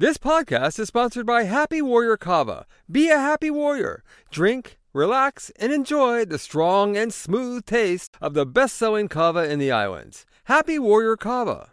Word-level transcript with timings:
This 0.00 0.16
podcast 0.16 0.78
is 0.78 0.86
sponsored 0.86 1.26
by 1.26 1.42
Happy 1.42 1.82
Warrior 1.82 2.16
Kava. 2.16 2.66
Be 2.88 3.10
a 3.10 3.18
happy 3.18 3.50
warrior. 3.50 4.04
Drink, 4.30 4.78
relax, 4.92 5.50
and 5.58 5.72
enjoy 5.72 6.24
the 6.24 6.38
strong 6.38 6.96
and 6.96 7.12
smooth 7.12 7.66
taste 7.66 8.16
of 8.20 8.32
the 8.32 8.46
best 8.46 8.76
selling 8.76 9.08
kava 9.08 9.50
in 9.50 9.58
the 9.58 9.72
islands. 9.72 10.24
Happy 10.44 10.78
Warrior 10.78 11.16
Kava. 11.16 11.72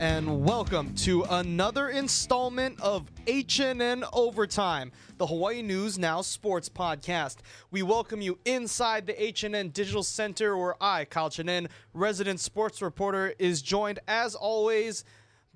And 0.00 0.44
welcome 0.44 0.94
to 0.98 1.24
another 1.24 1.88
installment 1.88 2.80
of 2.80 3.12
HNN 3.26 4.08
Overtime, 4.12 4.92
the 5.16 5.26
Hawaii 5.26 5.60
News 5.60 5.98
Now 5.98 6.20
sports 6.20 6.68
podcast. 6.68 7.38
We 7.72 7.82
welcome 7.82 8.20
you 8.20 8.38
inside 8.44 9.08
the 9.08 9.14
HNN 9.14 9.72
Digital 9.72 10.04
Center 10.04 10.56
where 10.56 10.80
I, 10.80 11.04
Kyle 11.04 11.30
Chinen, 11.30 11.66
resident 11.94 12.38
sports 12.38 12.80
reporter, 12.80 13.34
is 13.40 13.60
joined 13.60 13.98
as 14.06 14.36
always 14.36 15.04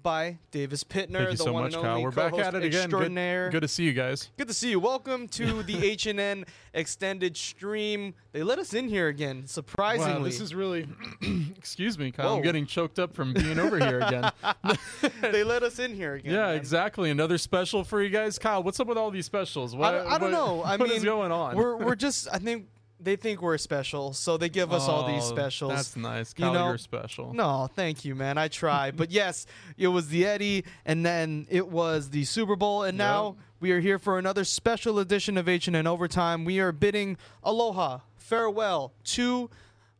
by 0.02 0.38
Davis 0.50 0.82
Pitner, 0.84 1.18
Thank 1.18 1.30
you 1.32 1.36
the 1.36 1.44
so 1.44 1.52
one 1.52 1.64
much, 1.64 1.74
and 1.74 1.82
Kyle. 1.82 1.92
only 1.92 2.04
We're 2.04 2.10
back 2.10 2.34
at 2.34 2.54
it 2.54 2.64
again. 2.64 2.90
Good, 2.90 3.52
good 3.52 3.60
to 3.60 3.68
see 3.68 3.84
you 3.84 3.92
guys. 3.92 4.30
Good 4.36 4.48
to 4.48 4.54
see 4.54 4.70
you. 4.70 4.80
Welcome 4.80 5.28
to 5.28 5.62
the 5.62 5.74
HNN 5.96 6.46
extended 6.74 7.36
stream. 7.36 8.14
They 8.32 8.42
let 8.42 8.58
us 8.58 8.74
in 8.74 8.88
here 8.88 9.08
again, 9.08 9.46
surprisingly. 9.46 10.14
Wow, 10.14 10.24
this 10.24 10.40
is 10.40 10.54
really. 10.54 10.88
excuse 11.56 11.98
me, 11.98 12.10
Kyle. 12.10 12.30
Whoa. 12.30 12.36
I'm 12.36 12.42
getting 12.42 12.66
choked 12.66 12.98
up 12.98 13.14
from 13.14 13.32
being 13.34 13.58
over 13.58 13.78
here 13.78 14.00
again. 14.00 14.30
they 15.20 15.44
let 15.44 15.62
us 15.62 15.78
in 15.78 15.94
here 15.94 16.14
again. 16.14 16.32
yeah, 16.34 16.46
man. 16.46 16.56
exactly. 16.56 17.10
Another 17.10 17.38
special 17.38 17.84
for 17.84 18.02
you 18.02 18.08
guys, 18.10 18.38
Kyle. 18.38 18.62
What's 18.62 18.80
up 18.80 18.86
with 18.86 18.98
all 18.98 19.10
these 19.10 19.26
specials? 19.26 19.76
What, 19.76 19.94
I, 19.94 19.98
don't- 19.98 20.06
I 20.06 20.10
don't 20.18 20.20
what- 20.22 20.30
know. 20.30 20.62
I 20.62 20.76
what 20.76 20.88
mean, 20.88 20.98
is 20.98 21.04
going 21.04 21.32
on? 21.32 21.56
We're 21.56 21.76
we're 21.76 21.94
just. 21.96 22.28
I 22.32 22.38
think 22.38 22.66
they 23.04 23.16
think 23.16 23.42
we're 23.42 23.58
special, 23.58 24.12
so 24.12 24.36
they 24.36 24.48
give 24.48 24.72
us 24.72 24.88
all 24.88 25.06
these 25.06 25.24
Oh, 25.24 25.28
specials. 25.34 25.72
That's 25.72 25.96
nice, 25.96 26.34
You 26.36 26.46
know- 26.52 26.68
you're 26.68 26.78
special. 26.78 27.32
No, 27.34 27.68
thank 27.74 28.04
you, 28.04 28.14
man. 28.14 28.38
I 28.38 28.48
try, 28.48 28.90
but 28.90 29.10
yes, 29.20 29.46
it 29.76 29.88
was 29.88 30.08
the 30.08 30.24
Eddie, 30.26 30.64
and 30.84 31.04
then 31.04 31.46
it 31.50 31.68
was 31.68 32.10
the 32.10 32.24
Super 32.24 32.56
Bowl, 32.56 32.82
and 32.84 32.96
now 32.98 33.36
we 33.60 33.72
are 33.72 33.80
here 33.80 33.98
for 33.98 34.18
another 34.18 34.44
special 34.44 34.98
edition 34.98 35.36
of 35.36 35.48
H 35.48 35.66
and 35.66 35.76
N 35.76 35.86
Overtime. 35.86 36.44
We 36.44 36.60
are 36.60 36.72
bidding 36.72 37.16
aloha, 37.42 38.00
farewell 38.16 38.92
to 39.04 39.50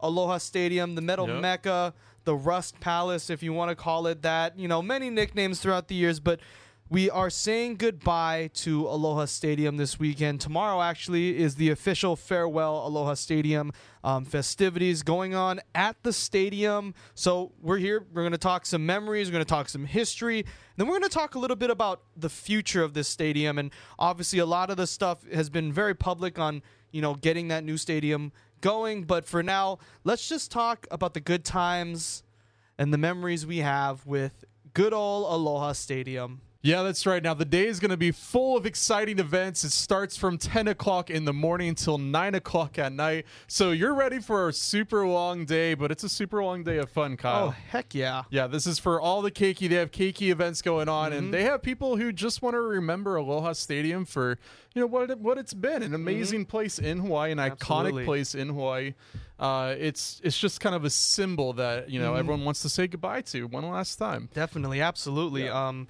Aloha 0.01 0.39
Stadium, 0.39 0.95
the 0.95 1.01
Metal 1.01 1.29
Yep. 1.29 1.41
Mecca, 1.41 1.95
the 2.25 2.35
Rust 2.35 2.79
Palace, 2.81 3.31
if 3.31 3.43
you 3.43 3.53
want 3.53 3.69
to 3.71 3.75
call 3.77 4.07
it 4.07 4.23
that. 4.23 4.59
You 4.59 4.69
know, 4.69 4.83
many 4.83 5.11
nicknames 5.11 5.61
throughout 5.61 5.89
the 5.89 5.95
years, 5.95 6.19
but 6.21 6.41
we 6.93 7.09
are 7.09 7.31
saying 7.31 7.77
goodbye 7.77 8.51
to 8.53 8.87
Aloha 8.87 9.25
Stadium 9.25 9.79
this 9.79 9.99
weekend. 9.99 10.43
Tomorrow, 10.43 10.83
actually, 10.83 11.39
is 11.39 11.55
the 11.55 11.71
official 11.71 12.17
farewell 12.17 12.87
Aloha 12.87 13.15
Stadium 13.15 13.73
um, 14.05 14.27
festivities 14.27 15.03
going 15.03 15.35
on 15.35 15.63
at 15.75 15.97
the 16.03 16.13
stadium. 16.13 16.93
So 17.15 17.53
we're 17.63 17.79
here. 17.79 18.05
We're 18.13 18.21
going 18.21 18.33
to 18.33 18.39
talk 18.39 18.67
some 18.67 18.85
memories. 18.85 19.29
We're 19.29 19.33
going 19.33 19.45
to 19.45 19.49
talk 19.49 19.71
some 19.71 19.87
history. 19.87 20.45
Then 20.77 20.87
we're 20.87 20.99
going 20.99 21.09
to 21.09 21.17
talk 21.17 21.35
a 21.35 21.39
little 21.39 21.57
bit 21.57 21.71
about 21.71 22.03
the 22.15 22.29
future 22.29 22.83
of 22.83 22.93
this 22.93 23.09
stadium. 23.09 23.59
And 23.59 23.71
obviously, 23.99 24.41
a 24.41 24.47
lot 24.47 24.69
of 24.69 24.77
the 24.77 24.87
stuff 24.87 25.27
has 25.33 25.49
been 25.49 25.73
very 25.73 25.95
public 25.95 26.39
on 26.39 26.61
you 26.91 27.01
know 27.01 27.15
getting 27.15 27.49
that 27.49 27.65
new 27.65 27.79
stadium 27.79 28.33
going. 28.61 29.05
But 29.05 29.25
for 29.25 29.43
now, 29.43 29.79
let's 30.05 30.29
just 30.29 30.51
talk 30.51 30.87
about 30.91 31.15
the 31.15 31.21
good 31.21 31.43
times 31.43 32.23
and 32.77 32.93
the 32.93 32.99
memories 32.99 33.47
we 33.47 33.59
have 33.59 34.05
with 34.05 34.45
good 34.75 34.93
old 34.93 35.33
Aloha 35.33 35.73
Stadium. 35.73 36.43
Yeah, 36.65 36.85
that's 36.85 37.05
right. 37.07 37.21
Now, 37.21 37.35
the 37.35 37.45
day 37.45 37.67
is 37.67 37.81
going 37.81 37.91
to 37.91 37.97
be 37.97 38.13
full 38.13 38.57
of 38.57 38.67
exciting 38.67 39.19
events. 39.19 39.65
It 39.65 39.73
starts 39.73 40.17
from 40.17 40.39
10 40.39 40.69
o'clock 40.69 41.11
in 41.11 41.25
the 41.25 41.33
morning 41.33 41.69
until 41.71 41.99
9 41.99 42.37
o'clock 42.37 42.79
at 42.79 42.93
night. 42.93 43.27
So 43.49 43.73
you're 43.73 43.95
ready 43.95 44.21
for 44.21 44.49
a 44.49 44.53
super 44.53 45.05
long 45.05 45.45
day, 45.45 45.75
but 45.75 45.91
it's 45.91 46.05
a 46.05 46.09
super 46.09 46.43
long 46.45 46.63
day 46.63 46.77
of 46.79 46.89
fun, 46.89 47.17
Kyle. 47.17 47.47
Oh 47.49 47.51
heck 47.51 47.97
yeah! 47.97 48.23
Yeah, 48.31 48.47
this 48.47 48.69
is 48.69 48.79
for 48.79 49.01
all 49.01 49.23
the 49.23 49.33
keiki. 49.33 49.69
They 49.69 49.75
have 49.75 49.91
keiki 49.91 50.31
events 50.31 50.63
going 50.63 50.89
on, 50.89 51.11
Mm-hmm. 51.11 51.19
and 51.19 51.35
they 51.35 51.43
have 51.43 51.63
people 51.63 51.97
who 51.97 52.13
just 52.13 52.43
want 52.43 52.55
to 52.55 52.61
remember 52.61 53.17
Aloha 53.17 53.55
Stadium 53.55 54.05
for 54.05 54.39
you 54.73 54.81
know 54.83 54.87
what 54.87 55.11
it, 55.11 55.19
what 55.19 55.39
it's 55.39 55.55
been 55.55 55.83
an 55.83 55.95
amazing 55.95 56.45
place 56.47 56.79
in 56.79 56.99
Hawaii, 57.01 57.33
an 57.33 57.39
Mm-hmm. 57.39 57.53
Absolutely. 57.55 58.03
iconic 58.03 58.05
place 58.05 58.35
in 58.37 58.49
Hawaii. 58.51 58.95
Uh, 59.41 59.75
it's 59.77 60.21
it's 60.23 60.39
just 60.39 60.61
kind 60.61 60.77
of 60.77 60.85
a 60.85 60.91
symbol 60.91 61.55
that 61.55 61.91
you 61.91 61.99
know 61.99 62.11
Mm-hmm. 62.13 62.19
everyone 62.21 62.45
wants 62.45 62.63
to 62.63 62.69
say 62.69 62.87
goodbye 62.87 63.23
to 63.23 63.49
one 63.49 63.69
last 63.69 63.97
time. 63.97 64.29
Definitely, 64.33 64.81
absolutely. 64.81 65.47
Yeah. 65.47 65.69
Um, 65.69 65.89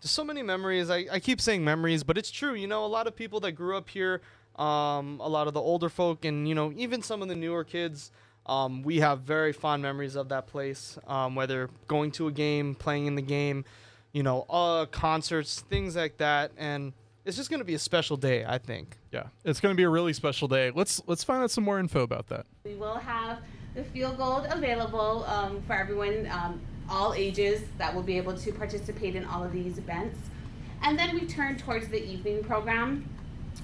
there's 0.00 0.10
so 0.10 0.24
many 0.24 0.42
memories. 0.42 0.90
I, 0.90 1.06
I 1.10 1.20
keep 1.20 1.40
saying 1.40 1.64
memories, 1.64 2.02
but 2.04 2.16
it's 2.16 2.30
true. 2.30 2.54
You 2.54 2.66
know, 2.66 2.84
a 2.84 2.86
lot 2.86 3.06
of 3.06 3.16
people 3.16 3.40
that 3.40 3.52
grew 3.52 3.76
up 3.76 3.88
here, 3.88 4.20
um, 4.56 5.20
a 5.20 5.28
lot 5.28 5.48
of 5.48 5.54
the 5.54 5.60
older 5.60 5.88
folk, 5.88 6.24
and 6.24 6.48
you 6.48 6.54
know, 6.54 6.72
even 6.76 7.02
some 7.02 7.22
of 7.22 7.28
the 7.28 7.36
newer 7.36 7.64
kids. 7.64 8.10
Um, 8.46 8.82
we 8.82 9.00
have 9.00 9.20
very 9.20 9.52
fond 9.52 9.82
memories 9.82 10.16
of 10.16 10.30
that 10.30 10.46
place. 10.46 10.98
Um, 11.06 11.34
whether 11.34 11.68
going 11.86 12.12
to 12.12 12.28
a 12.28 12.32
game, 12.32 12.74
playing 12.74 13.06
in 13.06 13.14
the 13.14 13.22
game, 13.22 13.66
you 14.12 14.22
know, 14.22 14.46
uh, 14.48 14.86
concerts, 14.86 15.60
things 15.68 15.96
like 15.96 16.16
that, 16.16 16.52
and 16.56 16.94
it's 17.26 17.36
just 17.36 17.50
going 17.50 17.60
to 17.60 17.64
be 17.64 17.74
a 17.74 17.78
special 17.78 18.16
day. 18.16 18.44
I 18.46 18.56
think. 18.56 18.96
Yeah, 19.12 19.24
it's 19.44 19.60
going 19.60 19.74
to 19.74 19.76
be 19.76 19.82
a 19.82 19.90
really 19.90 20.14
special 20.14 20.48
day. 20.48 20.70
Let's 20.74 21.02
let's 21.06 21.24
find 21.24 21.42
out 21.42 21.50
some 21.50 21.64
more 21.64 21.78
info 21.78 22.02
about 22.02 22.28
that. 22.28 22.46
We 22.64 22.74
will 22.74 22.96
have 22.96 23.40
the 23.74 23.84
field 23.84 24.16
gold 24.16 24.46
available 24.50 25.24
um, 25.24 25.62
for 25.66 25.74
everyone, 25.74 26.26
um, 26.32 26.60
all 26.88 27.14
ages, 27.14 27.62
that 27.78 27.94
will 27.94 28.02
be 28.02 28.16
able 28.16 28.36
to 28.36 28.52
participate 28.52 29.14
in 29.14 29.24
all 29.24 29.44
of 29.44 29.52
these 29.52 29.78
events. 29.78 30.18
And 30.82 30.98
then 30.98 31.14
we 31.14 31.26
turn 31.26 31.56
towards 31.56 31.88
the 31.88 32.02
evening 32.02 32.42
program, 32.44 33.08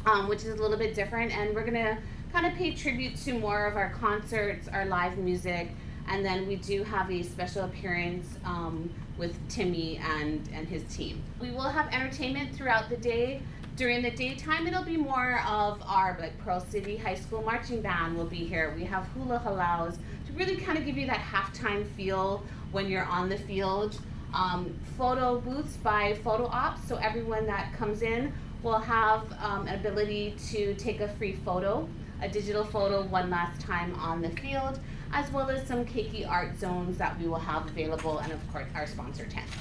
um, 0.06 0.28
which 0.28 0.44
is 0.44 0.58
a 0.58 0.62
little 0.62 0.76
bit 0.76 0.94
different, 0.94 1.36
and 1.36 1.54
we're 1.54 1.64
to 1.64 1.98
kind 2.32 2.46
of 2.46 2.54
pay 2.54 2.74
tribute 2.74 3.16
to 3.16 3.38
more 3.38 3.66
of 3.66 3.76
our 3.76 3.90
concerts, 3.90 4.66
our 4.68 4.86
live 4.86 5.16
music, 5.18 5.68
and 6.08 6.24
then 6.24 6.46
we 6.46 6.56
do 6.56 6.82
have 6.82 7.10
a 7.10 7.22
special 7.22 7.64
appearance 7.64 8.26
um, 8.44 8.90
with 9.16 9.36
Timmy 9.48 9.98
and, 9.98 10.48
and 10.52 10.66
his 10.66 10.82
team. 10.94 11.22
We 11.40 11.50
will 11.50 11.62
have 11.62 11.92
entertainment 11.92 12.54
throughout 12.54 12.90
the 12.90 12.96
day. 12.96 13.40
During 13.76 14.02
the 14.02 14.10
daytime, 14.10 14.66
it'll 14.66 14.84
be 14.84 14.96
more 14.96 15.40
of 15.46 15.82
our 15.86 16.16
like 16.20 16.36
Pearl 16.38 16.60
City 16.60 16.96
High 16.96 17.14
School 17.14 17.42
marching 17.42 17.80
band 17.80 18.16
will 18.16 18.26
be 18.26 18.44
here. 18.44 18.74
We 18.76 18.84
have 18.84 19.06
hula 19.08 19.40
halaus 19.44 19.96
to 20.26 20.32
really 20.34 20.56
kind 20.56 20.78
of 20.78 20.84
give 20.84 20.96
you 20.96 21.06
that 21.06 21.20
halftime 21.20 21.86
feel 21.96 22.44
when 22.74 22.90
you're 22.90 23.04
on 23.04 23.28
the 23.28 23.38
field. 23.38 23.98
Um, 24.34 24.74
photo 24.98 25.40
booths 25.40 25.76
by 25.76 26.14
Photo 26.24 26.46
Ops, 26.46 26.86
so 26.88 26.96
everyone 26.96 27.46
that 27.46 27.72
comes 27.72 28.02
in 28.02 28.32
will 28.64 28.80
have 28.80 29.22
um, 29.40 29.68
an 29.68 29.76
ability 29.76 30.34
to 30.50 30.74
take 30.74 31.00
a 31.00 31.08
free 31.08 31.34
photo, 31.44 31.88
a 32.20 32.28
digital 32.28 32.64
photo, 32.64 33.04
one 33.04 33.30
last 33.30 33.60
time 33.60 33.94
on 33.94 34.20
the 34.20 34.30
field, 34.30 34.80
as 35.12 35.30
well 35.30 35.48
as 35.50 35.64
some 35.68 35.84
Keiki 35.84 36.28
art 36.28 36.58
zones 36.58 36.98
that 36.98 37.16
we 37.20 37.28
will 37.28 37.38
have 37.38 37.66
available, 37.68 38.18
and 38.18 38.32
of 38.32 38.52
course 38.52 38.66
our 38.74 38.88
sponsor 38.88 39.26
tents. 39.26 39.52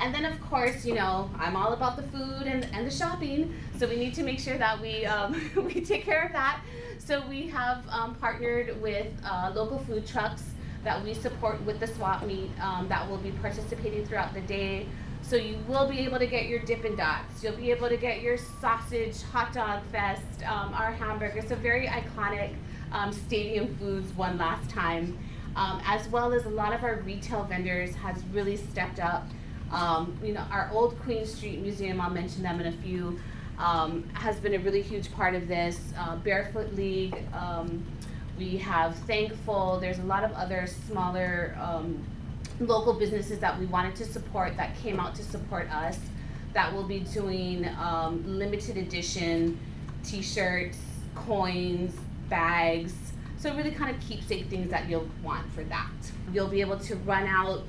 And 0.00 0.12
then, 0.12 0.24
of 0.24 0.38
course, 0.42 0.84
you 0.84 0.94
know, 0.94 1.30
I'm 1.38 1.56
all 1.56 1.72
about 1.72 1.96
the 1.96 2.02
food 2.02 2.42
and, 2.46 2.68
and 2.72 2.86
the 2.86 2.90
shopping, 2.90 3.54
so 3.78 3.88
we 3.88 3.96
need 3.96 4.14
to 4.14 4.24
make 4.24 4.40
sure 4.40 4.58
that 4.58 4.80
we, 4.80 5.06
um, 5.06 5.40
we 5.56 5.80
take 5.80 6.04
care 6.04 6.24
of 6.24 6.32
that. 6.32 6.60
So 6.98 7.22
we 7.28 7.46
have 7.46 7.84
um, 7.88 8.16
partnered 8.16 8.82
with 8.82 9.06
uh, 9.24 9.52
local 9.54 9.78
food 9.78 10.06
trucks 10.06 10.42
that 10.86 11.02
we 11.02 11.12
support 11.12 11.60
with 11.62 11.80
the 11.80 11.86
swap 11.88 12.24
meet 12.24 12.48
um, 12.62 12.86
that 12.88 13.10
will 13.10 13.18
be 13.18 13.32
participating 13.42 14.06
throughout 14.06 14.32
the 14.32 14.40
day. 14.42 14.86
So 15.20 15.34
you 15.34 15.58
will 15.66 15.88
be 15.88 15.98
able 15.98 16.20
to 16.20 16.28
get 16.28 16.46
your 16.46 16.60
Dippin' 16.60 16.94
Dots. 16.94 17.42
You'll 17.42 17.56
be 17.56 17.72
able 17.72 17.88
to 17.88 17.96
get 17.96 18.22
your 18.22 18.38
sausage 18.60 19.20
hot 19.22 19.52
dog 19.52 19.82
fest, 19.90 20.44
um, 20.44 20.72
our 20.74 20.92
hamburger. 20.92 21.42
So 21.42 21.56
very 21.56 21.88
iconic 21.88 22.54
um, 22.92 23.12
stadium 23.12 23.76
foods 23.78 24.12
one 24.12 24.38
last 24.38 24.70
time, 24.70 25.18
um, 25.56 25.82
as 25.84 26.08
well 26.08 26.32
as 26.32 26.44
a 26.44 26.50
lot 26.50 26.72
of 26.72 26.84
our 26.84 27.00
retail 27.00 27.42
vendors 27.42 27.92
has 27.96 28.22
really 28.32 28.56
stepped 28.56 29.00
up. 29.00 29.26
Um, 29.72 30.16
you 30.22 30.34
know, 30.34 30.44
our 30.52 30.70
old 30.72 30.96
Queen 31.00 31.26
Street 31.26 31.62
Museum, 31.62 32.00
I'll 32.00 32.10
mention 32.10 32.44
them 32.44 32.60
in 32.60 32.68
a 32.68 32.76
few, 32.76 33.18
um, 33.58 34.08
has 34.12 34.36
been 34.36 34.54
a 34.54 34.60
really 34.60 34.82
huge 34.82 35.12
part 35.12 35.34
of 35.34 35.48
this. 35.48 35.80
Uh, 35.98 36.14
Barefoot 36.14 36.76
League, 36.76 37.16
we 38.38 38.56
have 38.58 38.94
Thankful. 39.00 39.78
There's 39.80 39.98
a 39.98 40.04
lot 40.04 40.24
of 40.24 40.32
other 40.32 40.66
smaller 40.66 41.56
um, 41.60 42.04
local 42.60 42.92
businesses 42.92 43.38
that 43.38 43.58
we 43.58 43.66
wanted 43.66 43.96
to 43.96 44.04
support 44.04 44.56
that 44.56 44.76
came 44.78 45.00
out 45.00 45.14
to 45.16 45.22
support 45.22 45.70
us 45.72 45.98
that 46.52 46.72
will 46.72 46.84
be 46.84 47.00
doing 47.00 47.68
um, 47.78 48.22
limited 48.26 48.76
edition 48.76 49.58
t-shirts, 50.04 50.78
coins, 51.14 51.94
bags. 52.28 52.94
So 53.38 53.54
really 53.54 53.72
kind 53.72 53.94
of 53.94 54.00
keepsake 54.00 54.46
things 54.46 54.70
that 54.70 54.88
you'll 54.88 55.08
want 55.22 55.52
for 55.52 55.64
that. 55.64 55.90
You'll 56.32 56.48
be 56.48 56.60
able 56.60 56.78
to 56.78 56.96
run 56.96 57.26
out 57.26 57.64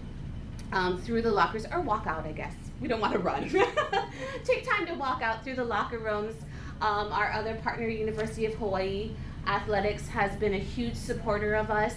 um, 0.72 1.02
through 1.02 1.24
the 1.24 1.32
lockers 1.32 1.66
or 1.72 1.82
walk 1.82 2.08
out, 2.08 2.26
I 2.26 2.32
guess. 2.32 2.54
We 2.80 2.88
don't 2.88 3.02
want 3.02 3.14
to 3.14 3.20
run. 3.20 3.50
Take 4.44 4.70
time 4.70 4.86
to 4.86 4.94
walk 4.94 5.22
out 5.22 5.44
through 5.44 5.56
the 5.56 5.64
locker 5.64 5.98
rooms. 5.98 6.36
Um, 6.80 7.12
our 7.12 7.32
other 7.32 7.56
partner, 7.56 7.88
University 7.88 8.46
of 8.46 8.54
Hawaii 8.56 9.12
Athletics, 9.48 10.08
has 10.10 10.36
been 10.38 10.54
a 10.54 10.60
huge 10.60 10.96
supporter 10.96 11.56
of 11.56 11.72
us. 11.72 11.96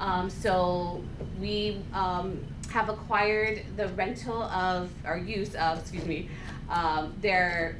Um, 0.00 0.30
so 0.30 1.02
we 1.40 1.80
um, 1.92 2.44
have 2.70 2.88
acquired 2.88 3.62
the 3.76 3.88
rental 3.88 4.42
of 4.44 4.90
or 5.04 5.16
use 5.16 5.54
of, 5.54 5.80
excuse 5.80 6.04
me, 6.06 6.28
um, 6.70 7.14
their 7.20 7.76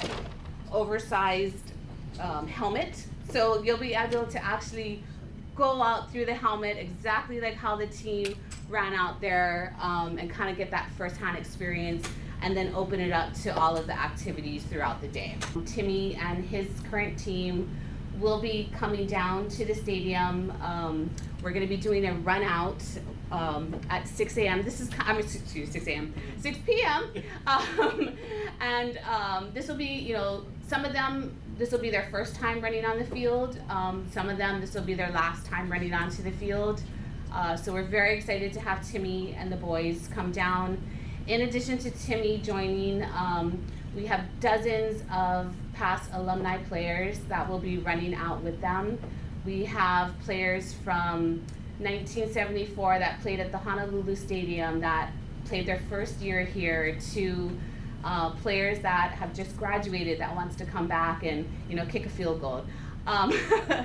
oversized 0.72 1.72
um, 2.20 2.46
helmet. 2.46 3.06
So 3.30 3.62
you'll 3.62 3.78
be 3.78 3.94
able 3.94 4.26
to 4.26 4.44
actually 4.44 5.02
go 5.56 5.82
out 5.82 6.10
through 6.10 6.26
the 6.26 6.34
helmet 6.34 6.76
exactly 6.76 7.40
like 7.40 7.54
how 7.54 7.76
the 7.76 7.86
team 7.86 8.36
ran 8.68 8.92
out 8.92 9.20
there 9.20 9.74
um, 9.80 10.18
and 10.18 10.30
kind 10.30 10.50
of 10.50 10.56
get 10.56 10.70
that 10.70 10.90
firsthand 10.96 11.38
experience 11.38 12.06
and 12.42 12.56
then 12.56 12.74
open 12.74 13.00
it 13.00 13.12
up 13.12 13.32
to 13.32 13.56
all 13.56 13.76
of 13.76 13.86
the 13.86 13.98
activities 13.98 14.64
throughout 14.64 15.00
the 15.00 15.08
day. 15.08 15.36
Timmy 15.64 16.16
and 16.16 16.44
his 16.44 16.68
current 16.90 17.18
team 17.18 17.70
will 18.18 18.40
be 18.40 18.70
coming 18.76 19.06
down 19.06 19.48
to 19.50 19.64
the 19.64 19.74
stadium. 19.74 20.52
Um, 20.62 21.10
we're 21.42 21.52
going 21.52 21.66
to 21.66 21.68
be 21.68 21.76
doing 21.76 22.06
a 22.06 22.14
run 22.14 22.42
out 22.42 22.82
um, 23.30 23.74
at 23.90 24.06
6 24.06 24.36
a.m. 24.38 24.62
This 24.62 24.80
is, 24.80 24.90
I'm 25.00 25.18
excuse 25.18 25.54
me, 25.54 25.66
6 25.66 25.86
a.m., 25.86 26.14
6 26.38 26.58
p.m. 26.66 27.12
Um, 27.46 28.16
and 28.60 28.98
um, 29.10 29.50
this 29.52 29.68
will 29.68 29.76
be, 29.76 29.86
you 29.86 30.14
know, 30.14 30.44
some 30.66 30.84
of 30.84 30.92
them, 30.92 31.36
this 31.58 31.72
will 31.72 31.78
be 31.80 31.90
their 31.90 32.08
first 32.10 32.36
time 32.36 32.60
running 32.60 32.84
on 32.84 32.98
the 32.98 33.04
field. 33.04 33.58
Um, 33.68 34.06
some 34.10 34.30
of 34.30 34.38
them, 34.38 34.60
this 34.60 34.74
will 34.74 34.82
be 34.82 34.94
their 34.94 35.10
last 35.10 35.44
time 35.46 35.70
running 35.70 35.92
onto 35.92 36.22
the 36.22 36.30
field. 36.32 36.80
Uh, 37.32 37.56
so 37.56 37.72
we're 37.72 37.84
very 37.84 38.16
excited 38.16 38.52
to 38.54 38.60
have 38.60 38.88
Timmy 38.88 39.34
and 39.38 39.50
the 39.50 39.56
boys 39.56 40.08
come 40.14 40.32
down. 40.32 40.80
In 41.26 41.42
addition 41.42 41.78
to 41.78 41.90
Timmy 41.90 42.38
joining, 42.38 43.02
um, 43.02 43.60
we 43.94 44.06
have 44.06 44.24
dozens 44.40 45.02
of 45.12 45.54
past 45.72 46.10
alumni 46.12 46.58
players 46.64 47.18
that 47.28 47.48
will 47.48 47.58
be 47.58 47.78
running 47.78 48.14
out 48.14 48.42
with 48.42 48.60
them. 48.60 48.98
We 49.44 49.64
have 49.66 50.18
players 50.20 50.72
from 50.72 51.42
1974 51.78 52.98
that 52.98 53.20
played 53.20 53.40
at 53.40 53.52
the 53.52 53.58
Honolulu 53.58 54.16
Stadium 54.16 54.80
that 54.80 55.10
played 55.44 55.66
their 55.66 55.80
first 55.90 56.20
year 56.20 56.44
here 56.44 56.98
to 57.12 57.50
uh, 58.04 58.30
players 58.30 58.80
that 58.80 59.12
have 59.12 59.34
just 59.34 59.56
graduated 59.56 60.18
that 60.18 60.34
wants 60.34 60.56
to 60.56 60.64
come 60.64 60.86
back 60.86 61.24
and 61.24 61.48
you 61.68 61.76
know 61.76 61.86
kick 61.86 62.06
a 62.06 62.10
field 62.10 62.40
goal. 62.40 62.64
Um, 63.06 63.32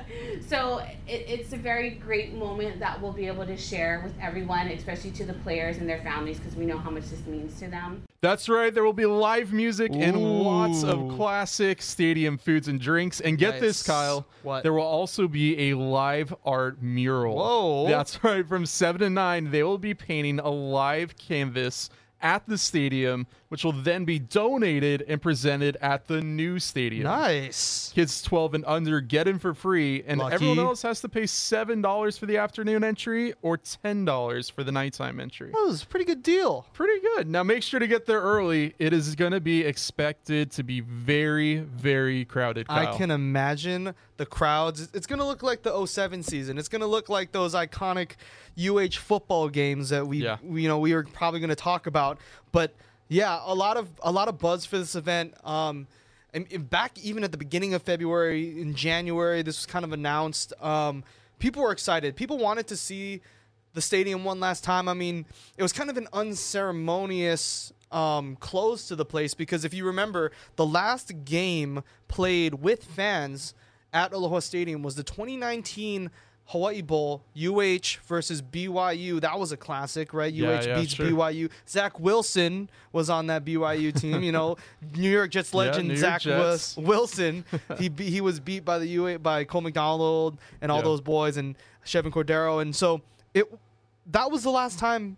so 0.48 0.80
it, 1.08 1.26
it's 1.28 1.54
a 1.54 1.58
very 1.58 1.92
great 1.92 2.34
moment 2.34 2.80
that 2.80 3.02
we'll 3.02 3.12
be 3.12 3.28
able 3.28 3.46
to 3.46 3.58
share 3.58 4.02
with 4.04 4.14
everyone, 4.22 4.68
especially 4.68 5.12
to 5.12 5.26
the 5.26 5.34
players 5.34 5.78
and 5.78 5.90
their 5.90 6.02
families, 6.02 6.40
because 6.40 6.56
we 6.56 6.66
know 6.66 6.78
how 6.78 6.90
much 6.90 7.10
this 7.10 7.26
means 7.26 7.60
to 7.60 7.68
them. 7.68 8.04
That's 8.22 8.50
right. 8.50 8.74
There 8.74 8.84
will 8.84 8.94
be 8.94 9.06
live 9.06 9.54
music 9.54 9.92
and 9.94 10.44
lots 10.44 10.84
of 10.84 11.16
classic 11.16 11.82
stadium 11.82 12.38
foods 12.38 12.68
and 12.68 12.80
drinks. 12.80 13.22
And 13.22 13.38
get 13.38 13.62
this, 13.62 13.82
Kyle. 13.82 14.28
What? 14.44 14.64
There 14.64 14.74
will 14.74 14.82
also 14.82 15.28
be 15.28 15.70
a 15.70 15.78
live 15.78 16.34
art 16.44 16.82
mural. 16.82 17.36
Whoa. 17.36 17.88
That's 17.88 18.22
right. 18.24 18.46
From 18.46 18.66
7 18.66 19.00
to 19.02 19.10
9, 19.10 19.52
they 19.52 19.64
will 19.64 19.78
be 19.78 19.94
painting 19.94 20.40
a 20.40 20.50
live 20.50 21.18
canvas 21.18 21.90
at 22.22 22.46
the 22.48 22.58
stadium, 22.58 23.28
which 23.50 23.64
will 23.64 23.72
then 23.74 24.06
be 24.06 24.18
donated 24.20 25.04
and 25.08 25.22
presented 25.22 25.76
at 25.82 26.08
the 26.08 26.22
new 26.22 26.60
stadium. 26.60 27.04
Nice. 27.04 27.92
Kids 27.94 28.22
12 28.22 28.54
and 28.54 28.66
under 28.66 29.02
get 29.02 29.28
in 29.28 29.40
for 29.40 29.54
free, 29.54 30.04
and 30.08 30.20
Lucky. 30.20 30.36
everyone 30.36 30.60
else 30.60 30.82
has 30.84 31.02
to 31.02 31.10
pay 31.10 31.24
$7 31.24 32.20
for 32.20 32.26
the 32.26 32.38
afternoon 32.38 32.84
entry 32.84 33.34
or 33.42 33.58
$10 33.58 34.52
for 34.52 34.64
the 34.64 34.72
nighttime 34.72 35.20
entry. 35.20 35.52
That 35.52 35.66
was 35.66 35.84
a 35.84 35.86
pretty 35.88 36.06
good 36.06 36.24
deal. 36.24 36.66
Pretty 36.74 37.02
good. 37.02 37.28
Now 37.28 37.44
make 37.44 37.64
sure 37.64 37.80
to 37.80 37.88
get 37.88 38.06
there 38.06 38.22
early. 38.22 38.76
It 38.80 38.94
is 38.94 39.16
going 39.16 39.32
to 39.32 39.42
be 39.42 39.64
expected 39.64 40.52
to 40.52 40.64
be 40.64 40.82
very, 40.82 41.58
very 41.58 42.26
crowded. 42.26 42.68
Kyle. 42.68 42.94
I 42.94 42.98
can 42.98 43.12
imagine 43.12 43.94
the 44.18 44.26
crowds. 44.26 44.90
It's 44.94 45.08
going 45.08 45.20
to 45.20 45.26
look 45.26 45.42
like 45.44 45.64
the 45.64 45.86
07 45.86 46.24
season. 46.24 46.58
It's 46.58 46.70
going 46.70 46.82
to 46.82 46.88
look 46.88 47.10
like 47.10 47.32
those 47.32 47.56
iconic 47.56 48.12
UH 48.60 49.00
football 49.00 49.50
games 49.50 49.90
that 49.90 50.06
we, 50.06 50.18
Yeah. 50.18 50.38
we- 50.44 50.62
you 50.64 50.68
know, 50.68 50.78
we 50.80 50.94
are 50.94 51.04
probably 51.04 51.40
going 51.40 51.50
to 51.50 51.56
talk 51.56 51.88
about. 51.88 52.20
But 52.52 52.76
yeah, 53.10 53.42
a 53.44 53.54
lot 53.54 53.76
of 53.76 53.90
a 54.02 54.12
lot 54.12 54.28
of 54.28 54.40
buzz 54.40 54.66
for 54.66 54.78
this 54.78 54.96
event. 54.96 55.34
Um, 55.44 55.88
and, 56.34 56.46
and 56.54 56.70
back 56.70 56.98
even 57.04 57.24
at 57.24 57.32
the 57.32 57.38
beginning 57.38 57.74
of 57.74 57.82
February, 57.82 58.62
in 58.62 58.76
January, 58.76 59.42
this 59.42 59.58
was 59.58 59.66
kind 59.66 59.84
of 59.84 59.92
announced. 59.92 60.54
Um, 60.62 61.04
people 61.40 61.64
were 61.64 61.72
excited. 61.72 62.16
People 62.16 62.38
wanted 62.38 62.68
to 62.68 62.78
see 62.78 63.22
the 63.74 63.82
stadium 63.82 64.24
one 64.24 64.40
last 64.40 64.64
time. 64.64 64.88
I 64.88 64.94
mean, 64.94 65.26
it 65.58 65.64
was 65.64 65.74
kind 65.74 65.90
of 65.90 65.98
an 65.98 66.08
unceremonious 66.14 67.74
um, 67.92 68.36
close 68.36 68.88
to 68.88 68.96
the 68.96 69.06
place 69.06 69.34
because 69.34 69.66
if 69.66 69.74
you 69.74 69.86
remember, 69.86 70.32
the 70.56 70.66
last 70.66 71.26
game 71.26 71.84
played 72.08 72.56
with 72.56 72.84
fans 72.84 73.56
at 73.92 74.14
Aloha 74.14 74.40
Stadium 74.40 74.84
was 74.84 74.96
the 74.96 75.04
2019 75.04 76.12
Hawaii 76.50 76.82
Bowl, 76.82 77.22
UH 77.40 78.00
versus 78.08 78.42
BYU. 78.42 79.22
That 79.22 79.38
was 79.38 79.52
a 79.52 79.58
classic, 79.58 80.14
right? 80.16 80.34
Yeah, 80.34 80.48
UH 80.48 80.62
yeah, 80.66 80.80
beats 80.80 80.94
sure. 80.96 81.06
BYU. 81.06 81.52
Zach 81.68 82.00
Wilson 82.00 82.70
was 82.92 83.08
on 83.10 83.28
that 83.28 83.46
BYU 83.46 83.94
team. 84.02 84.24
You 84.24 84.32
know, 84.32 84.58
New 84.96 85.12
York 85.12 85.30
Jets 85.30 85.54
legend 85.54 85.88
York 85.90 86.00
Zach 86.00 86.22
Jets. 86.22 86.76
Wilson. 86.78 87.46
he 87.78 87.90
he 88.00 88.20
was 88.22 88.40
beat 88.40 88.66
by 88.66 88.80
the 88.80 88.88
UA 88.88 89.20
by 89.20 89.44
Cole 89.44 89.62
McDonald 89.62 90.38
and 90.62 90.72
all 90.72 90.80
Yeah. 90.80 90.86
those 90.86 91.02
boys 91.02 91.38
and 91.38 91.56
Chevan 91.86 92.12
Cordeiro, 92.12 92.62
and 92.62 92.76
so 92.76 93.02
it 93.36 93.46
that 94.12 94.32
was 94.32 94.42
the 94.42 94.50
last 94.52 94.80
time 94.80 95.18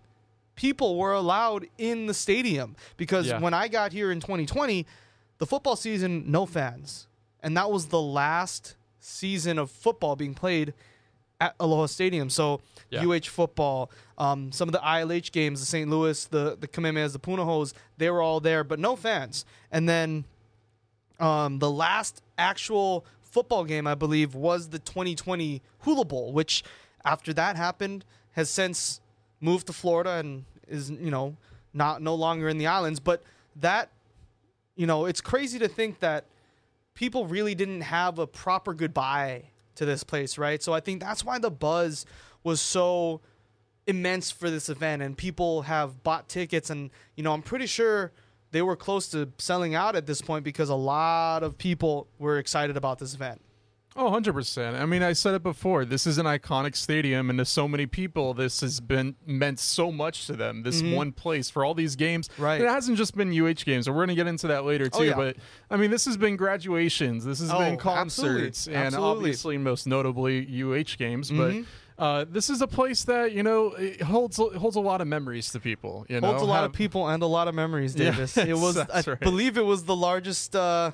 people 0.55 0.97
were 0.97 1.13
allowed 1.13 1.65
in 1.77 2.07
the 2.07 2.13
stadium 2.13 2.75
because 2.97 3.27
Yeah. 3.27 3.39
when 3.39 3.53
I 3.53 3.69
got 3.69 3.93
here 3.93 4.11
in 4.11 4.19
2020, 4.19 4.85
the 5.37 5.45
football 5.45 5.77
season 5.77 6.25
no 6.29 6.45
fans, 6.45 7.07
and 7.41 7.55
that 7.55 7.71
was 7.71 7.85
the 7.87 8.01
last 8.01 8.75
season 8.99 9.57
of 9.57 9.71
football 9.71 10.17
being 10.17 10.33
played 10.33 10.73
at 11.41 11.55
Aloha 11.59 11.87
Stadium. 11.87 12.29
So 12.29 12.61
Yeah. 12.89 13.05
UH 13.05 13.27
football, 13.29 13.89
um, 14.17 14.51
some 14.51 14.67
of 14.69 14.73
the 14.73 14.79
ILH 14.79 15.31
games, 15.31 15.59
the 15.59 15.65
St. 15.65 15.89
Louis, 15.89 16.25
the 16.25 16.57
the 16.59 16.67
Kamehamehas, 16.67 17.13
the 17.13 17.19
Punahous, 17.19 17.73
they 17.97 18.09
were 18.09 18.21
all 18.21 18.39
there, 18.39 18.63
but 18.63 18.79
no 18.79 18.95
fans. 18.95 19.45
And 19.71 19.89
then 19.89 20.25
um, 21.19 21.59
the 21.59 21.71
last 21.71 22.21
actual 22.37 23.05
football 23.23 23.63
game, 23.63 23.87
I 23.87 23.95
believe, 23.95 24.35
was 24.35 24.69
the 24.69 24.79
2020 24.79 25.61
Hula 25.79 26.05
Bowl, 26.05 26.33
which 26.33 26.63
after 27.05 27.33
that 27.33 27.55
happened 27.55 28.05
has 28.33 28.49
since 28.49 29.01
moved 29.39 29.67
to 29.67 29.73
Florida 29.73 30.11
and 30.11 30.45
is 30.67 30.89
you 30.91 31.11
know 31.11 31.35
not 31.73 32.01
no 32.01 32.13
longer 32.13 32.49
in 32.49 32.57
the 32.57 32.67
islands. 32.67 32.99
But 32.99 33.23
that 33.55 33.89
you 34.75 34.85
know 34.85 35.05
it's 35.05 35.21
crazy 35.21 35.59
to 35.59 35.67
think 35.69 35.99
that 35.99 36.25
people 36.93 37.25
really 37.25 37.55
didn't 37.55 37.81
have 37.81 38.19
a 38.19 38.27
proper 38.27 38.73
goodbye 38.73 39.43
to 39.75 39.85
this 39.85 40.03
place, 40.03 40.37
right? 40.37 40.61
So 40.61 40.73
I 40.73 40.79
think 40.79 41.01
that's 41.01 41.23
why 41.23 41.39
the 41.39 41.51
buzz 41.51 42.05
was 42.43 42.59
so 42.61 43.21
immense 43.87 44.29
for 44.31 44.49
this 44.49 44.69
event 44.69 45.01
and 45.01 45.17
people 45.17 45.63
have 45.63 46.03
bought 46.03 46.29
tickets 46.29 46.69
and 46.69 46.91
you 47.15 47.23
know 47.23 47.33
I'm 47.33 47.41
pretty 47.41 47.65
sure 47.65 48.11
they 48.51 48.61
were 48.61 48.75
close 48.75 49.07
to 49.09 49.29
selling 49.37 49.75
out 49.75 49.95
at 49.95 50.05
this 50.05 50.21
point 50.21 50.43
because 50.43 50.69
a 50.69 50.75
lot 50.75 51.41
of 51.41 51.57
people 51.57 52.07
were 52.19 52.37
excited 52.37 52.77
about 52.77 52.99
this 52.99 53.13
event. 53.13 53.41
Oh, 53.93 54.09
100%. 54.09 54.79
I 54.79 54.85
mean, 54.85 55.03
I 55.03 55.11
said 55.11 55.33
it 55.35 55.43
before. 55.43 55.83
This 55.83 56.07
is 56.07 56.17
an 56.17 56.25
iconic 56.25 56.77
stadium, 56.77 57.29
and 57.29 57.37
to 57.39 57.45
so 57.45 57.67
many 57.67 57.85
people, 57.85 58.33
this 58.33 58.61
has 58.61 58.79
been 58.79 59.15
meant 59.25 59.59
so 59.59 59.91
much 59.91 60.27
to 60.27 60.33
them. 60.33 60.63
This 60.63 60.81
one 60.81 61.11
place 61.11 61.49
for 61.49 61.65
all 61.65 61.73
these 61.73 61.97
games. 61.97 62.29
Mm-hmm. 62.29 62.41
Right. 62.43 62.61
It 62.61 62.69
hasn't 62.69 62.97
just 62.97 63.17
been 63.17 63.37
UH 63.37 63.65
games, 63.65 63.87
and 63.87 63.95
we're 63.95 64.05
going 64.05 64.15
to 64.15 64.21
get 64.23 64.27
into 64.27 64.47
that 64.47 64.63
later, 64.63 64.87
too. 64.87 64.99
Oh, 64.99 65.03
yeah. 65.03 65.15
But, 65.15 65.35
I 65.69 65.75
mean, 65.75 65.91
this 65.91 66.05
has 66.05 66.15
been 66.15 66.37
graduations. 66.37 67.25
This 67.25 67.39
has 67.41 67.51
Oh, 67.51 67.57
been 67.59 67.73
absolutely. 67.73 67.93
concerts, 67.93 68.67
and 68.67 68.75
Absolutely. 68.77 69.09
obviously, 69.09 69.57
most 69.57 69.87
notably, 69.87 70.39
UH 70.63 70.95
games. 70.97 71.29
But. 71.29 71.51
Mhm. 71.51 71.65
Uh, 71.99 72.25
this 72.27 72.49
is 72.49 72.63
a 72.63 72.67
place 72.67 73.03
that 73.03 73.31
you 73.31 73.43
know 73.43 73.73
it 73.73 74.01
holds 74.01 74.37
holds 74.37 74.75
a 74.75 74.79
lot 74.79 75.01
of 75.01 75.07
memories 75.07 75.51
to 75.51 75.59
people. 75.59 76.03
You 76.09 76.19
know, 76.19 76.29
Holds 76.29 76.41
a 76.41 76.45
lot 76.45 76.63
of 76.63 76.73
people 76.73 77.07
and 77.07 77.21
a 77.21 77.27
lot 77.27 77.47
of 77.47 77.53
memories, 77.53 77.93
Yeah, 77.97 78.05
Davis. 78.11 78.37
it 78.37 78.57
was 78.57 78.75
I 78.77 79.03
right. 79.05 79.19
believe 79.19 79.55
it 79.55 79.65
was 79.65 79.83
the 79.83 79.95
largest 79.95 80.55
uh, 80.55 80.91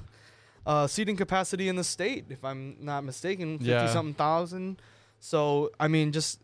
uh, 0.68 0.86
seating 0.86 1.16
capacity 1.16 1.68
in 1.70 1.76
the 1.78 1.84
state, 1.84 2.26
if 2.30 2.44
I'm 2.46 2.76
not 2.80 3.04
mistaken, 3.04 3.58
fifty 3.58 3.72
Yeah. 3.72 3.88
something 3.92 4.14
thousand. 4.14 4.80
So 5.20 5.72
I 5.80 5.88
mean, 5.88 6.12
just 6.12 6.40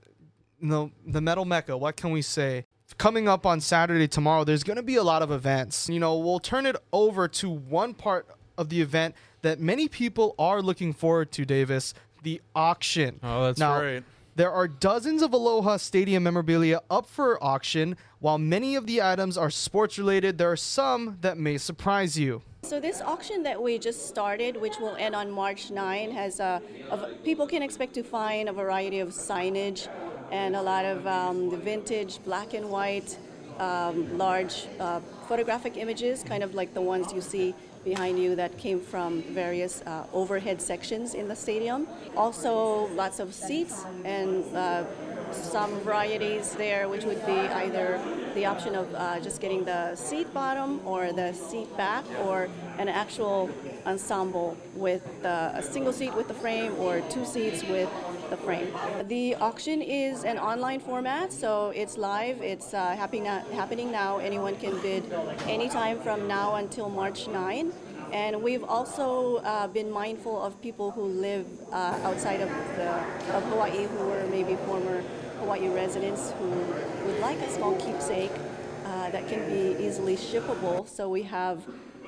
you 0.60 0.68
know, 0.70 0.92
the 1.06 1.22
metal 1.22 1.46
mecca. 1.46 1.78
What 1.78 1.96
can 1.98 2.10
we 2.12 2.22
say? 2.24 2.66
Coming 2.98 3.28
up 3.28 3.46
on 3.46 3.60
Saturday 3.60 4.08
tomorrow, 4.08 4.44
there's 4.44 4.64
going 4.64 4.78
to 4.78 4.84
be 4.84 4.96
a 4.96 5.04
lot 5.04 5.22
of 5.22 5.32
events. 5.32 5.90
You 5.90 6.00
know, 6.00 6.16
we'll 6.18 6.40
turn 6.40 6.66
it 6.66 6.76
over 6.92 7.28
to 7.28 7.50
one 7.50 7.94
part 7.94 8.28
of 8.58 8.70
the 8.70 8.82
event 8.82 9.16
that 9.42 9.60
many 9.60 9.88
people 9.88 10.36
are 10.40 10.62
looking 10.62 10.94
forward 10.94 11.32
to, 11.34 11.44
Davis. 11.44 11.94
The 12.22 12.42
auction. 12.56 13.20
Oh, 13.24 13.44
that's 13.46 13.60
Now, 13.60 13.82
right. 13.82 14.04
There 14.36 14.52
are 14.52 14.68
dozens 14.68 15.22
of 15.22 15.32
Aloha 15.32 15.78
Stadium 15.78 16.24
memorabilia 16.24 16.82
up 16.90 17.06
for 17.06 17.42
auction. 17.44 17.96
While 18.18 18.40
many 18.40 18.76
of 18.76 18.88
the 18.88 19.00
items 19.00 19.38
are 19.38 19.52
sports 19.52 20.00
related, 20.00 20.40
there 20.40 20.52
are 20.52 20.58
some 20.58 21.20
that 21.22 21.38
may 21.38 21.60
surprise 21.60 22.18
you. 22.18 22.42
So 22.64 22.80
this 22.80 23.00
auction 23.00 23.44
that 23.44 23.62
we 23.62 23.78
just 23.78 24.08
started, 24.08 24.58
which 24.60 24.80
will 24.80 24.96
end 24.96 25.14
on 25.14 25.30
March 25.30 25.70
9, 25.70 26.10
has 26.10 26.40
of 26.40 26.66
people 27.24 27.46
can 27.46 27.62
expect 27.62 27.94
to 27.94 28.04
find 28.04 28.50
a 28.50 28.54
variety 28.54 29.02
of 29.02 29.10
signage 29.10 29.88
and 30.32 30.56
a 30.56 30.62
lot 30.62 30.86
of 30.86 31.06
um, 31.06 31.52
the 31.52 31.58
vintage 31.58 32.24
black 32.24 32.56
and 32.56 32.72
white, 32.72 33.20
um, 33.60 34.18
large 34.18 34.66
uh, 34.80 35.00
photographic 35.28 35.78
images, 35.78 36.24
kind 36.24 36.42
of 36.42 36.56
like 36.56 36.74
the 36.74 36.82
ones 36.82 37.14
you 37.14 37.22
see 37.22 37.54
behind 37.84 38.20
you 38.20 38.36
that 38.36 38.58
came 38.58 38.80
from 38.80 39.22
various 39.24 39.82
uh, 39.82 40.06
overhead 40.14 40.62
sections 40.62 41.14
in 41.14 41.28
the 41.28 41.36
stadium. 41.36 41.88
Also, 42.16 42.88
lots 42.96 43.20
of 43.20 43.34
seats 43.34 43.84
and 44.06 44.44
uh, 44.56 44.84
some 45.32 45.80
varieties 45.82 46.54
there, 46.56 46.88
which 46.88 47.04
would 47.06 47.26
be 47.26 47.34
either 47.34 48.00
the 48.36 48.46
option 48.46 48.76
of 48.76 48.94
uh, 48.94 49.20
just 49.20 49.42
getting 49.42 49.64
the 49.66 49.96
seat 49.96 50.32
bottom 50.34 50.80
or 50.86 51.12
the 51.12 51.34
seat 51.34 51.76
back, 51.76 52.06
or 52.24 52.48
an 52.78 52.88
actual 52.88 53.50
ensemble 53.86 54.56
with 54.76 55.04
uh, 55.26 55.52
a 55.56 55.64
single 55.64 55.94
seat 55.94 56.14
with 56.16 56.28
the 56.28 56.34
frame 56.34 56.76
or 56.78 57.02
two 57.10 57.26
seats 57.26 57.64
with 57.64 57.90
the 58.34 58.44
frame. 58.44 58.68
The 59.08 59.36
auction 59.36 59.82
is 59.82 60.24
an 60.24 60.40
online 60.40 60.80
format, 60.80 61.32
so 61.32 61.72
it's 61.76 61.98
live. 61.98 62.42
It's 62.42 62.74
uh, 62.74 62.96
happening, 62.96 63.26
happening 63.62 63.92
now. 63.92 64.18
Anyone 64.18 64.56
can 64.56 64.80
bid 64.82 65.04
anytime 65.48 66.00
from 66.00 66.28
now 66.28 66.56
until 66.56 66.90
March 66.90 67.28
9. 67.28 67.72
And 68.12 68.42
we've 68.42 68.64
also 68.64 69.38
uh, 69.38 69.68
been 69.68 69.90
mindful 69.90 70.42
of 70.42 70.60
people 70.62 70.92
who 70.92 71.06
live 71.06 71.46
uh, 71.72 72.08
outside 72.08 72.42
of, 72.42 72.50
the, 72.78 72.90
of 73.36 73.44
Hawaii 73.52 73.86
who 73.86 74.06
were 74.06 74.26
maybe 74.30 74.56
former 74.68 75.04
Hawaii 75.40 75.68
residents 75.70 76.32
who 76.40 76.50
would 77.06 77.20
like 77.20 77.40
a 77.40 77.50
small 77.52 77.76
keepsake 77.76 78.32
uh, 78.86 79.10
that 79.12 79.28
can 79.28 79.42
be 79.50 79.84
easily 79.84 80.16
shippable. 80.16 80.88
So 80.88 81.10
we 81.10 81.24
have 81.24 81.64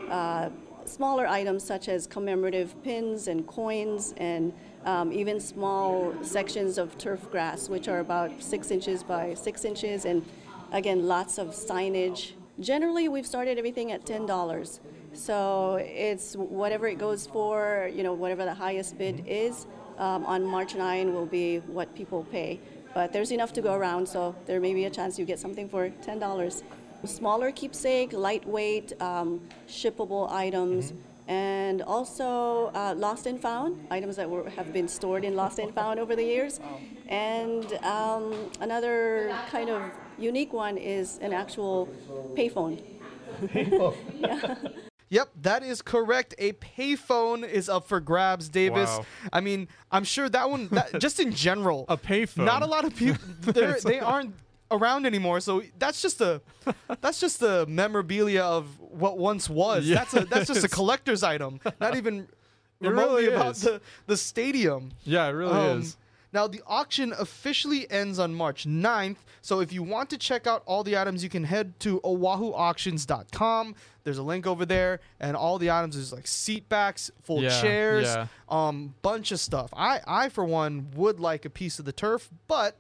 uh, 0.10 0.50
smaller 0.88 1.27
items 1.27 1.63
such 1.63 1.89
as 1.89 2.08
commemorative 2.08 2.82
pins 2.84 3.27
and 3.27 3.46
coins 3.48 4.13
and 4.18 4.54
um, 4.86 5.12
even 5.12 5.39
small 5.39 6.13
sections 6.22 6.77
of 6.77 6.98
turf 6.98 7.30
grass, 7.32 7.70
which 7.70 7.88
are 7.88 8.00
about 8.00 8.32
six 8.42 8.72
inches 8.72 9.04
by 9.04 9.34
six 9.34 9.65
inches, 9.65 10.06
and 10.06 10.24
again, 10.72 11.08
lots 11.08 11.38
of 11.38 11.50
signage. 11.50 12.34
Generally, 12.60 13.10
we've 13.10 13.25
started 13.25 13.58
everything 13.58 13.92
at 13.92 14.06
$10. 14.06 14.80
So 15.13 15.75
it's 15.82 16.36
whatever 16.36 16.88
it 16.88 16.98
goes 16.98 17.25
for, 17.25 17.89
you 17.94 18.04
know, 18.04 18.13
whatever 18.13 18.46
the 18.46 18.54
highest 18.54 18.98
bid 18.98 19.24
is 19.25 19.65
um, 19.98 20.25
on 20.25 20.44
March 20.44 20.75
9 20.75 21.13
will 21.13 21.25
be 21.25 21.60
what 21.60 21.94
people 21.96 22.25
pay. 22.32 22.60
But 22.94 23.12
there's 23.12 23.32
enough 23.32 23.51
to 23.54 23.62
go 23.62 23.74
around, 23.74 24.08
so 24.08 24.36
there 24.46 24.60
may 24.60 24.74
be 24.74 24.86
a 24.86 24.89
chance 24.89 25.20
you 25.20 25.25
get 25.25 25.39
something 25.39 25.68
for 25.68 25.89
$10. 25.89 26.63
Smaller 27.03 27.51
keepsake, 27.51 28.13
lightweight, 28.13 28.99
um, 29.01 29.41
shippable 29.67 30.31
items. 30.31 30.91
Mm-hmm 30.91 31.01
and 31.27 31.81
also 31.81 32.67
uh, 32.75 32.93
lost 32.95 33.25
and 33.25 33.41
found 33.41 33.87
items 33.89 34.15
that 34.15 34.29
were, 34.29 34.47
have 34.51 34.71
been 34.71 34.87
stored 34.87 35.23
in 35.23 35.35
lost 35.35 35.57
and 35.57 35.73
found 35.73 35.99
over 35.99 36.15
the 36.15 36.23
years 36.23 36.59
and 37.07 37.73
um, 37.83 38.51
another 38.61 39.35
kind 39.49 39.69
of 39.69 39.81
unique 40.19 40.53
one 40.53 40.77
is 40.77 41.17
an 41.23 41.33
actual 41.33 41.89
payphone 42.35 42.79
yeah. 43.53 44.55
Yep, 45.09 45.29
that 45.41 45.63
is 45.63 45.81
correct. 45.81 46.33
A 46.39 46.53
payphone 46.53 47.47
is 47.47 47.69
up 47.69 47.87
for 47.87 47.99
grabs, 47.99 48.49
Davis. 48.49 48.89
Wow. 48.89 49.05
I 49.31 49.39
mean, 49.39 49.67
I'm 49.91 50.03
sure 50.03 50.27
that 50.29 50.49
one, 50.49 50.67
that, 50.69 50.99
just 50.99 51.19
in 51.19 51.31
general, 51.31 51.85
a 51.89 51.95
payphone. 51.95 52.45
Not 52.45 52.63
a 52.63 52.65
lot 52.65 52.85
of 52.85 52.95
people. 52.95 53.21
they 53.41 53.99
aren't 53.99 54.33
around 54.72 55.05
anymore. 55.05 55.39
So 55.39 55.63
that's 55.77 56.01
just 56.01 56.22
a 56.22 56.41
that's 57.01 57.19
just 57.19 57.39
the 57.39 57.65
memorabilia 57.67 58.43
of 58.43 58.79
what 58.79 59.17
once 59.17 59.50
was. 59.50 59.88
Yes. 59.88 60.12
That's 60.12 60.25
a 60.25 60.29
that's 60.29 60.48
just 60.48 60.63
a 60.63 60.69
collector's 60.75 61.24
item. 61.24 61.60
Not 61.79 61.95
even 61.98 62.27
remotely 62.79 63.25
really 63.25 63.36
about 63.36 63.55
the 63.55 63.81
the 64.07 64.17
stadium. 64.17 64.91
Yeah, 65.03 65.27
it 65.27 65.31
really 65.31 65.53
um, 65.53 65.79
is. 65.79 65.98
Now, 66.36 66.48
the 66.48 66.62
auction 66.67 67.13
officially 67.17 67.89
ends 67.89 68.19
on 68.19 68.36
March 68.36 68.67
9th. 68.67 69.15
So, 69.41 69.62
if 69.62 69.72
you 69.72 69.81
want 69.84 70.10
to 70.10 70.17
check 70.17 70.48
out 70.48 70.63
all 70.65 70.84
the 70.84 70.98
items, 70.98 71.24
you 71.24 71.29
can 71.29 71.45
head 71.45 71.79
to 71.79 72.01
oahuauctions.com. 72.01 73.75
There's 74.03 74.17
a 74.17 74.24
link 74.24 74.45
over 74.45 74.65
there, 74.65 75.00
and 75.22 75.38
all 75.38 75.57
the 75.57 75.72
items 75.72 75.95
is 75.95 76.12
like 76.12 76.27
seat 76.27 76.67
backs, 76.67 77.10
full 77.22 77.41
yeah, 77.41 77.62
chairs, 77.62 78.07
yeah. 78.07 78.27
um, 78.50 78.95
bunch 79.01 79.31
of 79.31 79.39
stuff. 79.39 79.69
I, 79.72 80.01
I, 80.05 80.27
for 80.27 80.43
one, 80.43 80.88
would 80.95 81.22
like 81.22 81.45
a 81.45 81.50
piece 81.50 81.79
of 81.79 81.86
the 81.86 81.93
turf, 81.93 82.29
but 82.50 82.75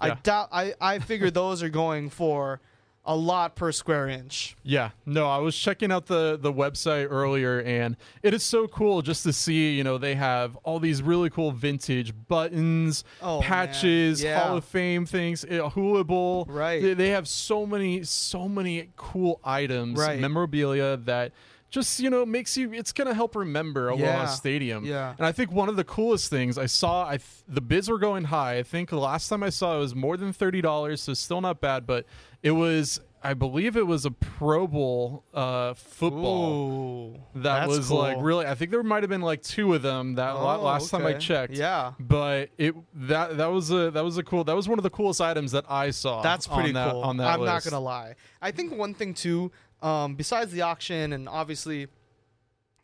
I 0.00 0.14
doubt. 0.14 0.48
I, 0.52 0.74
I 0.80 0.98
figure 0.98 1.30
those 1.30 1.62
are 1.62 1.68
going 1.68 2.10
for 2.10 2.60
a 3.04 3.16
lot 3.16 3.56
per 3.56 3.72
square 3.72 4.08
inch. 4.08 4.56
Yeah, 4.62 4.90
no, 5.06 5.26
I 5.26 5.38
was 5.38 5.56
checking 5.56 5.90
out 5.90 6.06
the 6.06 6.38
the 6.40 6.52
website 6.52 7.08
earlier, 7.10 7.60
and 7.60 7.96
it 8.22 8.34
is 8.34 8.42
so 8.42 8.68
cool 8.68 9.02
just 9.02 9.22
to 9.24 9.32
see. 9.32 9.76
You 9.76 9.84
know, 9.84 9.98
they 9.98 10.14
have 10.14 10.56
all 10.64 10.78
these 10.78 11.02
really 11.02 11.30
cool 11.30 11.50
vintage 11.50 12.12
buttons, 12.28 13.04
oh, 13.22 13.40
patches, 13.40 14.22
yeah. 14.22 14.40
Hall 14.40 14.56
of 14.58 14.64
Fame 14.64 15.06
things, 15.06 15.44
eh, 15.48 15.58
Hula 15.58 16.04
Bowl. 16.04 16.46
Right. 16.48 16.82
They, 16.82 16.94
they, 16.94 17.08
have 17.10 17.26
so 17.26 17.66
many, 17.66 18.04
so 18.04 18.48
many 18.48 18.90
cool 18.96 19.40
items, 19.42 19.98
right. 19.98 20.20
memorabilia 20.20 20.98
that 20.98 21.32
just 21.70 22.00
you 22.00 22.10
know 22.10 22.26
makes 22.26 22.56
you 22.56 22.72
it's 22.72 22.92
gonna 22.92 23.14
help 23.14 23.36
remember 23.36 23.88
Aloha 23.88 24.04
yeah. 24.04 24.26
Stadium. 24.26 24.84
Yeah. 24.84 25.14
And 25.16 25.26
I 25.26 25.32
think 25.32 25.52
one 25.52 25.68
of 25.68 25.76
the 25.76 25.84
coolest 25.84 26.28
things 26.28 26.58
I 26.58 26.66
saw, 26.66 27.06
I 27.06 27.16
th- 27.18 27.22
the 27.48 27.60
bids 27.60 27.88
were 27.88 27.98
going 27.98 28.24
high. 28.24 28.58
I 28.58 28.62
think 28.62 28.90
the 28.90 28.98
last 28.98 29.28
time 29.28 29.42
I 29.42 29.50
saw 29.50 29.76
it 29.76 29.78
was 29.78 29.94
more 29.94 30.16
than 30.16 30.32
thirty 30.32 30.60
dollars, 30.60 31.00
so 31.00 31.14
still 31.14 31.40
not 31.40 31.60
bad. 31.60 31.86
But 31.86 32.06
it 32.42 32.50
was, 32.50 33.00
I 33.22 33.34
believe 33.34 33.76
it 33.76 33.86
was 33.86 34.04
a 34.04 34.10
Pro 34.10 34.66
Bowl 34.66 35.24
uh, 35.32 35.74
football 35.74 37.14
Ooh, 37.14 37.40
that 37.40 37.68
was 37.68 37.88
cool. 37.88 37.98
like 37.98 38.16
really. 38.20 38.46
I 38.46 38.56
think 38.56 38.72
there 38.72 38.82
might 38.82 39.04
have 39.04 39.10
been 39.10 39.22
like 39.22 39.42
two 39.42 39.72
of 39.74 39.82
them 39.82 40.16
that 40.16 40.34
oh, 40.34 40.60
last 40.60 40.92
okay. 40.92 41.04
time 41.04 41.14
I 41.14 41.18
checked. 41.18 41.52
Yeah. 41.52 41.92
But 42.00 42.50
it 42.58 42.74
that 42.94 43.36
that 43.36 43.52
was 43.52 43.70
a 43.70 43.92
that 43.92 44.02
was 44.02 44.18
a 44.18 44.24
cool 44.24 44.42
that 44.42 44.56
was 44.56 44.68
one 44.68 44.80
of 44.80 44.82
the 44.82 44.90
coolest 44.90 45.20
items 45.20 45.52
that 45.52 45.66
I 45.68 45.90
saw. 45.90 46.20
That's 46.20 46.48
pretty 46.48 46.70
on 46.70 46.74
that, 46.74 46.90
cool. 46.90 47.02
On 47.02 47.16
that 47.18 47.34
I'm 47.34 47.40
list. 47.40 47.66
not 47.66 47.70
gonna 47.70 47.84
lie. 47.84 48.16
I 48.42 48.50
think 48.50 48.76
one 48.76 48.94
thing 48.94 49.14
too 49.14 49.52
um, 49.82 50.14
besides 50.14 50.52
the 50.52 50.62
auction 50.62 51.12
and 51.12 51.28
obviously 51.28 51.88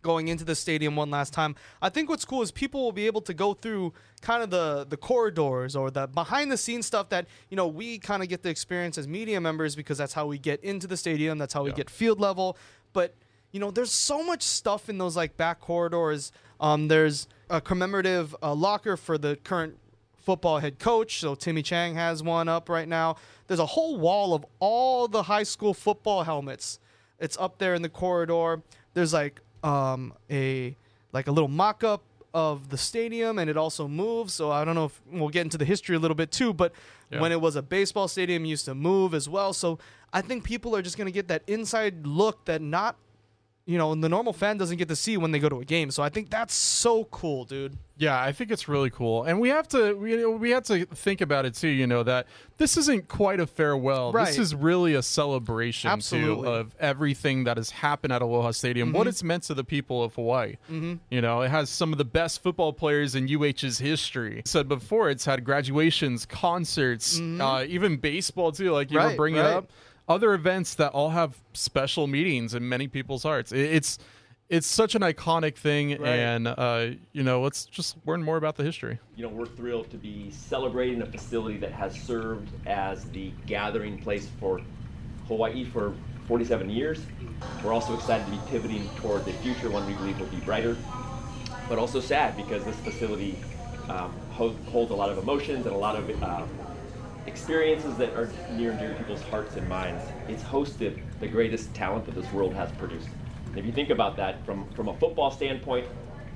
going 0.07 0.29
into 0.29 0.45
the 0.45 0.55
stadium 0.55 0.95
one 0.95 1.11
last 1.11 1.33
time. 1.33 1.57
I 1.83 1.89
think 1.89 2.09
what's 2.09 2.25
cool 2.25 2.41
is 2.41 2.53
people 2.53 2.81
will 2.85 2.93
be 2.93 3.07
able 3.07 3.23
to 3.23 3.35
go 3.35 3.55
through 3.55 3.93
kind 4.21 4.41
of 4.41 4.51
the 4.51 4.87
the 4.89 4.97
corridors 4.97 5.75
or 5.75 5.91
the 5.91 6.07
behind 6.07 6.53
the 6.53 6.57
scenes 6.57 6.87
stuff 6.87 7.09
that 7.09 7.27
you 7.51 7.57
know 7.57 7.67
we 7.67 7.99
kind 7.99 8.23
of 8.23 8.29
get 8.29 8.43
the 8.43 8.49
experience 8.49 8.97
as 8.99 9.09
media 9.09 9.41
members 9.41 9.75
because 9.75 9.99
that's 9.99 10.13
how 10.13 10.27
we 10.27 10.39
get 10.39 10.63
into 10.63 10.87
the 10.87 10.97
stadium. 10.97 11.39
That's 11.39 11.53
how 11.53 11.65
we 11.65 11.71
yeah. 11.71 11.77
get 11.77 11.91
field 11.91 12.21
level. 12.21 12.57
But 12.93 13.15
you 13.51 13.59
know, 13.59 13.73
there's 13.73 13.91
so 13.91 14.23
much 14.25 14.43
stuff 14.43 14.89
in 14.89 14.99
those 14.99 15.17
like 15.17 15.37
back 15.37 15.61
corridors. 15.61 16.31
Um, 16.61 16.87
there's 16.87 17.27
a 17.51 17.61
commemorative 17.61 18.35
uh, 18.43 18.55
locker 18.55 18.97
for 18.97 19.19
the 19.19 19.37
current 19.37 19.77
football 20.17 20.59
head 20.59 20.79
coach. 20.79 21.21
So 21.21 21.35
Timmy 21.35 21.63
Chang 21.63 21.97
has 21.97 22.23
one 22.23 22.49
up 22.49 22.69
right 22.69 22.89
now. 22.89 23.17
There's 23.49 23.61
a 23.61 23.67
whole 23.67 23.99
wall 23.99 24.35
of 24.35 24.47
all 24.61 25.09
the 25.09 25.25
high 25.25 25.45
school 25.45 25.75
football 25.75 26.23
helmets 26.23 26.79
it's 27.19 27.37
up 27.39 27.59
there 27.59 27.75
in 27.75 27.83
the 27.83 27.89
corridor. 27.89 28.63
There's 28.95 29.13
like 29.13 29.41
um, 29.63 30.13
a 30.31 30.77
like 31.13 31.27
a 31.27 31.33
little 31.33 31.49
mock-up 31.49 32.03
of 32.35 32.69
the 32.69 32.77
stadium, 32.77 33.39
and 33.39 33.49
it 33.49 33.57
also 33.57 33.89
moves. 33.89 34.35
So 34.35 34.51
I 34.51 34.65
don't 34.65 34.75
know 34.75 34.87
if 34.87 35.01
we'll 35.11 35.31
get 35.31 35.43
into 35.43 35.57
the 35.57 35.65
history 35.65 35.97
a 35.97 35.99
little 35.99 36.15
bit 36.15 36.31
too, 36.31 36.53
but 36.53 36.73
yeah. 37.11 37.21
when 37.21 37.33
it 37.33 37.41
was 37.41 37.57
a 37.57 37.63
baseball 37.63 38.09
stadium, 38.09 38.45
it 38.45 38.49
used 38.49 38.67
to 38.67 38.75
move 38.75 39.15
as 39.15 39.29
well. 39.29 39.53
So 39.53 39.79
I 40.13 40.21
think 40.21 40.45
people 40.45 40.77
are 40.77 40.83
just 40.83 40.99
going 40.99 41.07
to 41.07 41.13
get 41.13 41.29
that 41.29 41.43
inside 41.47 42.07
look 42.07 42.45
that 42.45 42.61
not 42.61 42.97
you 43.67 43.79
know, 43.79 43.91
and 43.91 44.03
the 44.03 44.09
normal 44.09 44.33
fan 44.33 44.59
doesn't 44.59 44.77
get 44.77 44.87
to 44.89 44.97
see 44.97 45.17
when 45.17 45.33
they 45.33 45.41
go 45.41 45.49
to 45.49 45.61
a 45.61 45.65
game. 45.65 45.91
So 45.91 46.01
I 46.01 46.09
think 46.09 46.31
that's 46.31 46.55
so 46.55 47.05
cool, 47.05 47.45
dude. 47.45 47.77
Yeah, 47.99 48.21
I 48.21 48.31
think 48.31 48.51
it's 48.51 48.69
really 48.69 48.91
cool, 48.91 49.25
and 49.25 49.41
we 49.41 49.49
have 49.49 49.67
to 49.69 49.95
we, 49.95 50.25
we 50.27 50.51
have 50.51 50.65
to 50.65 50.85
think 50.85 51.23
about 51.23 51.47
it 51.47 51.55
too. 51.55 51.69
You 51.69 51.87
know 51.87 52.03
that 52.03 52.27
this 52.59 52.77
isn't 52.77 53.09
quite 53.09 53.41
a 53.41 53.47
farewell. 53.47 54.13
Right. 54.13 54.27
This 54.27 54.39
is 54.39 54.55
really 54.55 54.95
a 54.95 55.03
celebration 55.03 55.91
Absolutely. 55.91 56.45
too 56.45 56.49
of 56.49 56.77
everything 56.79 57.45
that 57.45 57.57
has 57.57 57.71
happened 57.71 58.13
at 58.13 58.21
Aloha 58.21 58.51
Stadium, 58.51 58.89
mm-hmm. 58.89 58.99
what 58.99 59.07
it's 59.07 59.23
meant 59.23 59.45
to 59.45 59.55
the 59.55 59.65
people 59.65 60.05
of 60.05 60.15
Hawaii. 60.15 60.57
Mm-hmm. 60.71 60.95
You 61.11 61.23
know, 61.23 61.41
it 61.41 61.49
has 61.49 61.71
some 61.71 61.91
of 61.91 61.99
the 61.99 62.05
best 62.05 62.43
football 62.43 62.75
players 62.75 63.15
in 63.15 63.29
UH's 63.29 63.79
history. 63.79 64.43
Said 64.45 64.69
before, 64.69 65.09
it's 65.09 65.25
had 65.25 65.43
graduations, 65.43 66.27
concerts, 66.27 67.19
mm-hmm. 67.19 67.41
uh, 67.41 67.63
even 67.63 67.97
baseball 67.97 68.53
too. 68.53 68.73
Like 68.73 68.91
you 68.91 68.99
right, 68.99 69.13
were 69.13 69.17
bringing 69.17 69.41
right. 69.41 69.55
up 69.55 69.73
other 70.09 70.35
events 70.35 70.75
that 70.75 70.93
all 70.93 71.11
have 71.11 71.37
special 71.53 72.07
meetings 72.07 72.55
in 72.55 72.69
many 72.69 72.89
people's 72.89 73.23
hearts. 73.23 73.53
It's 73.53 73.99
it's 74.49 74.67
such 74.69 74.95
an 74.95 75.03
iconic 75.03 75.57
thing, 75.57 75.91
right. 75.91 76.09
and 76.09 76.47
uh, 76.47 76.91
you 77.13 77.25
know, 77.25 77.41
let's 77.41 77.65
just 77.65 77.97
learn 78.07 78.23
more 78.23 78.37
about 78.37 78.57
the 78.57 78.63
history. 78.63 78.99
You 79.17 79.25
know, 79.25 79.29
we're 79.29 79.47
thrilled 79.47 79.91
to 79.91 79.97
be 79.97 80.31
celebrating 80.31 81.03
a 81.03 81.07
facility 81.07 81.59
that 81.59 81.73
has 81.73 82.01
served 82.01 82.49
as 82.65 83.05
the 83.07 83.33
gathering 83.47 83.99
place 83.99 84.29
for 84.39 84.61
Hawaii 85.27 85.65
for 85.65 85.95
47 86.29 86.71
years. 86.71 87.01
We're 87.65 87.73
also 87.73 87.95
excited 87.95 88.25
to 88.27 88.31
be 88.31 88.41
pivoting 88.49 88.89
toward 88.97 89.25
the 89.25 89.33
future, 89.33 89.69
one 89.69 89.87
we 89.87 89.95
believe 89.95 90.19
will 90.21 90.27
be 90.27 90.39
brighter, 90.39 90.77
but 91.69 91.79
also 91.79 92.01
sad 92.01 92.37
because 92.37 92.65
this 92.65 92.77
facility 92.77 93.37
um, 93.89 94.13
holds 94.31 94.91
a 94.91 94.95
lot 94.95 95.11
of 95.11 95.19
emotions 95.19 95.67
and 95.67 95.75
a 95.75 95.79
lot 95.79 95.97
of 95.97 96.23
uh, 96.23 96.45
experiences 97.27 97.97
that 97.97 98.15
are 98.15 98.31
near 98.53 98.71
and 98.71 98.79
dear 98.79 98.89
to 98.91 98.95
people's 98.95 99.23
hearts 99.23 99.57
and 99.57 99.69
minds. 99.69 100.03
It's 100.29 100.43
hosted 100.43 101.01
the 101.21 101.29
greatest 101.29 101.75
talent 101.75 102.07
that 102.07 102.15
this 102.15 102.31
world 102.33 102.55
has 102.55 102.71
produced. 102.73 103.09
And 103.47 103.59
if 103.59 103.65
you 103.65 103.73
think 103.73 103.91
about 103.91 104.17
that 104.17 104.45
from, 104.45 104.69
from 104.71 104.89
a 104.89 104.97
football 104.97 105.31
standpoint, 105.31 105.87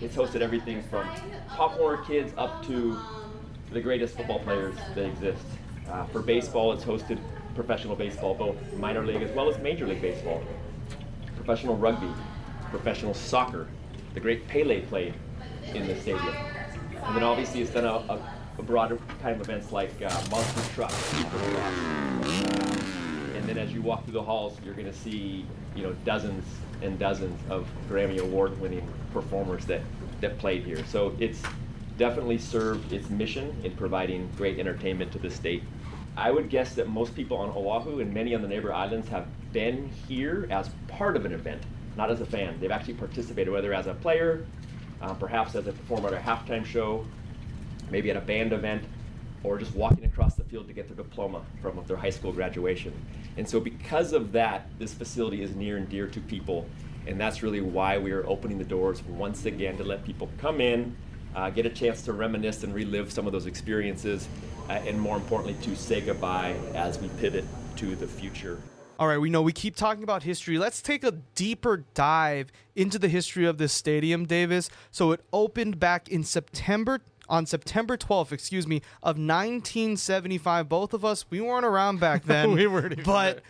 it's 0.01 0.17
hosted 0.17 0.41
everything 0.41 0.83
from 0.85 1.09
Pop 1.49 1.79
Warner 1.79 2.03
kids 2.05 2.33
up 2.39 2.65
to 2.67 2.99
the 3.71 3.81
greatest 3.81 4.17
football 4.17 4.41
players 4.41 4.75
that 4.95 5.05
exist. 5.05 5.45
Uh, 5.89 6.05
for 6.07 6.23
baseball, 6.23 6.73
it's 6.73 6.85
hosted 6.85 7.19
professional 7.55 7.95
baseball, 7.95 8.35
both 8.35 8.57
minor 8.75 9.05
league 9.05 9.23
as 9.23 9.31
well 9.33 9.49
as 9.49 9.61
major 9.61 9.87
league 9.87 10.01
baseball, 10.01 10.43
professional 11.37 11.77
rugby, 11.77 12.11
professional 12.71 13.13
soccer. 13.15 13.69
The 14.15 14.21
great 14.21 14.49
Pele 14.49 14.81
played 14.83 15.15
in 15.75 15.87
the 15.87 15.95
stadium. 15.97 16.35
And 17.05 17.17
then 17.17 17.23
obviously 17.23 17.61
it's 17.61 17.71
done 17.71 17.85
a, 17.85 17.95
a 18.13 18.40
broader 18.63 18.99
kind 19.23 19.35
of 19.35 19.43
events 19.43 19.73
like 19.73 19.91
uh, 20.03 20.23
monster 20.31 20.75
truck, 20.75 20.93
and 23.35 23.45
then 23.45 23.59
as 23.59 23.73
you 23.73 23.83
walk 23.83 24.05
through 24.05 24.15
the 24.15 24.23
halls, 24.23 24.59
you're 24.65 24.75
going 24.75 24.87
to 24.87 24.97
see 24.97 25.45
you 25.75 25.83
know 25.83 25.93
dozens 26.05 26.45
and 26.83 26.99
dozens 26.99 27.39
of 27.51 27.69
Grammy 27.89 28.19
Award-winning 28.19 28.87
performers 29.13 29.65
that 29.67 29.83
that 30.21 30.39
played 30.39 30.65
here. 30.65 30.85
So 30.87 31.15
it's 31.19 31.43
definitely 31.99 32.39
served 32.39 32.93
its 32.93 33.11
mission 33.11 33.55
in 33.63 33.73
providing 33.77 34.31
great 34.37 34.59
entertainment 34.59 35.13
to 35.13 35.19
the 35.19 35.31
state. 35.31 35.63
I 36.17 36.31
would 36.31 36.49
guess 36.49 36.75
that 36.75 36.89
most 36.89 37.15
people 37.15 37.37
on 37.37 37.51
Oahu 37.51 38.01
and 38.01 38.13
many 38.13 38.35
on 38.35 38.43
the 38.43 38.49
neighbor 38.49 38.73
islands 38.73 39.09
have 39.09 39.27
been 39.53 39.89
here 40.09 40.47
as 40.51 40.71
part 40.89 41.17
of 41.17 41.25
an 41.25 41.33
event, 41.33 41.63
not 41.97 42.11
as 42.11 42.21
a 42.21 42.27
fan. 42.27 42.59
They've 42.61 42.71
actually 42.71 42.95
participated, 42.95 43.53
whether 43.53 43.73
as 43.73 43.87
a 43.87 43.95
player, 43.95 44.47
uh, 45.01 45.15
perhaps 45.15 45.55
as 45.55 45.67
a 45.67 45.73
performer 45.73 46.09
at 46.09 46.15
a 46.15 46.19
halftime 46.19 46.65
show, 46.65 47.07
maybe 47.91 48.11
at 48.11 48.17
a 48.17 48.21
band 48.21 48.53
event, 48.53 48.85
or 49.43 49.59
just 49.59 49.75
walking 49.75 50.05
across 50.05 50.35
the 50.35 50.45
field 50.45 50.67
to 50.69 50.75
get 50.75 50.87
their 50.87 50.97
diploma 50.97 51.43
from 51.63 51.83
their 51.87 51.97
high 51.97 52.11
school 52.11 52.33
graduation. 52.33 52.93
And 53.37 53.49
so, 53.49 53.61
because 53.61 54.13
of 54.13 54.33
that, 54.33 54.67
this 54.79 54.93
facility 54.93 55.43
is 55.43 55.55
near 55.55 55.77
and 55.77 55.89
dear 55.89 56.07
to 56.09 56.21
people, 56.21 56.67
and 57.07 57.19
that's 57.19 57.43
really 57.43 57.61
why 57.61 57.99
we 57.99 58.13
are 58.13 58.27
opening 58.27 58.59
the 58.59 58.65
doors 58.65 59.03
once 59.05 59.47
again 59.47 59.77
to 59.79 59.85
let 59.85 60.05
people 60.05 60.29
come 60.39 60.61
in, 60.61 60.95
uh, 61.35 61.49
get 61.51 61.65
a 61.65 61.71
chance 61.71 62.03
to 62.03 62.13
reminisce 62.13 62.65
and 62.65 62.75
relive 62.75 63.11
some 63.11 63.27
of 63.27 63.33
those 63.33 63.47
experiences, 63.47 64.29
uh, 64.69 64.73
and 64.73 65.01
more 65.01 65.17
importantly, 65.17 65.57
to 65.63 65.75
say 65.75 66.01
goodbye 66.01 66.55
as 66.75 66.99
we 66.99 67.09
pivot 67.21 67.45
to 67.77 67.97
the 67.97 68.07
future. 68.07 68.61
All 68.99 69.07
right, 69.07 69.17
we 69.17 69.31
know 69.31 69.41
we 69.41 69.55
keep 69.55 69.77
talking 69.77 70.03
about 70.03 70.25
history. 70.25 70.59
Let's 70.59 70.83
take 70.83 71.05
a 71.05 71.13
deeper 71.35 71.85
dive 71.95 72.53
into 72.77 72.99
the 72.99 73.09
history 73.09 73.47
of 73.47 73.57
this 73.57 73.73
stadium, 73.73 74.27
Davis. 74.27 74.69
So 74.91 75.13
it 75.13 75.23
opened 75.33 75.81
back 75.81 76.11
in 76.11 76.23
September 76.23 77.01
on 77.31 77.47
September 77.47 77.97
12th, 77.97 78.33
excuse 78.33 78.67
me, 78.67 78.83
of 79.03 79.17
1975. 79.17 80.69
Both 80.69 80.93
of 80.93 81.03
us, 81.05 81.25
we 81.31 81.41
weren't 81.41 81.65
around 81.65 82.01
back 82.01 82.25
then. 82.35 82.53
We 82.53 82.67
weren't 82.67 83.03
But 83.05 83.37
there. 83.37 83.43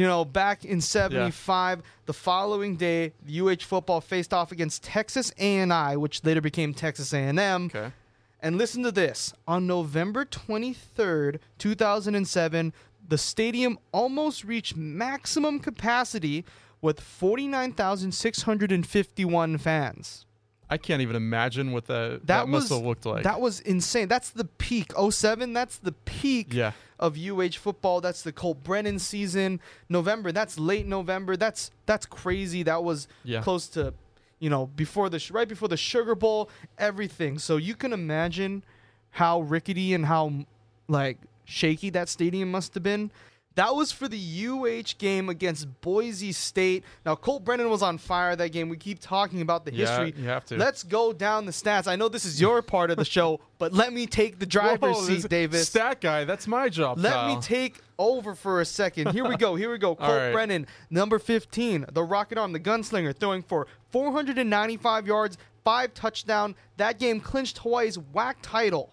you 0.00 0.06
know, 0.06 0.24
back 0.24 0.64
in 0.64 0.80
75, 0.80 1.82
the 2.06 2.12
following 2.12 2.74
day, 2.76 3.12
the 3.24 3.40
UH 3.40 3.56
football 3.60 4.00
faced 4.00 4.34
off 4.34 4.50
against 4.50 4.82
Texas 4.82 5.32
A&I, 5.38 5.96
which 5.96 6.24
later 6.24 6.40
became 6.40 6.74
Texas 6.74 7.12
A&M. 7.12 7.66
Okay. 7.66 7.92
And 8.40 8.58
listen 8.58 8.82
to 8.82 8.90
this. 8.92 9.32
On 9.46 9.66
November 9.66 10.24
23rd, 10.24 11.38
2007, 11.58 12.72
the 13.08 13.18
stadium 13.18 13.78
almost 13.92 14.44
reached 14.44 14.76
maximum 14.76 15.58
capacity 15.60 16.44
with 16.82 17.00
49,651 17.00 19.58
fans. 19.58 20.25
I 20.68 20.78
can't 20.78 21.00
even 21.00 21.14
imagine 21.16 21.72
what 21.72 21.86
that, 21.86 22.20
that, 22.22 22.26
That, 22.26 22.48
must 22.48 22.70
was 22.70 22.78
have 22.78 22.86
looked 22.86 23.06
like. 23.06 23.22
That 23.22 23.40
was 23.40 23.60
insane. 23.60 24.08
That's 24.08 24.30
the 24.30 24.44
peak. 24.44 24.92
07, 25.10 25.52
that's 25.52 25.78
the 25.78 25.92
peak 25.92 26.52
Yeah. 26.52 26.72
of 26.98 27.16
UH 27.16 27.52
football. 27.58 28.00
That's 28.00 28.22
the 28.22 28.32
Colt 28.32 28.64
Brennan 28.64 28.98
season. 28.98 29.60
November, 29.88 30.32
that's 30.32 30.58
late 30.58 30.86
November. 30.86 31.36
That's 31.36 31.70
that's 31.86 32.04
crazy. 32.06 32.62
That 32.64 32.82
was 32.82 33.06
Yeah. 33.24 33.42
close 33.42 33.68
to 33.68 33.94
you 34.38 34.50
know, 34.50 34.66
before 34.66 35.08
the 35.08 35.24
right 35.32 35.48
before 35.48 35.68
the 35.68 35.76
Sugar 35.78 36.14
Bowl, 36.14 36.50
everything. 36.78 37.38
So 37.38 37.56
you 37.56 37.74
can 37.74 37.92
imagine 37.92 38.64
how 39.10 39.40
rickety 39.40 39.94
and 39.94 40.04
how 40.06 40.44
like 40.88 41.18
shaky 41.44 41.88
that 41.90 42.08
stadium 42.08 42.50
must 42.50 42.74
have 42.74 42.82
been. 42.82 43.10
That 43.56 43.74
was 43.74 43.90
for 43.90 44.06
the 44.06 44.18
UH 44.48 44.94
game 44.98 45.28
against 45.28 45.80
Boise 45.80 46.32
State. 46.32 46.84
Now 47.04 47.16
Colt 47.16 47.44
Brennan 47.44 47.68
was 47.70 47.82
on 47.82 47.98
fire 47.98 48.36
that 48.36 48.50
game. 48.52 48.68
We 48.68 48.76
keep 48.76 49.00
talking 49.00 49.40
about 49.40 49.64
the 49.64 49.72
Yeah, 49.74 49.86
history. 50.04 50.22
you 50.22 50.28
have 50.28 50.44
to. 50.46 50.56
Let's 50.56 50.82
go 50.82 51.12
down 51.12 51.46
the 51.46 51.52
stats. 51.52 51.88
I 51.88 51.96
know 51.96 52.08
this 52.08 52.24
is 52.24 52.40
your 52.40 52.62
part 52.62 52.90
of 52.90 52.98
the 52.98 53.04
show, 53.04 53.40
but 53.58 53.72
let 53.72 53.92
me 53.92 54.06
take 54.06 54.38
the 54.38 54.46
driver's 54.46 54.96
Whoa, 54.96 55.02
seat, 55.02 55.28
Davis. 55.28 55.68
Stat 55.68 56.00
guy, 56.00 56.24
that's 56.24 56.46
my 56.46 56.68
job. 56.68 56.98
Let 56.98 57.26
me 57.28 57.38
take 57.40 57.80
over 57.98 58.34
for 58.34 58.60
a 58.60 58.64
second. 58.66 59.12
Here 59.12 59.26
we 59.26 59.36
go. 59.36 59.54
Here 59.54 59.70
we 59.72 59.78
go. 59.78 59.94
Colt 59.96 60.10
right. 60.10 60.32
Brennan, 60.32 60.66
number 60.90 61.18
15, 61.18 61.86
the 61.92 62.04
rocket 62.04 62.36
arm, 62.38 62.52
the 62.52 62.60
gunslinger, 62.60 63.16
throwing 63.16 63.42
for 63.42 63.66
495 63.90 65.06
yards, 65.06 65.38
five 65.64 65.94
touchdown. 65.94 66.54
That 66.76 66.98
game 66.98 67.20
clinched 67.20 67.58
Hawaii's 67.58 67.96
WAC 67.98 68.34
title. 68.42 68.92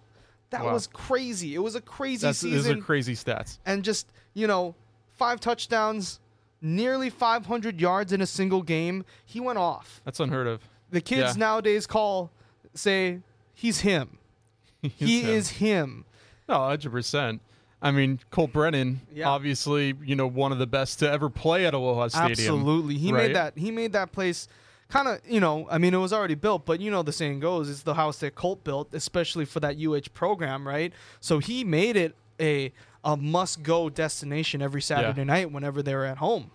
That 0.52 0.63
Wow. 0.63 0.73
was 0.73 0.88
crazy. 0.88 1.56
It 1.56 1.60
was 1.60 1.76
a 1.76 1.82
crazy 1.82 2.28
That's, 2.28 2.41
these 2.41 2.54
season. 2.63 2.80
are 2.80 2.82
crazy 2.82 3.15
stats. 3.15 3.58
and 3.65 3.84
just, 3.84 4.08
you 4.34 4.48
know, 4.48 4.76
five 5.13 5.39
touchdowns, 5.39 6.19
nearly 6.62 7.10
500 7.10 7.80
yards 7.80 8.12
in 8.13 8.22
a 8.22 8.26
single 8.26 8.62
game. 8.62 9.06
He 9.26 9.39
went 9.39 9.60
off. 9.60 10.02
That's 10.06 10.19
unheard 10.19 10.48
of. 10.48 10.62
The 10.91 11.02
kids 11.02 11.36
Yeah. 11.36 11.39
nowadays 11.39 11.88
call, 11.88 12.32
say, 12.74 13.19
he's 13.54 13.82
him. 13.82 14.17
he 14.82 15.22
him. 15.22 15.30
is 15.30 15.50
him. 15.52 16.06
No, 16.48 16.56
hundred 16.60 16.91
percent. 16.91 17.41
I 17.82 17.91
mean, 17.91 18.19
Colt 18.32 18.54
Brennan, 18.54 19.02
Yeah. 19.13 19.30
obviously, 19.30 19.93
you 20.04 20.15
know, 20.15 20.28
one 20.28 20.52
of 20.52 20.58
the 20.58 20.67
best 20.67 21.00
to 21.00 21.10
ever 21.12 21.30
play 21.30 21.65
at 21.65 21.74
Aloha 21.74 22.08
Stadium. 22.08 22.32
Absolutely. 22.32 22.98
He 22.98 23.12
right? 23.12 23.28
made 23.28 23.36
that 23.36 23.58
he 23.58 23.72
made 23.72 23.93
that 23.93 24.12
place 24.12 24.48
kind 24.89 25.08
of, 25.08 25.19
you 25.28 25.39
know, 25.39 25.67
I 25.72 25.78
mean 25.80 25.93
it 25.93 25.98
was 25.98 26.13
already 26.13 26.36
built, 26.36 26.65
but 26.65 26.80
you 26.80 26.91
know 26.91 27.02
the 27.02 27.12
saying 27.12 27.39
goes, 27.39 27.69
it's 27.69 27.84
the 27.84 27.96
house 27.96 28.19
that 28.19 28.36
Colt 28.36 28.63
built, 28.63 28.93
especially 28.93 29.46
for 29.46 29.60
that 29.62 29.78
UH 29.78 30.10
program, 30.13 30.67
right? 30.67 30.93
So 31.19 31.39
he 31.39 31.63
made 31.63 31.96
it 31.96 32.15
a 32.39 32.72
a 33.04 33.18
must 33.18 33.63
go 33.63 33.89
destination 33.89 34.62
every 34.62 34.82
Saturday 34.82 35.24
night 35.24 35.52
whenever 35.52 35.82
they 35.84 35.94
were 35.96 36.06
at 36.06 36.18
home. 36.18 36.52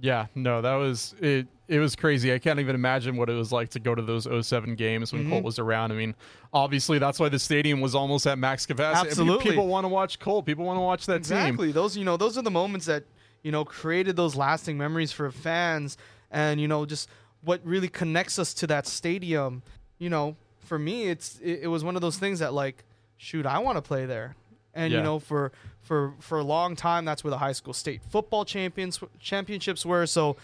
Yeah, 0.00 0.26
no, 0.34 0.62
that 0.62 0.74
was 0.74 1.14
it. 1.20 1.48
It 1.66 1.80
was 1.80 1.96
crazy. 1.96 2.32
I 2.32 2.38
can't 2.38 2.60
even 2.60 2.74
imagine 2.74 3.16
what 3.16 3.28
it 3.28 3.34
was 3.34 3.52
like 3.52 3.70
to 3.70 3.80
go 3.80 3.94
to 3.94 4.00
those 4.00 4.26
07 4.46 4.74
games 4.76 5.12
when 5.12 5.22
Mm-hmm. 5.22 5.32
Colt 5.32 5.44
was 5.44 5.58
around. 5.58 5.90
I 5.92 5.96
mean, 5.96 6.14
obviously, 6.52 6.98
that's 6.98 7.18
why 7.18 7.28
the 7.28 7.38
stadium 7.38 7.80
was 7.80 7.94
almost 7.94 8.26
at 8.26 8.38
max 8.38 8.64
capacity. 8.64 9.08
Absolutely. 9.08 9.50
people 9.50 9.66
want 9.66 9.84
to 9.84 9.88
watch 9.88 10.18
Colt. 10.20 10.46
People 10.46 10.64
want 10.64 10.76
to 10.78 10.82
watch 10.82 11.04
that 11.06 11.24
team. 11.24 11.36
Exactly. 11.36 11.72
Those 11.72 11.96
you 11.96 12.04
know, 12.04 12.16
those 12.16 12.38
are 12.38 12.42
the 12.42 12.50
moments 12.50 12.86
that, 12.86 13.04
you 13.42 13.50
know, 13.50 13.64
created 13.64 14.14
those 14.14 14.36
lasting 14.36 14.78
memories 14.78 15.10
for 15.10 15.30
fans 15.32 15.96
and 16.30 16.60
you 16.60 16.68
know, 16.68 16.86
just 16.86 17.08
what 17.42 17.60
really 17.64 17.88
connects 17.88 18.38
us 18.38 18.54
to 18.54 18.66
that 18.68 18.86
stadium. 18.86 19.62
You 19.98 20.10
know, 20.10 20.36
for 20.60 20.78
me 20.78 21.08
it's 21.08 21.40
it, 21.40 21.60
it 21.62 21.66
was 21.66 21.82
one 21.82 21.96
of 21.96 22.02
those 22.02 22.18
things 22.18 22.38
that 22.38 22.54
like, 22.54 22.84
shoot, 23.16 23.46
I 23.46 23.58
want 23.58 23.76
to 23.76 23.82
play 23.82 24.06
there. 24.06 24.36
And 24.78 24.92
you 24.92 25.02
know, 25.02 25.18
for 25.18 25.52
for 25.82 26.14
for 26.20 26.38
a 26.38 26.44
long 26.44 26.76
time 26.76 27.04
that's 27.04 27.24
where 27.24 27.30
the 27.30 27.38
high 27.38 27.52
school 27.52 27.72
state 27.72 28.00
football 28.10 28.44
champions 28.44 29.00
championships 29.20 29.84
were. 29.86 30.06
So 30.06 30.36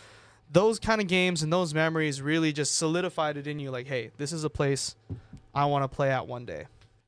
those 0.51 0.79
kind 0.79 1.01
of 1.01 1.07
games 1.09 1.42
and 1.42 1.53
those 1.53 1.75
memories 1.75 2.20
really 2.23 2.53
just 2.53 2.77
solidified 2.77 3.37
it 3.37 3.47
in 3.47 3.59
you 3.59 3.70
like, 3.70 3.87
hey, 3.87 4.11
this 4.18 4.33
is 4.33 4.44
a 4.44 4.51
place 4.51 4.94
I 5.55 5.64
want 5.66 5.83
to 5.85 5.88
play 5.88 6.11
at 6.11 6.27
one 6.27 6.44
day. 6.44 6.66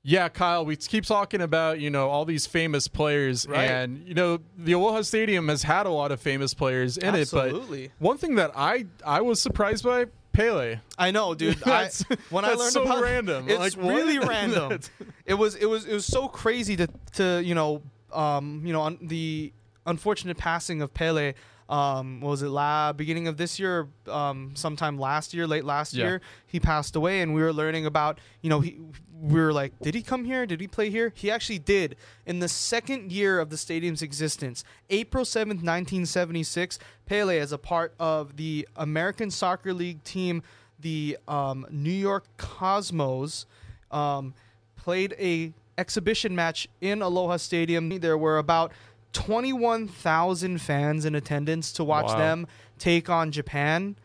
Yeah, 0.09 0.29
Kyle, 0.29 0.65
we 0.65 0.77
keep 0.77 1.05
talking 1.05 1.41
about, 1.41 1.81
you 1.81 1.91
know, 1.91 2.09
all 2.09 2.25
these 2.25 2.47
famous 2.47 2.87
players 2.87 3.45
Right. 3.49 3.69
and 3.69 4.07
you 4.07 4.15
know, 4.15 4.39
the 4.57 4.73
Aloha 4.73 5.03
Stadium 5.03 5.49
has 5.49 5.65
had 5.65 5.85
a 5.87 5.91
lot 5.91 6.13
of 6.13 6.21
famous 6.21 6.55
players 6.55 6.97
in 6.97 7.15
Absolutely. 7.17 7.87
it, 7.87 7.93
but 7.99 8.05
one 8.07 8.17
thing 8.17 8.37
that 8.37 8.53
I 8.55 8.87
I 9.05 9.21
was 9.23 9.43
surprised 9.43 9.83
by 9.85 10.07
Pele. 10.37 10.79
I 10.99 11.11
know, 11.11 11.35
dude. 11.35 11.63
I, 11.67 11.91
when 12.31 12.45
I 12.45 12.53
learned 12.55 12.73
so 12.73 12.83
about 12.85 13.03
random. 13.03 13.49
it's 13.49 13.59
Like, 13.59 13.73
what? 13.75 13.95
really 13.95 14.19
random. 14.35 14.79
It 15.25 15.35
was 15.35 15.55
it 15.57 15.67
was 15.67 15.85
it 15.87 15.95
was 15.95 16.05
so 16.07 16.29
crazy 16.29 16.77
to 16.77 16.89
to 17.15 17.43
you 17.45 17.55
know 17.55 17.83
um 18.13 18.63
you 18.65 18.73
know 18.73 18.83
on 18.83 18.99
the 19.03 19.53
unfortunate 19.87 20.37
passing 20.37 20.83
of 20.83 20.93
Pele. 20.95 21.35
Um, 21.69 22.21
what 22.21 22.31
was 22.31 22.43
it 22.43 22.49
la 22.49 22.93
beginning 22.93 23.27
of 23.27 23.39
this 23.39 23.59
year? 23.59 23.89
Um, 24.07 24.53
sometime 24.55 24.99
last 24.99 25.35
year, 25.35 25.49
late 25.49 25.65
last 25.65 25.95
Yeah. 25.95 26.05
year, 26.05 26.21
he 26.47 26.61
passed 26.61 26.95
away, 26.95 27.23
and 27.23 27.35
we 27.35 27.43
were 27.43 27.53
learning 27.53 27.87
about 27.87 28.21
you 28.41 28.51
know 28.51 28.61
he. 28.61 28.79
We 29.19 29.41
were 29.41 29.53
like, 29.53 29.73
did 29.81 29.95
he 29.95 30.03
come 30.03 30.25
here? 30.25 30.45
Did 30.45 30.61
he 30.61 30.67
play 30.67 30.91
here? 30.91 31.13
He 31.15 31.31
actually 31.31 31.59
did. 31.59 31.97
In 32.27 32.39
the 32.41 32.49
second 32.49 33.11
year 33.11 33.41
of 33.41 33.49
the 33.51 33.57
stadium's 33.57 34.03
existence, 34.03 34.63
April 34.91 35.25
7th, 35.25 35.63
1976, 35.65 36.79
Pele, 37.07 37.39
as 37.39 37.51
a 37.53 37.59
part 37.59 37.95
of 37.99 38.37
the 38.37 38.69
American 38.77 39.31
Soccer 39.31 39.73
League 39.73 40.05
team, 40.05 40.43
the 40.81 41.17
um, 41.27 41.67
New 41.71 41.91
York 41.91 42.25
Cosmos, 42.37 43.47
um, 43.91 44.35
played 44.77 45.15
a 45.19 45.53
exhibition 45.79 46.35
match 46.35 46.69
in 46.81 47.01
Aloha 47.01 47.39
Stadium. 47.39 47.89
There 48.01 48.19
were 48.19 48.37
about 48.39 48.73
21,000 49.13 50.61
fans 50.61 51.05
in 51.05 51.15
attendance 51.15 51.73
to 51.73 51.85
watch 51.85 52.07
Wow. 52.09 52.19
them 52.19 52.47
take 52.79 53.09
on 53.09 53.31
Japan. 53.33 53.97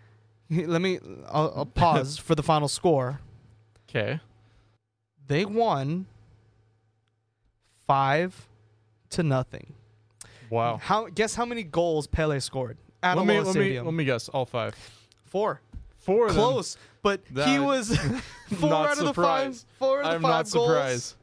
Let 0.49 0.81
me 0.81 0.99
I'll, 1.29 1.53
I'll 1.55 1.65
pause 1.65 2.17
for 2.27 2.35
the 2.35 2.43
final 2.43 2.67
score. 2.67 3.19
Okay. 3.89 4.19
They 5.27 5.45
won 5.45 6.07
five 7.87 8.47
to 9.11 9.23
nothing. 9.23 9.73
Wow. 10.49 10.77
How 10.81 11.07
guess 11.07 11.35
how 11.35 11.45
many 11.45 11.63
goals 11.63 12.07
Pele 12.07 12.39
scored 12.39 12.77
at 13.01 13.17
Let 13.17 13.25
me, 13.25 13.39
let 13.39 13.55
me 13.55 13.79
let 13.79 13.93
me 13.93 14.03
guess. 14.03 14.29
All 14.29 14.45
five. 14.45 14.75
Four. 15.25 15.61
Four 15.97 16.27
of 16.27 16.33
them. 16.33 16.43
Close, 16.43 16.77
but 17.03 17.21
he 17.45 17.59
was 17.59 17.95
four 18.59 18.69
Not 18.69 18.89
out 18.89 18.97
of 18.99 19.05
the 19.05 19.13
five. 19.13 19.55
surprised. 19.55 19.65
Four 19.79 19.99
out 19.99 20.05
of 20.05 20.15
I'm 20.15 20.21
the 20.21 20.27
five 20.27 20.45
not 20.45 20.51
goals. 20.51 20.67
surprised. 20.67 21.15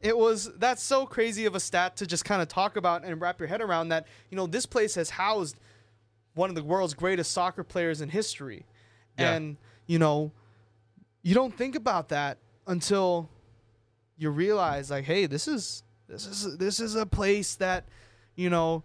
It 0.00 0.16
was 0.16 0.50
that's 0.58 0.82
so 0.82 1.06
crazy 1.06 1.46
of 1.46 1.54
a 1.56 1.60
stat 1.60 1.96
to 1.96 2.06
just 2.06 2.24
kind 2.24 2.40
of 2.40 2.46
talk 2.48 2.76
about 2.76 3.04
and 3.04 3.20
wrap 3.20 3.40
your 3.40 3.48
head 3.48 3.60
around 3.60 3.88
that. 3.88 4.06
You 4.30 4.36
know, 4.36 4.46
this 4.46 4.64
place 4.66 4.94
has 4.94 5.10
housed 5.10 5.56
one 6.34 6.50
of 6.50 6.54
the 6.54 6.62
world's 6.62 6.94
greatest 6.94 7.32
soccer 7.32 7.64
players 7.64 8.00
in 8.00 8.10
history. 8.10 8.64
Yeah. 9.18 9.32
And, 9.32 9.56
you 9.88 9.98
know, 9.98 10.30
you 11.22 11.34
don't 11.34 11.52
think 11.52 11.74
about 11.74 12.10
that 12.10 12.38
until 12.68 13.28
you 14.18 14.30
realize 14.30 14.90
like, 14.90 15.04
hey, 15.04 15.26
this 15.26 15.46
is 15.48 15.82
this 16.08 16.26
is 16.26 16.58
this 16.58 16.80
is 16.80 16.94
a 16.96 17.06
place 17.06 17.54
that, 17.56 17.84
you 18.34 18.50
know, 18.50 18.82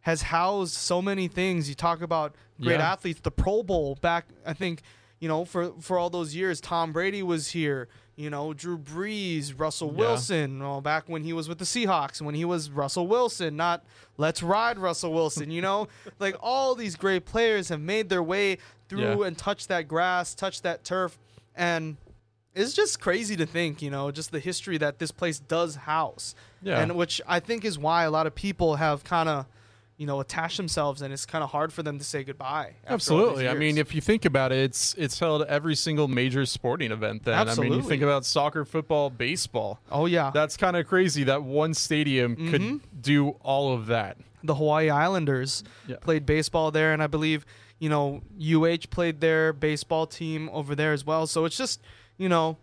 has 0.00 0.22
housed 0.22 0.74
so 0.74 1.02
many 1.02 1.28
things. 1.28 1.68
You 1.68 1.74
talk 1.74 2.00
about 2.02 2.34
great 2.60 2.78
Yeah. 2.78 2.92
athletes, 2.92 3.20
the 3.22 3.30
Pro 3.30 3.62
Bowl 3.62 3.96
back. 4.00 4.26
I 4.46 4.52
think 4.54 4.82
you 5.20 5.28
know 5.28 5.44
for 5.44 5.72
for 5.80 5.98
all 5.98 6.10
those 6.10 6.34
years, 6.34 6.60
Tom 6.60 6.92
Brady 6.92 7.22
was 7.22 7.48
here. 7.48 7.88
You 8.16 8.30
know, 8.30 8.52
Drew 8.52 8.76
Brees, 8.76 9.54
Russell 9.56 9.92
Yeah. 9.92 9.98
Wilson. 9.98 10.58
Well, 10.60 10.80
back 10.80 11.08
when 11.08 11.22
he 11.22 11.32
was 11.32 11.48
with 11.48 11.58
the 11.58 11.64
Seahawks, 11.64 12.20
when 12.20 12.34
he 12.34 12.44
was 12.44 12.68
Russell 12.68 13.06
Wilson, 13.06 13.56
not 13.56 13.84
let's 14.16 14.42
ride 14.42 14.76
Russell 14.78 15.12
Wilson. 15.12 15.50
You 15.52 15.62
know, 15.62 15.86
like 16.18 16.34
all 16.40 16.74
these 16.74 16.96
great 16.96 17.24
players 17.26 17.68
have 17.68 17.80
made 17.80 18.08
their 18.08 18.22
way 18.22 18.58
through 18.88 19.20
Yeah. 19.20 19.26
and 19.26 19.38
touched 19.38 19.68
that 19.68 19.86
grass, 19.86 20.34
touched 20.34 20.62
that 20.64 20.82
turf, 20.82 21.16
and 21.54 21.96
it's 22.54 22.72
just 22.74 23.00
crazy 23.00 23.36
to 23.36 23.46
think, 23.46 23.82
you 23.82 23.90
know, 23.90 24.10
just 24.10 24.32
the 24.32 24.40
history 24.40 24.78
that 24.78 24.98
this 24.98 25.10
place 25.10 25.38
does 25.38 25.76
house. 25.76 26.34
Yeah. 26.62 26.80
And 26.80 26.96
which 26.96 27.20
I 27.26 27.40
think 27.40 27.64
is 27.64 27.78
why 27.78 28.04
a 28.04 28.10
lot 28.10 28.26
of 28.26 28.34
people 28.34 28.76
have 28.76 29.04
kind 29.04 29.28
of, 29.28 29.46
you 29.96 30.06
know, 30.06 30.20
attached 30.20 30.56
themselves 30.56 31.02
and 31.02 31.12
it's 31.12 31.26
kind 31.26 31.42
of 31.44 31.50
hard 31.50 31.72
for 31.72 31.82
them 31.82 31.98
to 31.98 32.04
say 32.04 32.24
goodbye. 32.24 32.66
after 32.66 32.72
all 32.72 32.84
these 32.84 32.92
Absolutely. 32.92 33.48
I 33.48 33.54
mean, 33.54 33.78
if 33.78 33.94
you 33.94 34.00
think 34.00 34.24
about 34.24 34.52
it, 34.52 34.58
it's 34.58 34.94
it's 34.94 35.18
held 35.18 35.42
every 35.42 35.74
single 35.76 36.08
major 36.08 36.46
sporting 36.46 36.90
event. 36.92 37.24
Then 37.24 37.48
I 37.48 37.54
mean, 37.56 37.72
you 37.72 37.82
think 37.82 38.02
about 38.02 38.24
soccer, 38.24 38.64
football, 38.64 39.10
baseball. 39.10 39.80
oh 39.90 40.06
yeah, 40.06 40.30
That's 40.32 40.56
kind 40.56 40.76
of 40.76 40.86
crazy 40.86 41.24
that 41.24 41.42
one 41.42 41.74
stadium 41.74 42.36
Mm-hmm. 42.36 42.50
could 42.50 43.02
do 43.02 43.30
all 43.42 43.72
of 43.74 43.86
that. 43.86 44.16
the 44.44 44.54
Hawaii 44.54 44.88
Islanders 44.90 45.62
Yeah. 45.88 45.96
played 46.00 46.24
baseball 46.26 46.70
there, 46.70 46.92
and 46.92 47.02
I 47.02 47.08
believe 47.08 47.44
you 47.80 47.88
know 47.88 48.22
UH 48.40 48.86
played 48.90 49.20
their 49.20 49.52
baseball 49.52 50.06
team 50.06 50.48
over 50.52 50.74
there 50.76 50.92
as 50.92 51.04
well. 51.04 51.26
So 51.26 51.44
it's 51.44 51.56
just 51.56 51.80
you 52.18 52.28
know, 52.28 52.56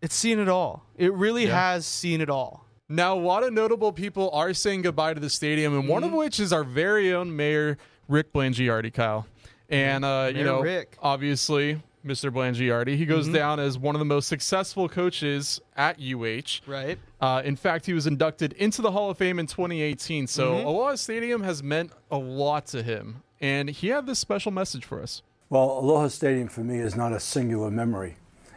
it's 0.00 0.14
seen 0.14 0.38
it 0.38 0.48
all. 0.48 0.84
It 0.96 1.12
really 1.14 1.46
Yeah. 1.46 1.70
has 1.72 1.86
seen 1.86 2.20
it 2.20 2.30
all. 2.30 2.64
Now, 2.88 3.14
a 3.16 3.18
lot 3.20 3.42
of 3.42 3.52
notable 3.52 3.92
people 3.92 4.30
are 4.32 4.52
saying 4.52 4.82
goodbye 4.82 5.14
to 5.14 5.20
the 5.20 5.30
stadium, 5.30 5.76
and 5.78 5.88
one 5.88 6.04
of 6.04 6.10
Mm-hmm. 6.10 6.18
which 6.18 6.38
is 6.38 6.52
our 6.52 6.64
very 6.64 7.12
own 7.12 7.34
mayor, 7.34 7.78
Rick 8.08 8.32
Blangiardi, 8.32 8.92
Kyle. 8.92 9.26
And, 9.70 10.04
uh, 10.04 10.30
you 10.34 10.44
know, 10.44 10.60
Rick. 10.60 10.92
Mm-hmm. 10.92 11.06
obviously, 11.06 11.82
Mr. 12.06 12.30
Blangiardi, 12.30 12.96
he 12.98 13.06
goes 13.06 13.26
down 13.28 13.58
as 13.58 13.78
one 13.78 13.94
of 13.94 13.98
the 13.98 14.04
most 14.04 14.28
successful 14.28 14.90
coaches 14.90 15.58
at 15.74 15.98
UH. 15.98 16.60
Right. 16.66 16.98
Uh, 17.18 17.40
in 17.42 17.56
fact, 17.56 17.86
he 17.86 17.94
was 17.94 18.06
inducted 18.06 18.52
into 18.52 18.82
the 18.82 18.90
Hall 18.90 19.08
of 19.10 19.16
Fame 19.16 19.38
in 19.38 19.46
2018. 19.46 20.26
So, 20.26 20.52
Mm-hmm. 20.56 20.66
Aloha 20.66 20.94
Stadium 20.96 21.42
has 21.42 21.62
meant 21.62 21.92
a 22.10 22.18
lot 22.18 22.66
to 22.66 22.82
him. 22.82 23.22
And 23.40 23.70
he 23.70 23.88
had 23.88 24.04
this 24.06 24.18
special 24.18 24.52
message 24.52 24.84
for 24.84 25.00
us. 25.02 25.22
Well, 25.48 25.78
Aloha 25.78 26.08
Stadium 26.08 26.48
for 26.48 26.60
me 26.60 26.78
is 26.78 26.94
not 26.94 27.12
a 27.14 27.20
singular 27.20 27.70
memory. 27.70 28.16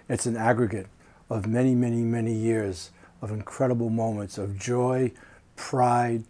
It's 0.10 0.26
an 0.26 0.38
aggregate 0.38 0.88
of 1.30 1.46
many, 1.48 1.76
many, 1.76 2.02
many 2.02 2.34
years 2.34 2.92
of 3.22 3.32
incredible 3.32 3.90
moments 3.90 4.38
of 4.38 4.58
joy, 4.58 5.12
pride, 5.56 6.24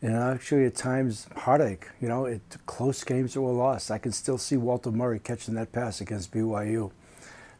and 0.00 0.14
actually 0.16 0.64
at 0.64 0.74
times 0.74 1.26
heartache. 1.36 1.88
You 2.00 2.08
know, 2.08 2.24
it 2.24 2.40
close 2.66 3.04
games 3.04 3.34
that 3.34 3.42
were 3.42 3.52
lost. 3.52 3.90
I 3.90 3.98
can 3.98 4.12
still 4.12 4.38
see 4.38 4.56
Walter 4.56 4.90
Murray 4.90 5.18
catching 5.18 5.54
that 5.54 5.72
pass 5.72 6.00
against 6.00 6.32
BYU. 6.32 6.92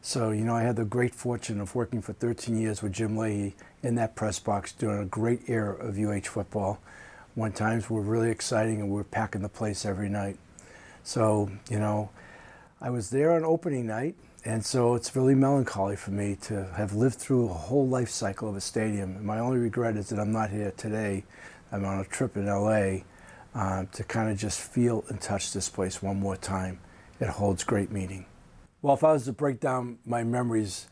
So, 0.01 0.31
you 0.31 0.43
know, 0.43 0.55
I 0.55 0.63
had 0.63 0.77
the 0.77 0.85
great 0.85 1.13
fortune 1.13 1.61
of 1.61 1.75
working 1.75 2.01
for 2.01 2.13
13 2.13 2.59
years 2.59 2.81
with 2.81 2.93
Jim 2.93 3.15
Leahey 3.15 3.53
in 3.83 3.93
that 3.95 4.15
press 4.15 4.39
box 4.39 4.71
during 4.71 4.99
a 4.99 5.05
great 5.05 5.41
era 5.47 5.75
of 5.75 5.99
UH 5.99 6.27
football. 6.27 6.79
When 7.35 7.51
times 7.51 7.89
were 7.89 8.01
really 8.01 8.31
exciting 8.31 8.81
and 8.81 8.89
we 8.89 8.95
were 8.95 9.03
packing 9.03 9.43
the 9.43 9.49
place 9.49 9.85
every 9.85 10.09
night. 10.09 10.37
So, 11.03 11.51
you 11.69 11.77
know, 11.77 12.09
I 12.81 12.89
was 12.89 13.11
there 13.11 13.31
on 13.31 13.45
opening 13.45 13.85
night, 13.85 14.15
and 14.43 14.65
so 14.65 14.95
it's 14.95 15.15
really 15.15 15.35
melancholy 15.35 15.95
for 15.95 16.11
me 16.11 16.35
to 16.43 16.65
have 16.75 16.93
lived 16.93 17.15
through 17.15 17.49
a 17.49 17.53
whole 17.53 17.87
life 17.87 18.09
cycle 18.09 18.49
of 18.49 18.55
a 18.55 18.61
stadium. 18.61 19.15
And 19.17 19.25
my 19.25 19.37
only 19.37 19.59
regret 19.59 19.95
is 19.95 20.09
that 20.09 20.19
I'm 20.19 20.31
not 20.31 20.49
here 20.49 20.73
today. 20.75 21.23
I'm 21.71 21.85
on 21.85 21.99
a 21.99 22.05
trip 22.05 22.35
in 22.35 22.47
LA 22.47 23.01
um, 23.53 23.87
to 23.93 24.03
kind 24.03 24.31
of 24.31 24.37
just 24.37 24.59
feel 24.59 25.05
and 25.09 25.21
touch 25.21 25.53
this 25.53 25.69
place 25.69 26.01
one 26.01 26.19
more 26.19 26.35
time. 26.35 26.79
It 27.19 27.29
holds 27.29 27.63
great 27.63 27.91
meaning. 27.91 28.25
Well, 28.81 28.95
if 28.95 29.03
I 29.03 29.13
was 29.13 29.25
to 29.25 29.31
break 29.31 29.59
down 29.59 29.99
my 30.07 30.23
memories 30.23 30.87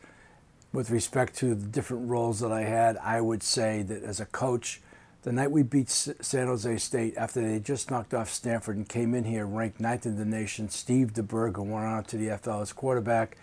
with 0.72 0.90
respect 0.90 1.34
to 1.38 1.56
the 1.56 1.66
different 1.66 2.08
roles 2.08 2.38
that 2.38 2.52
I 2.52 2.62
had, 2.62 2.96
I 2.98 3.20
would 3.20 3.42
say 3.42 3.82
that 3.82 4.04
as 4.04 4.20
a 4.20 4.26
coach, 4.26 4.80
the 5.22 5.32
night 5.32 5.50
we 5.50 5.62
beat 5.62 5.90
San 5.90 6.46
Jose 6.46 6.78
State 6.78 7.14
after 7.16 7.42
they 7.42 7.58
just 7.58 7.90
knocked 7.90 8.14
off 8.14 8.30
Stanford 8.30 8.76
and 8.76 8.88
came 8.88 9.14
in 9.14 9.24
here 9.24 9.44
ranked 9.44 9.78
ninth 9.78 10.06
in 10.06 10.16
the 10.16 10.24
nation, 10.24 10.70
Steve 10.70 11.12
DeBerg, 11.12 11.56
who 11.56 11.62
went 11.62 11.84
on 11.84 12.04
to 12.04 12.16
the 12.16 12.28
NFL 12.28 12.62
as 12.62 12.72
quarterback, 12.72 13.36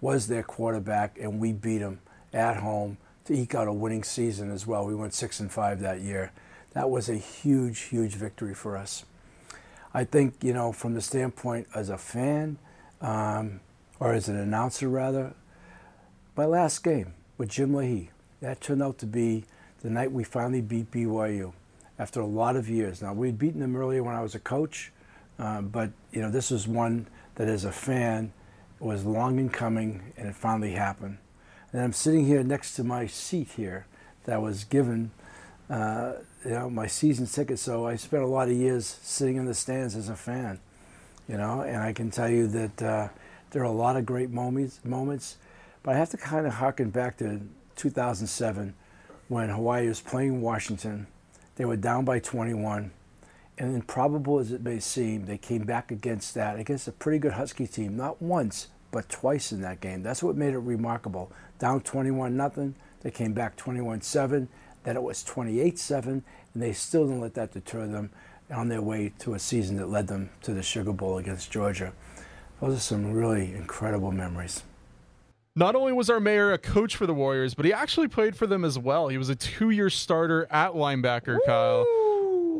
was 0.00 0.28
their 0.28 0.42
quarterback, 0.44 1.18
and 1.18 1.40
we 1.40 1.52
beat 1.52 1.80
him 1.80 2.00
at 2.32 2.58
home 2.58 2.98
to 3.24 3.34
eke 3.34 3.54
out 3.54 3.66
a 3.66 3.72
winning 3.72 4.04
season 4.04 4.50
as 4.50 4.66
well. 4.66 4.86
We 4.86 4.94
went 4.94 5.14
six 5.14 5.40
and 5.40 5.50
five 5.50 5.80
that 5.80 6.00
year. 6.00 6.30
That 6.72 6.90
was 6.90 7.08
a 7.08 7.16
huge, 7.16 7.80
huge 7.80 8.14
victory 8.14 8.54
for 8.54 8.76
us. 8.76 9.04
I 9.92 10.04
think, 10.04 10.42
you 10.42 10.52
know, 10.52 10.72
from 10.72 10.94
the 10.94 11.00
standpoint 11.00 11.68
as 11.74 11.88
a 11.88 11.98
fan, 11.98 12.58
um, 13.00 13.60
or 13.98 14.12
as 14.12 14.28
an 14.28 14.36
announcer 14.36 14.88
rather, 14.88 15.34
my 16.36 16.44
last 16.44 16.82
game 16.84 17.14
with 17.38 17.48
Jim 17.48 17.72
Leahey, 17.72 18.08
that 18.40 18.60
turned 18.60 18.82
out 18.82 18.98
to 18.98 19.06
be 19.06 19.44
the 19.84 19.90
night 19.90 20.10
we 20.10 20.24
finally 20.24 20.62
beat 20.62 20.90
BYU 20.90 21.52
after 21.98 22.20
a 22.20 22.26
lot 22.26 22.56
of 22.56 22.70
years. 22.70 23.02
Now, 23.02 23.12
we'd 23.12 23.38
beaten 23.38 23.60
them 23.60 23.76
earlier 23.76 24.02
when 24.02 24.16
I 24.16 24.22
was 24.22 24.34
a 24.34 24.38
coach, 24.38 24.90
um, 25.38 25.68
but, 25.68 25.90
you 26.10 26.22
know, 26.22 26.30
this 26.30 26.50
was 26.50 26.66
one 26.66 27.06
that 27.34 27.48
as 27.48 27.66
a 27.66 27.70
fan 27.70 28.32
was 28.80 29.04
long 29.04 29.38
in 29.38 29.50
coming 29.50 30.14
and 30.16 30.26
it 30.26 30.34
finally 30.34 30.72
happened. 30.72 31.18
And 31.70 31.82
I'm 31.82 31.92
sitting 31.92 32.24
here 32.24 32.42
next 32.42 32.76
to 32.76 32.84
my 32.84 33.06
seat 33.06 33.48
here 33.56 33.86
that 34.24 34.40
was 34.40 34.64
given, 34.64 35.10
uh, 35.68 36.14
you 36.46 36.52
know, 36.52 36.70
my 36.70 36.86
season 36.86 37.26
ticket. 37.26 37.58
So 37.58 37.86
I 37.86 37.96
spent 37.96 38.22
a 38.22 38.26
lot 38.26 38.48
of 38.48 38.54
years 38.54 38.98
sitting 39.02 39.36
in 39.36 39.44
the 39.44 39.54
stands 39.54 39.94
as 39.96 40.08
a 40.08 40.16
fan, 40.16 40.60
you 41.28 41.36
know, 41.36 41.60
and 41.60 41.76
I 41.76 41.92
can 41.92 42.10
tell 42.10 42.30
you 42.30 42.46
that 42.46 42.82
uh, 42.82 43.08
there 43.50 43.60
are 43.60 43.66
a 43.66 43.70
lot 43.70 43.96
of 43.96 44.06
great 44.06 44.30
moments, 44.30 44.80
moments, 44.82 45.36
but 45.82 45.94
I 45.94 45.98
have 45.98 46.08
to 46.10 46.16
kind 46.16 46.46
of 46.46 46.54
harken 46.54 46.88
back 46.88 47.18
to 47.18 47.42
2007 47.76 48.74
when 49.28 49.48
Hawaii 49.48 49.88
was 49.88 50.00
playing 50.00 50.40
Washington. 50.40 51.06
They 51.56 51.64
were 51.64 51.76
down 51.76 52.04
by 52.04 52.18
21. 52.18 52.90
And 53.56 53.74
improbable 53.74 54.40
as 54.40 54.50
it 54.50 54.62
may 54.62 54.80
seem, 54.80 55.26
they 55.26 55.38
came 55.38 55.62
back 55.62 55.90
against 55.90 56.34
that, 56.34 56.58
against 56.58 56.88
a 56.88 56.92
pretty 56.92 57.18
good 57.18 57.32
Husky 57.32 57.66
team, 57.66 57.96
not 57.96 58.20
once, 58.20 58.68
but 58.90 59.08
twice 59.08 59.52
in 59.52 59.60
that 59.62 59.80
game. 59.80 60.02
That's 60.02 60.22
what 60.22 60.36
made 60.36 60.54
it 60.54 60.58
remarkable. 60.58 61.30
Down 61.58 61.80
21 61.80 62.36
nothing, 62.36 62.74
they 63.02 63.10
came 63.10 63.32
back 63.32 63.56
21 63.56 64.00
7, 64.00 64.48
then 64.82 64.96
it 64.96 65.02
was 65.02 65.22
28 65.22 65.78
7, 65.78 66.24
and 66.52 66.62
they 66.62 66.72
still 66.72 67.06
didn't 67.06 67.20
let 67.20 67.34
that 67.34 67.52
deter 67.52 67.86
them 67.86 68.10
on 68.50 68.68
their 68.68 68.82
way 68.82 69.12
to 69.20 69.34
a 69.34 69.38
season 69.38 69.76
that 69.76 69.88
led 69.88 70.08
them 70.08 70.30
to 70.42 70.52
the 70.52 70.62
Sugar 70.62 70.92
Bowl 70.92 71.18
against 71.18 71.50
Georgia. 71.50 71.92
Those 72.60 72.76
are 72.76 72.80
some 72.80 73.12
really 73.12 73.54
incredible 73.54 74.12
memories. 74.12 74.62
Not 75.56 75.76
only 75.76 75.92
was 75.92 76.10
our 76.10 76.18
mayor 76.18 76.52
a 76.52 76.58
coach 76.58 76.96
for 76.96 77.06
the 77.06 77.14
Warriors, 77.14 77.54
but 77.54 77.64
he 77.64 77.72
actually 77.72 78.08
played 78.08 78.36
for 78.36 78.46
them 78.48 78.64
as 78.64 78.76
well. 78.76 79.06
He 79.06 79.18
was 79.18 79.28
a 79.28 79.36
two 79.36 79.70
year 79.70 79.88
starter 79.88 80.48
at 80.50 80.72
linebacker, 80.72 81.38
Kyle. 81.46 81.86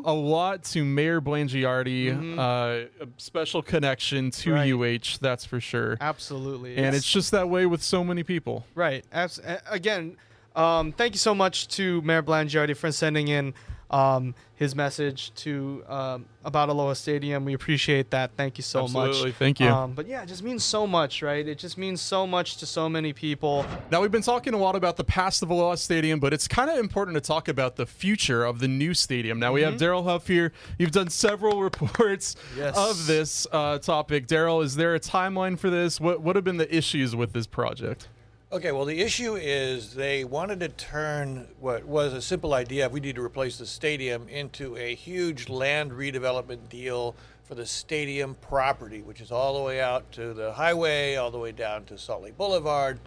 A 0.06 0.12
lot 0.12 0.62
to 0.64 0.84
Mayor 0.84 1.20
Blangiardi, 1.20 2.38
uh, 2.38 2.86
a 3.02 3.06
special 3.16 3.62
connection 3.62 4.30
to 4.32 4.52
Right. 4.52 4.72
UH, 4.72 5.18
that's 5.20 5.44
for 5.46 5.60
sure. 5.60 5.96
Absolutely. 6.00 6.76
And 6.76 6.94
it's 6.94 7.10
just 7.10 7.30
that 7.32 7.48
way 7.48 7.64
with 7.66 7.82
so 7.82 8.04
many 8.04 8.22
people. 8.22 8.64
Right. 8.76 9.04
Abs- 9.12 9.38
a- 9.38 9.62
again, 9.68 10.16
um, 10.54 10.92
thank 10.92 11.14
you 11.14 11.18
so 11.18 11.34
much 11.34 11.66
to 11.68 12.00
Mayor 12.02 12.22
Blangiardi 12.22 12.76
for 12.76 12.92
sending 12.92 13.28
in 13.28 13.54
um, 13.90 14.34
his 14.56 14.74
message 14.74 15.34
to 15.34 15.84
um, 15.88 16.26
about 16.44 16.68
Aloha 16.68 16.92
Stadium. 16.94 17.44
We 17.44 17.54
appreciate 17.54 18.10
that. 18.10 18.30
Thank 18.36 18.56
you 18.58 18.62
so 18.62 18.84
Absolutely. 18.84 19.24
much. 19.30 19.34
Thank 19.34 19.60
you. 19.60 19.68
Um, 19.68 19.92
but 19.92 20.06
yeah, 20.06 20.22
it 20.22 20.26
just 20.26 20.42
means 20.42 20.62
so 20.64 20.86
much, 20.86 21.22
right? 21.22 21.46
It 21.46 21.58
just 21.58 21.76
means 21.76 22.00
so 22.00 22.26
much 22.26 22.56
to 22.58 22.66
so 22.66 22.88
many 22.88 23.12
people. 23.12 23.66
Now, 23.90 24.00
we've 24.00 24.10
been 24.12 24.22
talking 24.22 24.54
a 24.54 24.58
lot 24.58 24.76
about 24.76 24.96
the 24.96 25.04
past 25.04 25.42
of 25.42 25.50
Aloha 25.50 25.74
Stadium, 25.74 26.20
but 26.20 26.32
it's 26.32 26.46
kind 26.48 26.70
of 26.70 26.78
important 26.78 27.14
to 27.16 27.20
talk 27.20 27.48
about 27.48 27.76
the 27.76 27.86
future 27.86 28.44
of 28.44 28.58
the 28.60 28.68
new 28.68 28.94
stadium. 28.94 29.38
Now, 29.38 29.52
we 29.52 29.62
have 29.62 29.74
Daryl 29.74 30.04
Huff 30.04 30.26
here. 30.26 30.52
You've 30.78 30.92
done 30.92 31.10
several 31.10 31.60
reports 31.68 32.36
Yes. 32.56 32.76
of 32.76 33.06
this 33.06 33.46
uh, 33.52 33.78
topic. 33.78 34.26
Daryl, 34.26 34.62
is 34.62 34.76
there 34.76 34.94
a 34.94 35.00
timeline 35.00 35.58
for 35.58 35.70
this? 35.70 36.00
What, 36.00 36.20
what 36.20 36.36
have 36.36 36.44
been 36.44 36.56
the 36.58 36.74
issues 36.74 37.14
with 37.16 37.32
this 37.32 37.46
project? 37.46 38.08
Okay, 38.54 38.70
well, 38.70 38.84
the 38.84 39.00
issue 39.00 39.34
is 39.34 39.94
they 39.94 40.22
wanted 40.22 40.60
to 40.60 40.68
turn 40.68 41.48
what 41.58 41.84
was 41.84 42.12
a 42.12 42.22
simple 42.22 42.54
idea 42.54 42.86
of 42.86 42.92
we 42.92 43.00
need 43.00 43.16
to 43.16 43.20
replace 43.20 43.58
the 43.58 43.66
stadium 43.66 44.28
into 44.28 44.76
a 44.76 44.94
huge 44.94 45.48
land 45.48 45.90
redevelopment 45.90 46.68
deal 46.68 47.16
for 47.42 47.56
the 47.56 47.66
stadium 47.66 48.36
property, 48.36 49.02
which 49.02 49.20
is 49.20 49.32
all 49.32 49.58
the 49.58 49.60
way 49.64 49.80
out 49.80 50.12
to 50.12 50.32
the 50.34 50.52
highway, 50.52 51.16
all 51.16 51.32
the 51.32 51.38
way 51.38 51.50
down 51.50 51.84
to 51.86 51.98
Salt 51.98 52.22
Lake 52.22 52.38
Boulevard, 52.38 53.00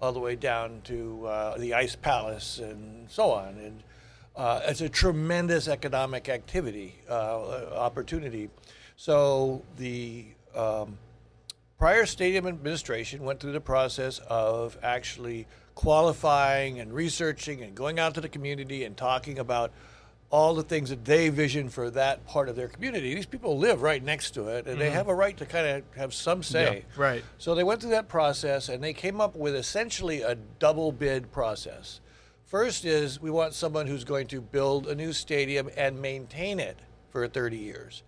all 0.00 0.12
the 0.12 0.20
way 0.20 0.36
down 0.36 0.80
to 0.84 1.26
uh, 1.26 1.58
the 1.58 1.74
Ice 1.74 1.94
Palace, 1.94 2.58
and 2.58 3.10
so 3.10 3.30
on. 3.30 3.58
And 3.58 3.82
uh, 4.36 4.62
it's 4.68 4.80
a 4.80 4.88
tremendous 4.88 5.68
economic 5.68 6.30
activity, 6.30 6.94
uh, 7.10 7.74
opportunity. 7.74 8.48
So 8.96 9.62
the 9.76 10.28
um, 10.54 10.96
prior 11.78 12.04
stadium 12.04 12.46
administration 12.46 13.24
went 13.24 13.40
through 13.40 13.52
the 13.52 13.60
process 13.60 14.20
of 14.28 14.76
actually 14.82 15.46
qualifying 15.74 16.80
and 16.80 16.92
researching 16.92 17.62
and 17.62 17.74
going 17.74 18.00
out 18.00 18.14
to 18.14 18.20
the 18.20 18.28
community 18.28 18.84
and 18.84 18.96
talking 18.96 19.38
about 19.38 19.70
all 20.30 20.54
the 20.54 20.62
things 20.62 20.90
that 20.90 21.04
they 21.04 21.30
vision 21.30 21.70
for 21.70 21.88
that 21.88 22.26
part 22.26 22.48
of 22.48 22.56
their 22.56 22.68
community. 22.68 23.14
These 23.14 23.26
people 23.26 23.56
live 23.56 23.80
right 23.80 24.02
next 24.02 24.32
to 24.32 24.48
it, 24.48 24.66
and 24.66 24.78
they 24.78 24.86
mm-hmm. 24.86 24.94
have 24.94 25.08
a 25.08 25.14
right 25.14 25.34
to 25.38 25.46
kind 25.46 25.66
of 25.66 25.96
have 25.96 26.12
some 26.12 26.42
say. 26.42 26.84
Right. 26.96 27.24
So 27.38 27.54
they 27.54 27.64
went 27.64 27.80
through 27.80 27.92
that 27.92 28.08
process, 28.08 28.68
and 28.68 28.84
they 28.84 28.92
came 28.92 29.20
up 29.20 29.36
with 29.36 29.54
essentially 29.54 30.20
a 30.20 30.34
double 30.58 30.92
bid 30.92 31.32
process. 31.32 32.00
First 32.44 32.84
is 32.84 33.20
we 33.22 33.30
want 33.30 33.54
someone 33.54 33.86
who's 33.86 34.04
going 34.04 34.26
to 34.28 34.40
build 34.40 34.86
a 34.86 34.94
new 34.94 35.12
stadium 35.12 35.70
and 35.76 36.02
maintain 36.02 36.60
it 36.60 36.78
for 37.10 37.26
30 37.26 37.56
years. 37.56 38.02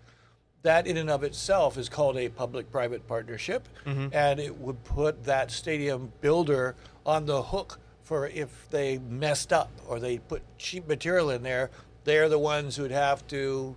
That 0.62 0.87
in 0.87 0.96
and 0.96 1.09
of 1.09 1.25
itself 1.25 1.79
is 1.79 1.88
called 1.88 2.18
a 2.18 2.29
public-private 2.29 3.07
partnership, 3.09 3.66
mm-hmm. 3.87 4.09
and 4.12 4.38
it 4.38 4.59
would 4.59 4.85
put 4.85 5.25
that 5.25 5.51
stadium 5.51 6.12
builder 6.20 6.75
on 7.07 7.25
the 7.25 7.42
hook 7.42 7.79
for 8.03 8.27
if 8.27 8.68
they 8.70 8.99
messed 8.99 9.53
up 9.53 9.70
or 9.87 10.01
they 10.01 10.18
put 10.18 10.42
cheap 10.59 10.87
material 10.88 11.31
in 11.31 11.42
there, 11.42 11.70
they're 12.05 12.29
the 12.29 12.38
ones 12.38 12.77
who'd 12.77 12.90
have 12.90 13.27
to 13.29 13.77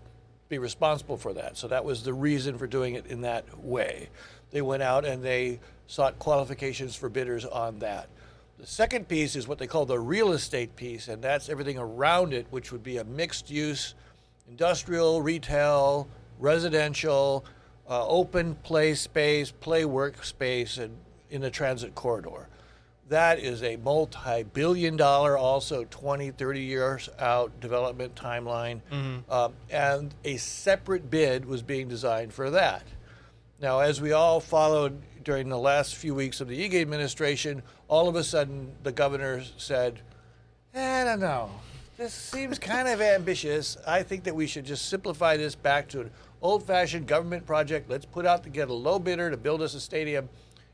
be 0.49 0.57
responsible 0.57 1.17
for 1.17 1.33
that. 1.33 1.55
So 1.55 1.67
that 1.67 1.85
was 1.85 2.03
the 2.03 2.13
reason 2.13 2.57
for 2.57 2.67
doing 2.67 2.95
it 2.95 3.05
in 3.05 3.21
that 3.21 3.59
way. 3.59 4.09
They 4.51 4.61
went 4.61 4.83
out 4.83 5.05
and 5.05 5.23
they 5.23 5.59
sought 5.87 6.19
qualifications 6.19 6.95
for 6.95 7.09
bidders 7.09 7.45
on 7.45 7.79
that. 7.79 8.09
The 8.59 8.67
second 8.67 9.07
piece 9.07 9.35
is 9.35 9.47
what 9.47 9.57
they 9.57 9.67
call 9.67 9.85
the 9.85 9.99
real 9.99 10.31
estate 10.31 10.75
piece, 10.75 11.07
and 11.07 11.21
that's 11.21 11.49
everything 11.49 11.77
around 11.77 12.33
it, 12.33 12.47
which 12.49 12.71
would 12.71 12.83
be 12.83 12.97
a 12.97 13.03
mixed 13.03 13.49
use 13.49 13.93
industrial, 14.47 15.21
retail, 15.21 16.07
residential, 16.39 17.45
uh, 17.89 18.07
open 18.07 18.55
play 18.55 18.95
space, 18.95 19.51
play 19.51 19.85
work 19.85 20.23
space, 20.23 20.77
and 20.77 20.95
in 21.29 21.43
a 21.43 21.49
transit 21.49 21.95
corridor. 21.95 22.47
That 23.09 23.39
is 23.39 23.61
a 23.63 23.75
multi 23.77 24.43
billion 24.43 24.95
dollar, 24.95 25.37
also 25.37 25.85
20, 25.89 26.31
30 26.31 26.61
years 26.61 27.09
out 27.19 27.59
development 27.59 28.15
timeline. 28.15 28.81
Um, 29.29 29.53
and 29.69 30.13
a 30.23 30.37
separate 30.37 31.09
bid 31.09 31.45
was 31.45 31.61
being 31.61 31.87
designed 31.87 32.33
for 32.33 32.49
that. 32.51 32.83
Now, 33.59 33.79
as 33.79 33.99
we 34.01 34.11
all 34.13 34.39
followed 34.39 35.01
during 35.23 35.49
the 35.49 35.57
last 35.57 35.95
few 35.95 36.15
weeks 36.15 36.41
of 36.41 36.47
the 36.47 36.67
Ige 36.69 36.81
administration, 36.81 37.61
all 37.87 38.07
of 38.07 38.15
a 38.15 38.23
sudden 38.23 38.73
the 38.83 38.91
governor 38.91 39.43
said, 39.57 40.01
I 40.73 41.03
don't 41.03 41.19
know. 41.19 41.49
This 41.95 42.13
seems 42.13 42.57
kind 42.57 42.87
of 42.87 43.01
ambitious. 43.01 43.77
I 43.85 44.01
think 44.01 44.23
that 44.23 44.35
we 44.35 44.47
should 44.47 44.65
just 44.65 44.89
simplify 44.89 45.37
this 45.37 45.53
back 45.53 45.87
to 45.89 46.01
an 46.01 46.11
old 46.41 46.63
fashioned 46.63 47.07
government 47.07 47.45
project. 47.45 47.87
Let's 47.87 48.05
put 48.05 48.25
out 48.25 48.43
to 48.43 48.49
get 48.49 48.69
a 48.69 48.73
low 48.73 48.97
bidder 48.97 49.29
to 49.29 49.37
build 49.37 49.61
us 49.61 49.75
a 49.75 49.79
stadium. 49.79 50.27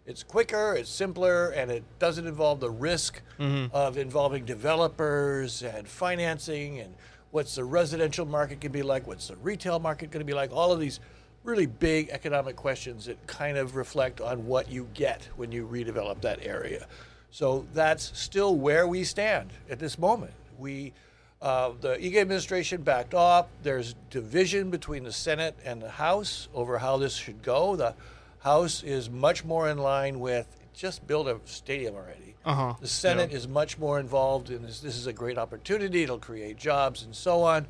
It's 0.05 0.23
quicker, 0.23 0.75
it's 0.75 0.89
simpler, 0.89 1.49
and 1.49 1.69
it 1.69 1.83
doesn't 1.99 2.25
involve 2.25 2.61
the 2.61 2.69
risk 2.69 3.21
mm-hmm. 3.37 3.75
of 3.75 3.97
involving 3.97 4.45
developers 4.45 5.61
and 5.61 5.87
financing 5.87 6.79
and 6.79 6.95
what's 7.31 7.55
the 7.55 7.65
residential 7.65 8.25
market 8.25 8.61
going 8.61 8.71
to 8.71 8.77
be 8.77 8.81
like, 8.81 9.05
what's 9.05 9.27
the 9.27 9.35
retail 9.37 9.77
market 9.77 10.11
going 10.11 10.21
to 10.21 10.25
be 10.25 10.33
like, 10.33 10.51
all 10.51 10.71
of 10.71 10.79
these 10.79 11.01
really 11.43 11.65
big 11.65 12.09
economic 12.09 12.55
questions 12.55 13.05
that 13.05 13.27
kind 13.27 13.57
of 13.57 13.75
reflect 13.75 14.21
on 14.21 14.45
what 14.45 14.71
you 14.71 14.87
get 14.93 15.27
when 15.35 15.51
you 15.51 15.67
redevelop 15.67 16.21
that 16.21 16.39
area. 16.45 16.87
So 17.31 17.67
that's 17.73 18.17
still 18.17 18.55
where 18.55 18.87
we 18.87 19.03
stand 19.03 19.51
at 19.69 19.79
this 19.79 19.99
moment. 19.99 20.33
We, 20.57 20.93
uh, 21.41 21.71
the 21.79 21.95
Ige 21.97 22.17
administration 22.17 22.81
backed 22.81 23.13
off. 23.13 23.47
There's 23.63 23.95
division 24.09 24.69
between 24.69 25.03
the 25.03 25.11
Senate 25.11 25.55
and 25.63 25.81
the 25.81 25.89
House 25.89 26.47
over 26.53 26.77
how 26.77 26.97
this 26.97 27.15
should 27.15 27.41
go. 27.41 27.75
The 27.75 27.95
House 28.39 28.83
is 28.83 29.09
much 29.09 29.45
more 29.45 29.69
in 29.69 29.77
line 29.77 30.19
with 30.19 30.47
just 30.73 31.05
build 31.07 31.27
a 31.27 31.39
stadium 31.45 31.95
already. 31.95 32.35
Uh-huh. 32.45 32.73
The 32.79 32.87
Senate 32.87 33.31
is 33.31 33.47
much 33.47 33.77
more 33.77 33.99
involved 33.99 34.49
in 34.49 34.61
this. 34.63 34.79
This 34.79 34.95
is 34.95 35.07
a 35.07 35.13
great 35.13 35.37
opportunity. 35.37 36.03
It'll 36.03 36.19
create 36.19 36.57
jobs 36.57 37.03
and 37.03 37.13
so 37.13 37.43
on. 37.43 37.67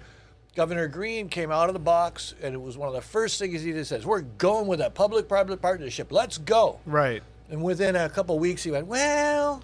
Governor 0.55 0.87
Green 0.87 1.29
came 1.29 1.51
out 1.51 1.69
of 1.69 1.73
the 1.73 1.79
box, 1.79 2.33
and 2.41 2.53
it 2.53 2.61
was 2.61 2.77
one 2.77 2.87
of 2.87 2.93
the 2.93 3.01
first 3.01 3.39
things 3.39 3.63
he 3.63 3.71
did. 3.71 3.85
Says, 3.85 4.05
"We're 4.05 4.21
going 4.21 4.67
with 4.67 4.81
a 4.81 4.89
public-private 4.89 5.61
partnership. 5.61 6.11
Let's 6.11 6.37
go." 6.37 6.79
Right. 6.85 7.23
And 7.49 7.63
within 7.63 7.95
a 7.95 8.09
couple 8.09 8.35
of 8.35 8.41
weeks, 8.41 8.63
he 8.63 8.71
went, 8.71 8.87
Well, 8.87 9.63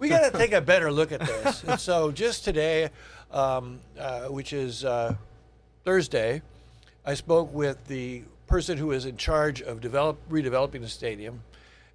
we 0.00 0.08
got 0.08 0.32
to 0.32 0.36
take 0.36 0.52
a 0.52 0.60
better 0.60 0.90
look 0.90 1.12
at 1.12 1.20
this. 1.20 1.62
and 1.62 1.78
so 1.78 2.10
just 2.10 2.42
today, 2.42 2.88
um, 3.30 3.78
uh, 3.98 4.22
which 4.22 4.52
is 4.52 4.84
uh, 4.84 5.14
Thursday, 5.84 6.42
I 7.04 7.14
spoke 7.14 7.52
with 7.52 7.86
the 7.86 8.22
person 8.46 8.78
who 8.78 8.90
is 8.90 9.04
in 9.04 9.16
charge 9.16 9.62
of 9.62 9.80
develop, 9.80 10.18
redeveloping 10.28 10.80
the 10.80 10.88
stadium. 10.88 11.42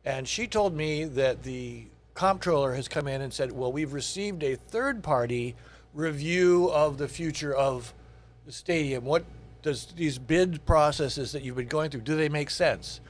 And 0.06 0.28
she 0.28 0.46
told 0.46 0.76
me 0.76 1.04
that 1.04 1.44
the 1.44 1.86
comptroller 2.14 2.76
has 2.76 2.88
come 2.88 3.08
in 3.08 3.22
and 3.22 3.34
said, 3.34 3.52
Well, 3.52 3.72
we've 3.72 3.92
received 3.92 4.44
a 4.44 4.56
third 4.56 5.02
party 5.02 5.56
review 5.94 6.70
of 6.72 7.00
the 7.00 7.08
future 7.08 7.54
of 7.54 7.92
the 8.46 8.52
stadium. 8.52 9.04
What 9.04 9.26
does 9.64 9.88
these 9.98 10.20
bid 10.20 10.64
processes 10.68 11.32
that 11.32 11.42
you've 11.42 11.56
been 11.56 11.68
going 11.68 11.90
through, 11.90 12.02
do 12.02 12.16
they 12.16 12.30
make 12.30 12.52
sense? 12.52 13.02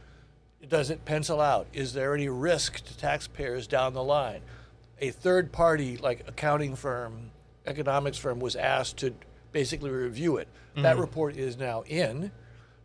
does 0.69 0.89
it 0.89 1.05
pencil 1.05 1.41
out? 1.41 1.67
Is 1.73 1.93
there 1.93 2.15
any 2.15 2.27
risk 2.27 2.83
to 2.85 2.97
taxpayers 2.97 3.67
down 3.67 3.93
the 3.93 4.03
line? 4.03 4.41
A 5.01 5.11
third 5.11 5.51
party, 5.51 5.97
like 5.97 6.23
accounting 6.27 6.75
firm, 6.75 7.31
economics 7.65 8.17
firm, 8.17 8.39
was 8.39 8.55
asked 8.55 8.97
to 8.97 9.13
basically 9.51 9.89
review 9.89 10.37
it. 10.37 10.47
That 10.75 10.97
report 10.97 11.37
is 11.37 11.57
now 11.57 11.83
in. 11.87 12.31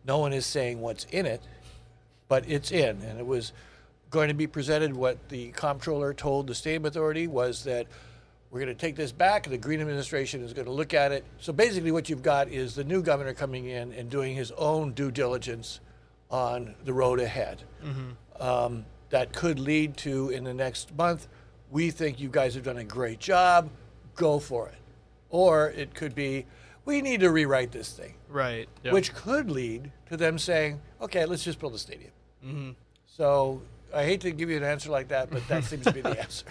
No 0.05 0.19
one 0.19 0.31
is 0.33 0.45
saying 0.45 0.79
what's 0.79 1.05
in 1.05 1.25
it, 1.25 1.41
but 2.27 2.49
it's 2.49 2.71
in, 2.71 3.01
and 3.01 3.19
it 3.19 3.25
was 3.25 3.51
going 4.09 4.29
to 4.29 4.33
be 4.33 4.47
presented. 4.47 4.95
What 4.95 5.29
the 5.29 5.51
comptroller 5.51 6.13
told 6.13 6.47
the 6.47 6.55
state 6.55 6.85
Authority 6.85 7.27
was 7.27 7.63
that 7.65 7.87
we're 8.49 8.59
going 8.59 8.73
to 8.73 8.79
take 8.79 8.95
this 8.95 9.11
back. 9.11 9.43
The 9.47 9.57
Green 9.57 9.79
administration 9.81 10.43
is 10.43 10.53
going 10.53 10.65
to 10.65 10.71
look 10.71 10.93
at 10.93 11.11
it. 11.11 11.23
So 11.39 11.53
basically, 11.53 11.91
what 11.91 12.09
you've 12.09 12.23
got 12.23 12.47
is 12.49 12.75
the 12.75 12.83
new 12.83 13.01
governor 13.01 13.33
coming 13.33 13.65
in 13.67 13.93
and 13.93 14.09
doing 14.09 14.35
his 14.35 14.51
own 14.51 14.91
due 14.93 15.11
diligence 15.11 15.79
on 16.29 16.75
the 16.85 16.93
road 16.93 17.19
ahead. 17.19 17.63
Um, 18.39 18.85
that 19.09 19.33
could 19.33 19.59
lead 19.59 19.97
to 19.97 20.29
in 20.29 20.45
the 20.45 20.53
next 20.53 20.95
month. 20.95 21.27
We 21.71 21.89
think 21.89 22.19
you 22.19 22.29
guys 22.29 22.53
have 22.55 22.63
done 22.63 22.77
a 22.77 22.83
great 22.83 23.19
job. 23.19 23.69
Go 24.15 24.39
for 24.39 24.67
it. 24.67 24.75
Or 25.29 25.69
it 25.69 25.95
could 25.95 26.13
be, 26.13 26.45
we 26.85 27.01
need 27.01 27.21
to 27.21 27.31
rewrite 27.31 27.71
this 27.71 27.93
thing, 27.93 28.15
Right. 28.27 28.67
Yeah. 28.83 28.91
which 28.91 29.13
could 29.13 29.49
lead 29.49 29.91
to 30.09 30.17
them 30.17 30.37
saying, 30.37 30.81
okay, 31.01 31.25
let's 31.25 31.43
just 31.43 31.59
build 31.59 31.73
a 31.73 31.77
stadium. 31.77 32.11
So 33.05 33.61
I 33.93 34.03
hate 34.03 34.21
to 34.21 34.31
give 34.31 34.49
you 34.49 34.57
an 34.57 34.63
answer 34.63 34.89
like 34.89 35.07
that, 35.09 35.29
but 35.29 35.47
that 35.47 35.63
seems 35.63 35.85
to 35.85 35.93
be 35.93 36.01
the 36.01 36.19
answer. 36.19 36.45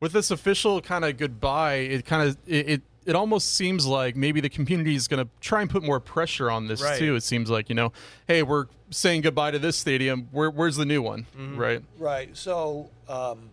with 0.00 0.12
this 0.12 0.30
official 0.30 0.80
kind 0.80 1.04
of 1.04 1.16
goodbye, 1.18 1.74
it 1.74 2.04
kind 2.04 2.28
of 2.28 2.36
it, 2.46 2.68
it 2.68 2.82
it 3.06 3.16
almost 3.16 3.54
seems 3.54 3.86
like 3.86 4.14
maybe 4.14 4.40
the 4.40 4.48
community 4.50 4.94
is 4.94 5.08
going 5.08 5.24
to 5.24 5.30
try 5.40 5.62
and 5.62 5.70
put 5.70 5.82
more 5.82 5.98
pressure 6.00 6.50
on 6.50 6.68
this 6.68 6.82
Right. 6.82 6.98
too. 6.98 7.16
It 7.16 7.22
seems 7.22 7.50
like 7.50 7.68
you 7.68 7.74
know, 7.74 7.92
hey, 8.28 8.42
we're 8.42 8.66
saying 8.90 9.22
goodbye 9.22 9.50
to 9.50 9.58
this 9.58 9.76
stadium. 9.76 10.28
Where, 10.32 10.50
where's 10.50 10.76
the 10.76 10.84
new 10.84 11.02
one? 11.02 11.26
Right? 11.56 11.82
Right. 11.98 12.36
So 12.36 12.90
um, 13.08 13.50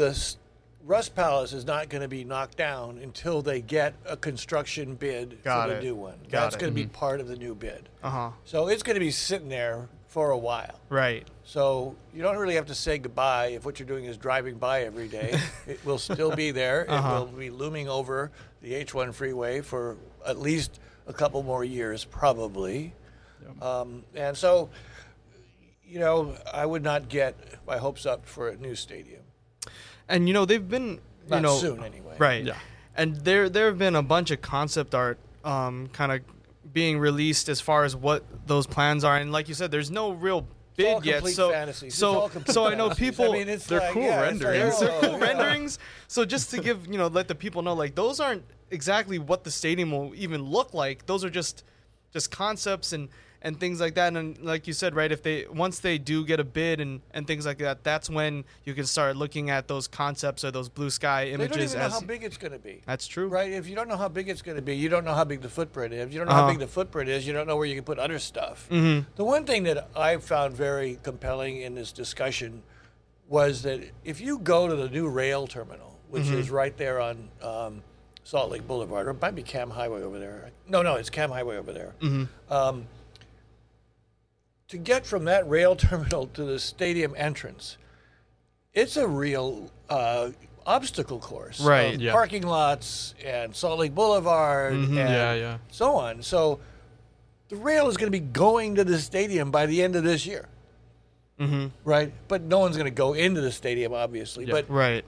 the 0.00 0.34
Rust 0.84 1.14
Palace 1.14 1.52
is 1.52 1.66
not 1.66 1.90
going 1.90 2.00
to 2.00 2.08
be 2.08 2.24
knocked 2.24 2.56
down 2.56 2.98
until 2.98 3.42
they 3.42 3.60
get 3.60 3.94
a 4.06 4.16
construction 4.16 4.94
bid 4.94 5.42
Got 5.44 5.68
for 5.68 5.74
the 5.74 5.78
it. 5.80 5.84
new 5.84 5.94
one. 5.94 6.18
Got 6.30 6.42
That's 6.44 6.56
it. 6.56 6.60
going 6.60 6.72
to 6.72 6.74
be 6.74 6.86
part 6.86 7.20
of 7.20 7.28
the 7.28 7.36
new 7.36 7.54
bid. 7.54 7.88
Uh 8.02 8.10
huh. 8.10 8.30
So 8.44 8.68
it's 8.68 8.82
going 8.82 8.94
to 8.94 9.00
be 9.00 9.10
sitting 9.10 9.50
there 9.50 9.88
for 10.08 10.30
a 10.30 10.38
while. 10.38 10.80
Right. 10.88 11.28
So 11.44 11.96
you 12.14 12.22
don't 12.22 12.38
really 12.38 12.54
have 12.54 12.66
to 12.66 12.74
say 12.74 12.98
goodbye 12.98 13.48
if 13.48 13.64
what 13.64 13.78
you're 13.78 13.86
doing 13.86 14.06
is 14.06 14.16
driving 14.16 14.56
by 14.56 14.82
every 14.82 15.06
day. 15.06 15.38
it 15.66 15.84
will 15.84 15.98
still 15.98 16.34
be 16.34 16.50
there. 16.50 16.86
Uh-huh. 16.88 17.16
It 17.16 17.18
will 17.30 17.38
be 17.38 17.50
looming 17.50 17.88
over 17.88 18.32
the 18.62 18.72
H1 18.72 19.12
freeway 19.14 19.60
for 19.60 19.98
at 20.26 20.38
least 20.38 20.80
a 21.06 21.12
couple 21.12 21.42
more 21.42 21.62
years, 21.62 22.04
probably. 22.04 22.94
Um, 23.60 24.04
and 24.14 24.36
so, 24.36 24.70
you 25.84 25.98
know, 25.98 26.36
I 26.52 26.64
would 26.64 26.82
not 26.82 27.08
get 27.08 27.36
my 27.66 27.76
hopes 27.78 28.06
up 28.06 28.26
for 28.26 28.48
a 28.48 28.56
new 28.56 28.74
stadium. 28.74 29.22
And 30.10 30.28
you 30.28 30.34
know 30.34 30.44
they've 30.44 30.68
been 30.68 30.88
you 30.90 31.00
Not 31.30 31.42
know 31.42 31.56
soon, 31.56 31.82
anyway. 31.82 32.16
Right. 32.18 32.44
Yeah. 32.44 32.56
And 32.96 33.16
there 33.16 33.48
there 33.48 33.66
have 33.66 33.78
been 33.78 33.96
a 33.96 34.02
bunch 34.02 34.30
of 34.30 34.42
concept 34.42 34.94
art 34.94 35.18
um, 35.44 35.88
kind 35.92 36.12
of 36.12 36.20
being 36.72 36.98
released 36.98 37.48
as 37.48 37.60
far 37.60 37.84
as 37.84 37.96
what 37.96 38.24
those 38.46 38.66
plans 38.66 39.04
are, 39.04 39.16
and 39.16 39.32
like 39.32 39.48
you 39.48 39.54
said, 39.54 39.70
there's 39.70 39.90
no 39.90 40.12
real 40.12 40.46
It's 40.76 40.86
all 40.88 41.00
bid 41.00 41.06
yet. 41.06 41.14
complete 41.18 41.34
So 41.36 41.50
fantasies. 41.50 41.88
It's 41.88 41.96
so 41.96 42.20
all 42.20 42.28
complete 42.28 42.52
so 42.54 42.66
I 42.66 42.74
know 42.74 42.88
fantasies. 42.90 43.10
people. 43.16 43.32
I 43.32 43.38
mean, 43.38 43.48
it's 43.48 43.66
They're 43.66 43.80
like, 43.80 43.92
cool 43.92 44.02
yeah, 44.02 44.24
it's 44.28 44.40
like, 44.42 44.52
renderings. 44.52 44.80
they're 44.80 44.90
oh, 44.92 45.00
cool 45.00 45.10
yeah. 45.12 45.18
renderings. 45.26 45.78
So 46.08 46.24
just 46.24 46.50
to 46.50 46.60
give 46.60 46.86
you 46.86 46.98
know, 46.98 47.06
let 47.08 47.28
the 47.28 47.34
people 47.34 47.62
know, 47.62 47.74
like 47.74 47.94
those 47.94 48.20
aren't 48.20 48.44
exactly 48.70 49.18
what 49.18 49.44
the 49.44 49.50
stadium 49.50 49.90
will 49.92 50.12
even 50.14 50.42
look 50.42 50.74
like. 50.74 51.06
Those 51.06 51.24
are 51.24 51.30
just 51.30 51.64
just 52.12 52.30
concepts 52.30 52.92
and 52.92 53.08
and 53.42 53.58
things 53.58 53.80
like 53.80 53.94
that. 53.94 54.14
And 54.14 54.36
like 54.42 54.66
you 54.66 54.72
said, 54.72 54.94
right, 54.94 55.10
if 55.10 55.22
they 55.22 55.46
once 55.50 55.78
they 55.80 55.96
do 55.98 56.24
get 56.24 56.40
a 56.40 56.44
bid 56.44 56.80
and 56.80 57.00
and 57.12 57.26
things 57.26 57.46
like 57.46 57.58
that, 57.58 57.82
that's 57.84 58.10
when 58.10 58.44
you 58.64 58.74
can 58.74 58.84
start 58.86 59.16
looking 59.16 59.48
at 59.50 59.66
those 59.68 59.88
concepts 59.88 60.44
or 60.44 60.50
those 60.50 60.68
blue 60.68 60.90
sky 60.90 61.26
images. 61.28 61.50
They 61.50 61.56
don't 61.56 61.64
even 61.64 61.78
know 61.80 61.88
how 61.88 62.00
big 62.06 62.24
it's 62.24 62.36
going 62.36 62.52
to 62.52 62.58
be. 62.58 62.82
that's 62.86 63.06
true. 63.06 63.28
Right. 63.28 63.50
If 63.52 63.66
you 63.68 63.74
don't 63.74 63.88
know 63.88 63.96
how 63.96 64.08
big 64.08 64.28
it's 64.28 64.42
going 64.42 64.56
to 64.56 64.62
be, 64.62 64.76
you 64.76 64.88
don't 64.88 65.04
know 65.04 65.14
how 65.14 65.24
big 65.24 65.40
the 65.40 65.48
footprint 65.48 65.94
is. 65.94 66.06
If 66.06 66.12
you 66.12 66.18
don't 66.18 66.28
know 66.28 66.34
how 66.34 66.40
Uh-huh. 66.42 66.50
big 66.50 66.58
the 66.60 66.66
footprint 66.68 67.08
is, 67.08 67.26
you 67.26 67.32
don't 67.32 67.46
know 67.46 67.56
where 67.56 67.66
you 67.66 67.74
can 67.74 67.84
put 67.84 67.98
other 67.98 68.18
stuff. 68.18 68.66
Mhm. 68.70 69.06
The 69.16 69.24
one 69.24 69.44
thing 69.44 69.62
that 69.64 69.88
I 69.96 70.16
found 70.18 70.54
very 70.54 70.98
compelling 71.02 71.60
in 71.62 71.74
this 71.74 71.92
discussion 71.92 72.62
was 73.28 73.62
that 73.62 73.80
if 74.04 74.20
you 74.20 74.38
go 74.38 74.68
to 74.68 74.74
the 74.76 74.88
new 74.88 75.08
rail 75.08 75.46
terminal, 75.46 75.98
which 76.08 76.24
Mm-hmm. 76.24 76.38
is 76.40 76.50
right 76.50 76.76
there 76.76 77.00
on 77.00 77.28
um, 77.40 77.82
Salt 78.24 78.50
Lake 78.50 78.66
Boulevard, 78.66 79.06
or 79.06 79.10
it 79.10 79.22
might 79.22 79.34
be 79.36 79.42
Kam 79.42 79.70
Highway 79.70 80.02
over 80.02 80.18
there. 80.18 80.50
No, 80.68 80.82
no, 80.82 80.96
it's 80.96 81.10
Kam 81.10 81.30
Highway 81.30 81.56
over 81.56 81.72
there. 81.72 81.94
Mm-hmm. 82.00 82.52
Um, 82.52 82.86
to 84.70 84.78
get 84.78 85.04
from 85.06 85.24
that 85.26 85.48
rail 85.48 85.76
terminal 85.76 86.26
to 86.28 86.44
the 86.44 86.58
stadium 86.58 87.14
entrance, 87.16 87.76
it's 88.72 88.96
a 88.96 89.06
real 89.06 89.70
uh, 89.88 90.30
obstacle 90.66 91.18
course. 91.18 91.60
Right. 91.60 91.98
Yeah. 91.98 92.12
Parking 92.12 92.42
lots 92.46 93.14
and 93.24 93.54
Salt 93.54 93.78
Lake 93.80 93.94
Boulevard 93.94 94.72
and 94.72 94.94
Yeah, 94.94 95.34
yeah. 95.34 95.58
so 95.70 95.96
on. 95.96 96.22
So 96.22 96.60
the 97.48 97.56
rail 97.56 97.88
is 97.88 97.96
going 97.96 98.06
to 98.10 98.16
be 98.18 98.24
going 98.24 98.76
to 98.76 98.84
the 98.84 98.98
stadium 98.98 99.50
by 99.50 99.66
the 99.66 99.82
end 99.82 99.96
of 99.96 100.04
this 100.04 100.24
year. 100.24 100.46
Mm-hmm. 101.40 101.68
Right? 101.84 102.12
But 102.28 102.42
no 102.42 102.58
one's 102.60 102.76
going 102.76 102.84
to 102.90 102.90
go 102.94 103.14
into 103.14 103.40
the 103.40 103.50
stadium, 103.50 103.92
obviously. 103.92 104.44
Yeah. 104.44 104.52
But 104.52 104.70
Right. 104.70 105.04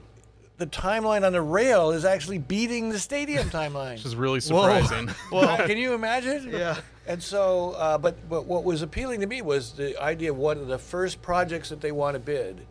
The 0.63 0.69
timeline 0.69 1.25
on 1.25 1.33
the 1.33 1.41
rail 1.41 1.91
is 1.91 2.05
actually 2.05 2.37
beating 2.37 2.87
the 2.87 2.97
stadium 2.97 3.49
timeline. 3.49 3.95
Which 3.95 4.05
is 4.05 4.15
really 4.15 4.39
surprising. 4.39 5.09
Right? 5.31 5.65
Can 5.67 5.77
you 5.77 5.93
imagine? 5.93 6.49
Yeah. 6.51 6.79
And 7.05 7.21
so, 7.21 7.71
uh, 7.71 7.97
but, 7.97 8.29
but 8.29 8.45
what 8.45 8.63
was 8.63 8.81
appealing 8.81 9.19
to 9.19 9.27
me 9.27 9.41
was 9.41 9.73
the 9.73 10.01
idea 10.01 10.31
of 10.31 10.37
one 10.37 10.57
of 10.57 10.67
the 10.67 10.77
first 10.77 11.21
projects 11.21 11.67
that 11.67 11.81
they 11.81 11.91
want 11.91 12.13
to 12.13 12.19
bid 12.19 12.65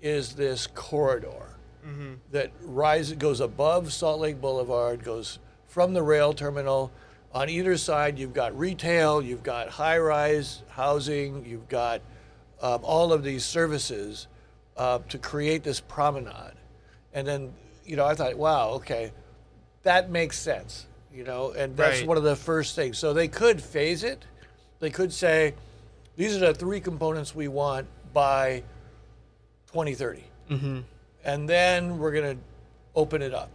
is 0.00 0.32
this 0.34 0.66
corridor 0.66 1.50
that 2.30 2.50
rise 2.62 3.12
goes 3.12 3.40
above 3.40 3.92
Salt 3.92 4.20
Lake 4.20 4.40
Boulevard, 4.40 5.04
goes 5.04 5.38
from 5.66 5.92
the 5.92 6.02
rail 6.02 6.32
terminal. 6.32 6.90
On 7.34 7.50
either 7.50 7.76
side, 7.76 8.18
you've 8.18 8.32
got 8.32 8.58
retail, 8.58 9.20
you've 9.20 9.42
got 9.42 9.68
high-rise 9.68 10.62
housing, 10.70 11.44
you've 11.44 11.68
got 11.68 12.00
um, 12.62 12.80
all 12.82 13.12
of 13.12 13.22
these 13.22 13.44
services 13.44 14.28
uh, 14.78 15.00
to 15.10 15.18
create 15.18 15.62
this 15.62 15.78
promenade. 15.78 16.54
And 17.14 17.26
then, 17.26 17.54
you 17.86 17.96
know, 17.96 18.04
I 18.04 18.14
thought, 18.14 18.34
wow, 18.36 18.70
okay, 18.70 19.12
that 19.84 20.10
makes 20.10 20.38
sense, 20.38 20.86
you 21.12 21.24
know, 21.24 21.52
and 21.52 21.76
that's 21.76 22.00
Right. 22.00 22.08
one 22.08 22.16
of 22.16 22.24
the 22.24 22.36
first 22.36 22.74
things. 22.74 22.98
So 22.98 23.12
they 23.12 23.28
could 23.28 23.62
phase 23.62 24.02
it. 24.04 24.24
They 24.80 24.90
could 24.90 25.12
say, 25.12 25.54
these 26.16 26.36
are 26.36 26.40
the 26.40 26.54
three 26.54 26.80
components 26.80 27.34
we 27.34 27.48
want 27.48 27.86
by 28.12 28.64
2030. 29.68 30.24
Mm-hmm. 30.50 30.80
And 31.24 31.48
then 31.48 31.98
we're 31.98 32.12
going 32.12 32.36
to 32.36 32.42
open 32.94 33.22
it 33.22 33.32
up. 33.32 33.50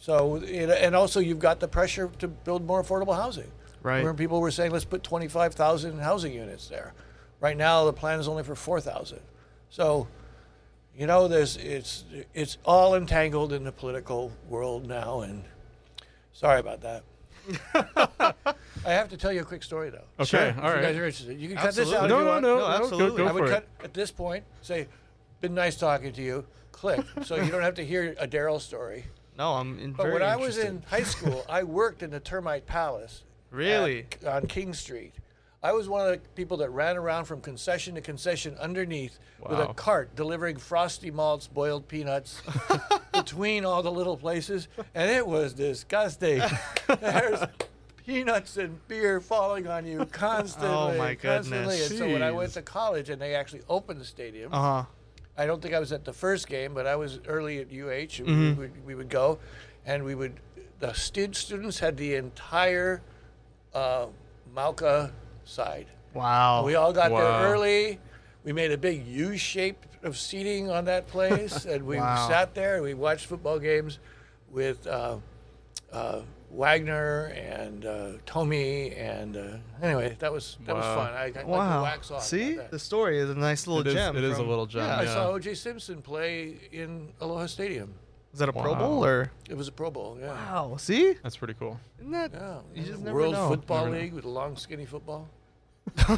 So, 0.00 0.36
it, 0.36 0.68
and 0.70 0.94
also 0.94 1.20
you've 1.20 1.38
got 1.38 1.60
the 1.60 1.68
pressure 1.68 2.10
to 2.18 2.28
build 2.28 2.66
more 2.66 2.82
affordable 2.82 3.14
housing. 3.14 3.50
Right. 3.82 4.02
Where 4.02 4.14
people 4.14 4.40
were 4.40 4.50
saying, 4.50 4.70
let's 4.72 4.84
put 4.84 5.02
25,000 5.02 5.98
housing 5.98 6.32
units 6.32 6.68
there. 6.68 6.94
Right 7.40 7.56
now, 7.56 7.84
the 7.84 7.92
plan 7.92 8.18
is 8.18 8.28
only 8.28 8.42
for 8.42 8.54
4,000. 8.54 9.20
So, 9.68 10.08
you 10.96 11.06
know, 11.06 11.28
there's 11.28 11.56
it's 11.56 12.04
it's 12.34 12.58
all 12.64 12.94
entangled 12.94 13.52
in 13.52 13.64
the 13.64 13.72
political 13.72 14.32
world 14.48 14.86
now, 14.86 15.20
and 15.20 15.44
sorry 16.32 16.60
about 16.60 16.80
that. 16.82 17.02
I 18.86 18.92
have 18.92 19.08
to 19.10 19.16
tell 19.16 19.32
you 19.32 19.42
a 19.42 19.44
quick 19.44 19.62
story 19.62 19.90
though. 19.90 20.04
Okay, 20.20 20.52
Sure. 20.54 20.62
all 20.62 20.70
If 20.70 20.76
you 20.76 20.82
guys 20.82 20.96
are 20.96 21.04
interested. 21.04 21.38
You 21.40 21.48
can 21.48 21.56
cut 21.58 21.74
this 21.74 21.92
out. 21.92 22.08
No, 22.08 22.16
if 22.16 22.20
you 22.20 22.24
no, 22.24 22.30
want. 22.30 22.42
no, 22.42 22.48
No, 22.48 22.54
no, 22.56 22.60
go- 22.78 22.84
absolutely. 22.84 23.16
Go, 23.18 23.28
I 23.28 23.32
would 23.32 23.44
for 23.44 23.50
cut 23.50 23.62
it. 23.80 23.84
at 23.84 23.94
this 23.94 24.10
point. 24.10 24.44
Say, 24.62 24.88
been 25.40 25.54
nice 25.54 25.76
talking 25.76 26.12
to 26.12 26.22
you. 26.22 26.46
Click, 26.72 27.04
so 27.22 27.36
you 27.36 27.50
don't 27.50 27.62
have 27.62 27.74
to 27.76 27.84
hear 27.84 28.14
a 28.18 28.26
Daryl 28.26 28.60
story. 28.60 29.04
No, 29.38 29.52
I'm 29.54 29.78
in 29.78 29.92
But 29.92 30.04
very 30.04 30.12
when 30.14 30.22
I 30.22 30.36
was 30.36 30.58
in 30.58 30.82
high 30.88 31.02
school, 31.02 31.44
I 31.48 31.62
worked 31.64 32.02
in 32.02 32.10
the 32.10 32.20
Termite 32.20 32.66
Palace. 32.66 33.22
Really? 33.50 34.06
at- 34.22 34.26
on 34.42 34.46
King 34.48 34.74
Street. 34.74 35.12
I 35.64 35.72
was 35.72 35.88
one 35.88 36.06
of 36.06 36.12
the 36.12 36.28
people 36.34 36.58
that 36.58 36.68
ran 36.68 36.98
around 36.98 37.24
from 37.24 37.40
concession 37.40 37.94
to 37.94 38.02
concession 38.02 38.54
underneath 38.60 39.18
with 39.40 39.58
a 39.58 39.72
cart 39.72 40.14
delivering 40.14 40.58
frosty 40.58 41.10
malts, 41.10 41.46
boiled 41.48 41.88
peanuts 41.88 42.42
between 43.14 43.64
all 43.64 43.82
the 43.82 43.90
little 43.90 44.18
places, 44.18 44.68
and 44.94 45.10
it 45.10 45.26
was 45.26 45.54
disgusting. 45.54 46.42
There's 47.00 47.40
peanuts 48.04 48.58
and 48.58 48.86
beer 48.88 49.22
falling 49.22 49.66
on 49.66 49.86
you 49.86 50.04
constantly. 50.12 50.68
Oh, 50.68 50.98
my 50.98 51.14
constantly. 51.14 51.76
goodness. 51.78 51.90
And 51.92 51.98
so 51.98 52.08
when 52.12 52.22
I 52.22 52.30
went 52.30 52.52
to 52.52 52.60
college 52.62 53.08
and 53.08 53.20
they 53.20 53.34
actually 53.34 53.62
opened 53.66 54.02
the 54.02 54.04
stadium, 54.04 54.52
Uh 54.52 54.82
huh. 54.82 54.84
I 55.38 55.46
don't 55.46 55.62
think 55.62 55.72
I 55.72 55.80
was 55.80 55.92
at 55.92 56.04
the 56.04 56.12
first 56.12 56.46
game, 56.46 56.74
but 56.74 56.86
I 56.86 56.94
was 56.94 57.20
early 57.26 57.58
at 57.60 57.68
UH. 57.68 58.20
and 58.22 58.28
Mm-hmm. 58.28 58.48
We, 58.50 58.52
would, 58.68 58.86
we 58.86 58.94
would 58.94 59.08
go, 59.08 59.38
and 59.86 60.04
we 60.04 60.14
would. 60.14 60.34
The 60.80 60.92
stud 60.92 61.34
students 61.34 61.78
had 61.78 61.96
the 61.96 62.16
entire 62.16 63.00
uh, 63.72 64.06
Mauka 64.54 65.10
side. 65.44 65.86
Wow. 66.14 66.64
We 66.64 66.74
all 66.74 66.92
got 66.92 67.10
Wow. 67.10 67.20
there 67.40 67.52
early. 67.52 67.98
We 68.44 68.52
made 68.52 68.72
a 68.72 68.78
big 68.78 69.06
U 69.06 69.36
shape 69.36 69.84
of 70.02 70.16
seating 70.18 70.70
on 70.70 70.84
that 70.84 71.06
place, 71.08 71.64
and 71.66 71.84
we 71.86 71.96
Wow. 71.96 72.28
sat 72.28 72.54
there 72.54 72.74
and 72.76 72.84
we 72.84 72.94
watched 72.94 73.26
football 73.26 73.58
games 73.58 73.98
with 74.50 74.86
uh, 74.86 75.16
uh, 75.92 76.20
Wagner 76.50 77.26
and 77.34 77.84
uh, 77.86 78.08
Tommy. 78.26 78.94
And 78.94 79.36
uh, 79.36 79.56
anyway, 79.82 80.16
that 80.20 80.32
was 80.32 80.56
that 80.66 80.74
was 80.76 80.84
fun. 80.84 81.12
I, 81.12 81.24
I 81.24 81.26
like 81.30 81.46
wow. 81.46 81.82
wax 81.82 82.10
off. 82.10 82.22
See, 82.24 82.58
the 82.70 82.78
story 82.78 83.18
is 83.18 83.30
a 83.30 83.34
nice 83.34 83.66
little 83.66 83.80
It 83.80 83.88
is- 83.88 83.94
gem. 83.94 84.16
it 84.16 84.24
is 84.24 84.32
a 84.32 84.36
from- 84.36 84.48
little 84.48 84.66
gem, 84.66 84.84
Yeah, 84.84 84.98
I 84.98 85.06
saw 85.06 85.30
O.J. 85.30 85.54
Simpson 85.54 86.00
play 86.02 86.56
in 86.70 87.08
Aloha 87.20 87.46
Stadium. 87.46 87.94
Is 88.34 88.40
that 88.40 88.48
a 88.48 88.52
Pro 88.52 88.72
Wow. 88.72 88.78
Bowl 88.80 89.04
or? 89.04 89.30
It 89.48 89.56
was 89.56 89.68
a 89.68 89.72
Pro 89.72 89.90
Bowl. 89.90 90.18
Yeah. 90.20 90.28
Wow. 90.32 90.76
See, 90.76 91.14
That's 91.22 91.36
pretty 91.36 91.54
cool. 91.54 91.78
isn't 92.00 92.10
that? 92.10 92.32
Yeah, 92.34 92.58
You 92.74 92.82
just 92.82 93.00
never 93.02 93.16
World 93.16 93.32
know. 93.34 93.48
Football 93.48 93.84
Never 93.84 93.96
know. 93.96 94.02
League 94.02 94.12
with 94.12 94.24
a 94.24 94.28
long, 94.28 94.56
skinny 94.56 94.84
football. 94.86 95.28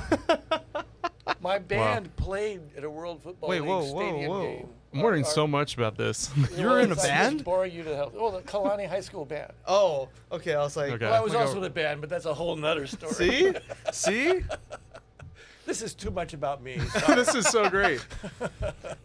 My 1.43 1.59
band 1.59 2.15
played 2.17 2.61
at 2.77 2.85
a 2.85 2.91
World 2.91 3.23
Football 3.23 3.51
Wait, 3.51 3.61
League 3.61 3.69
whoa, 3.69 3.85
whoa, 3.85 4.01
stadium 4.09 4.31
whoa. 4.31 4.43
game. 4.43 4.69
I'm 4.95 5.03
learning 5.03 5.25
Our- 5.25 5.31
so 5.31 5.47
much 5.47 5.75
about 5.75 5.97
this. 5.99 6.31
You're 6.57 6.81
in 6.81 6.87
a 6.87 6.91
I'm 6.93 6.97
just 6.97 7.03
band? 7.07 7.45
boring 7.45 7.73
you 7.75 7.83
to 7.85 7.95
hell. 7.95 8.13
Oh, 8.17 8.31
the 8.31 8.41
Kalani 8.43 8.89
High 8.89 9.01
School 9.01 9.25
band. 9.27 9.53
Oh, 9.67 10.09
okay. 10.33 10.55
I 10.55 10.61
was 10.63 10.77
like, 10.77 10.93
Okay. 10.93 11.05
Well, 11.05 11.15
I 11.15 11.21
was 11.21 11.35
Like 11.35 11.43
a- 11.43 11.47
also 11.47 11.59
in 11.59 11.65
a 11.65 11.71
band, 11.71 12.01
but 12.01 12.09
that's 12.09 12.25
a 12.25 12.33
whole 12.33 12.57
nother 12.57 12.87
story. 12.87 13.13
see, 13.13 13.53
see. 13.93 14.43
This 15.67 15.83
is 15.83 15.95
too 15.95 16.11
much 16.11 16.33
about 16.33 16.63
me. 16.63 16.77
this 17.09 17.35
is 17.35 17.47
so 17.49 17.69
great. 17.69 18.05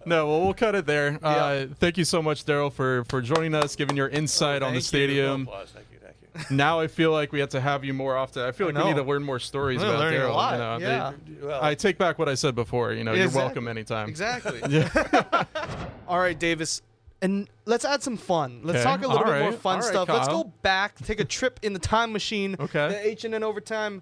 No, 0.05 0.27
well, 0.27 0.41
we'll 0.41 0.53
cut 0.53 0.75
it 0.75 0.85
there. 0.85 1.19
Uh, 1.21 1.65
thank 1.79 1.97
you 1.97 2.05
so 2.05 2.21
much, 2.21 2.45
Daryl, 2.45 2.71
for 2.71 3.03
for 3.05 3.21
joining 3.21 3.53
us, 3.55 3.75
giving 3.75 3.97
your 3.97 4.09
insight 4.09 4.61
on 4.63 4.73
the 4.73 4.81
stadium. 4.81 5.45
Thank 5.47 5.59
you. 5.59 5.65
Thank 5.73 5.85
you. 5.85 5.87
Now 6.49 6.79
I 6.79 6.87
feel 6.87 7.11
like 7.11 7.33
we 7.33 7.41
have 7.41 7.49
to 7.49 7.59
have 7.59 7.83
you 7.83 7.93
more 7.93 8.15
often. 8.15 8.43
I 8.43 8.53
feel 8.53 8.67
like 8.67 8.77
we 8.77 8.83
need 8.85 8.95
to 8.95 9.03
learn 9.03 9.21
more 9.21 9.37
stories 9.37 9.81
about 9.81 10.01
Daryl. 10.13 10.51
You 10.53 10.57
know, 10.57 10.79
they- 10.79 10.85
yeah. 10.85 11.11
Well, 11.43 11.61
I 11.61 11.75
take 11.75 11.97
back 11.97 12.17
what 12.17 12.29
I 12.29 12.35
said 12.35 12.55
before. 12.55 12.93
You 12.93 13.03
know, 13.03 13.11
you're 13.11 13.25
Exactly. 13.25 13.43
welcome 13.43 13.67
anytime. 13.67 14.07
Exactly. 14.07 14.61
yeah. 14.69 15.43
All 16.07 16.19
right, 16.19 16.39
Davis. 16.39 16.81
And 17.21 17.49
let's 17.65 17.83
add 17.83 18.01
some 18.01 18.15
fun. 18.15 18.61
Let's 18.63 18.77
Okay. 18.79 18.83
talk 18.85 18.99
a 19.03 19.07
little 19.09 19.25
All 19.25 19.31
bit 19.31 19.41
more 19.41 19.51
fun 19.51 19.75
All 19.75 19.81
right, 19.81 19.89
stuff. 19.91 20.07
Let's 20.07 20.29
go 20.29 20.45
back, 20.61 20.95
take 21.03 21.19
a 21.19 21.25
trip 21.25 21.59
in 21.63 21.73
the 21.73 21.79
time 21.79 22.13
machine. 22.13 22.55
Okay. 22.59 22.87
The 22.87 23.07
H 23.07 23.25
and 23.25 23.35
N 23.35 23.43
overtime 23.43 24.01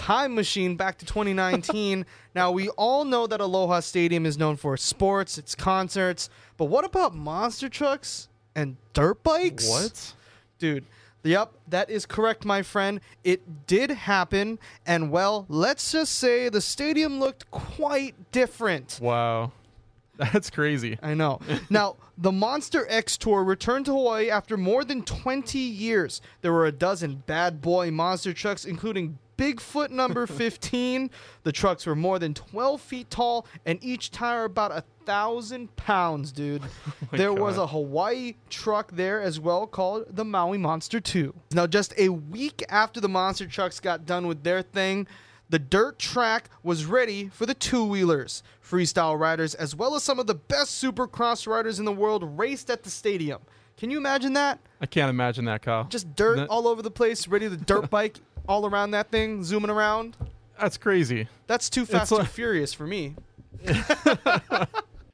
time 0.00 0.34
machine 0.34 0.76
back 0.76 0.96
to 0.96 1.04
2019. 1.04 2.06
now 2.34 2.50
we 2.50 2.70
all 2.70 3.04
know 3.04 3.26
that 3.26 3.38
Aloha 3.38 3.80
Stadium 3.80 4.24
is 4.24 4.38
known 4.38 4.56
for 4.56 4.74
sports, 4.78 5.36
its 5.36 5.54
concerts, 5.54 6.30
but 6.56 6.64
what 6.64 6.86
about 6.86 7.14
monster 7.14 7.68
trucks 7.68 8.28
and 8.54 8.78
dirt 8.94 9.22
bikes? 9.22 9.68
What? 9.68 10.14
Dude, 10.58 10.86
yep, 11.22 11.52
that 11.68 11.90
is 11.90 12.06
correct, 12.06 12.46
my 12.46 12.62
friend. 12.62 13.00
It 13.24 13.66
did 13.66 13.90
happen, 13.90 14.58
and 14.86 15.10
well, 15.10 15.44
let's 15.50 15.92
just 15.92 16.14
say 16.14 16.48
the 16.48 16.62
stadium 16.62 17.20
looked 17.20 17.50
quite 17.50 18.14
different. 18.32 18.98
Wow. 19.02 19.52
That's 20.32 20.48
crazy. 20.48 20.98
I 21.02 21.12
know. 21.12 21.40
now, 21.70 21.96
the 22.16 22.32
Monster 22.32 22.86
X 22.88 23.18
Tour 23.18 23.44
returned 23.44 23.86
to 23.86 23.92
Hawaii 23.92 24.30
after 24.30 24.56
more 24.56 24.82
than 24.82 25.02
20 25.02 25.58
years. 25.58 26.22
There 26.40 26.52
were 26.52 26.66
a 26.66 26.72
dozen 26.72 27.22
bad 27.26 27.60
boy 27.60 27.90
monster 27.90 28.32
trucks, 28.32 28.64
including 28.64 29.18
Bigfoot 29.40 29.90
number 29.90 30.26
15. 30.26 31.10
The 31.44 31.52
trucks 31.52 31.86
were 31.86 31.96
more 31.96 32.18
than 32.18 32.34
12 32.34 32.80
feet 32.80 33.10
tall, 33.10 33.46
and 33.64 33.82
each 33.82 34.10
tire 34.10 34.44
about 34.44 34.70
a 34.70 34.84
thousand 35.06 35.74
pounds, 35.76 36.30
dude. 36.30 36.62
Oh 37.12 37.16
there 37.16 37.32
was 37.32 37.56
a 37.56 37.66
Hawaii 37.66 38.34
truck 38.50 38.92
there 38.92 39.20
as 39.20 39.40
well 39.40 39.66
called 39.66 40.04
the 40.14 40.24
Maui 40.24 40.58
Monster 40.58 41.00
2. 41.00 41.34
Now, 41.52 41.66
just 41.66 41.92
a 41.98 42.10
week 42.10 42.62
after 42.68 43.00
the 43.00 43.08
monster 43.08 43.46
trucks 43.48 43.80
got 43.80 44.06
done 44.06 44.28
with 44.28 44.44
their 44.44 44.62
thing, 44.62 45.08
the 45.48 45.58
dirt 45.58 45.98
track 45.98 46.48
was 46.62 46.84
ready 46.84 47.28
for 47.28 47.46
the 47.46 47.54
two 47.54 47.84
wheelers. 47.84 48.44
Freestyle 48.64 49.18
riders, 49.18 49.56
as 49.56 49.74
well 49.74 49.96
as 49.96 50.04
some 50.04 50.20
of 50.20 50.28
the 50.28 50.36
best 50.36 50.80
supercross 50.82 51.48
riders 51.48 51.80
in 51.80 51.84
the 51.84 51.92
world, 51.92 52.38
raced 52.38 52.70
at 52.70 52.84
the 52.84 52.90
stadium. 52.90 53.40
Can 53.76 53.90
you 53.90 53.96
imagine 53.96 54.34
that? 54.34 54.60
I 54.80 54.86
can't 54.86 55.10
imagine 55.10 55.46
that, 55.46 55.62
Kyle. 55.62 55.84
Just 55.84 56.14
dirt 56.14 56.46
all 56.48 56.68
over 56.68 56.82
the 56.82 56.90
place, 56.90 57.26
ready 57.26 57.48
to 57.48 57.56
dirt 57.56 57.90
bike 57.90 58.18
all 58.48 58.66
around 58.66 58.90
that 58.92 59.10
thing, 59.10 59.42
zooming 59.44 59.70
around. 59.70 60.16
That's 60.58 60.76
crazy. 60.76 61.28
That's 61.46 61.70
too 61.70 61.86
fast 61.86 62.12
like- 62.12 62.20
and 62.20 62.28
furious 62.28 62.72
for 62.74 62.86
me. 62.86 63.16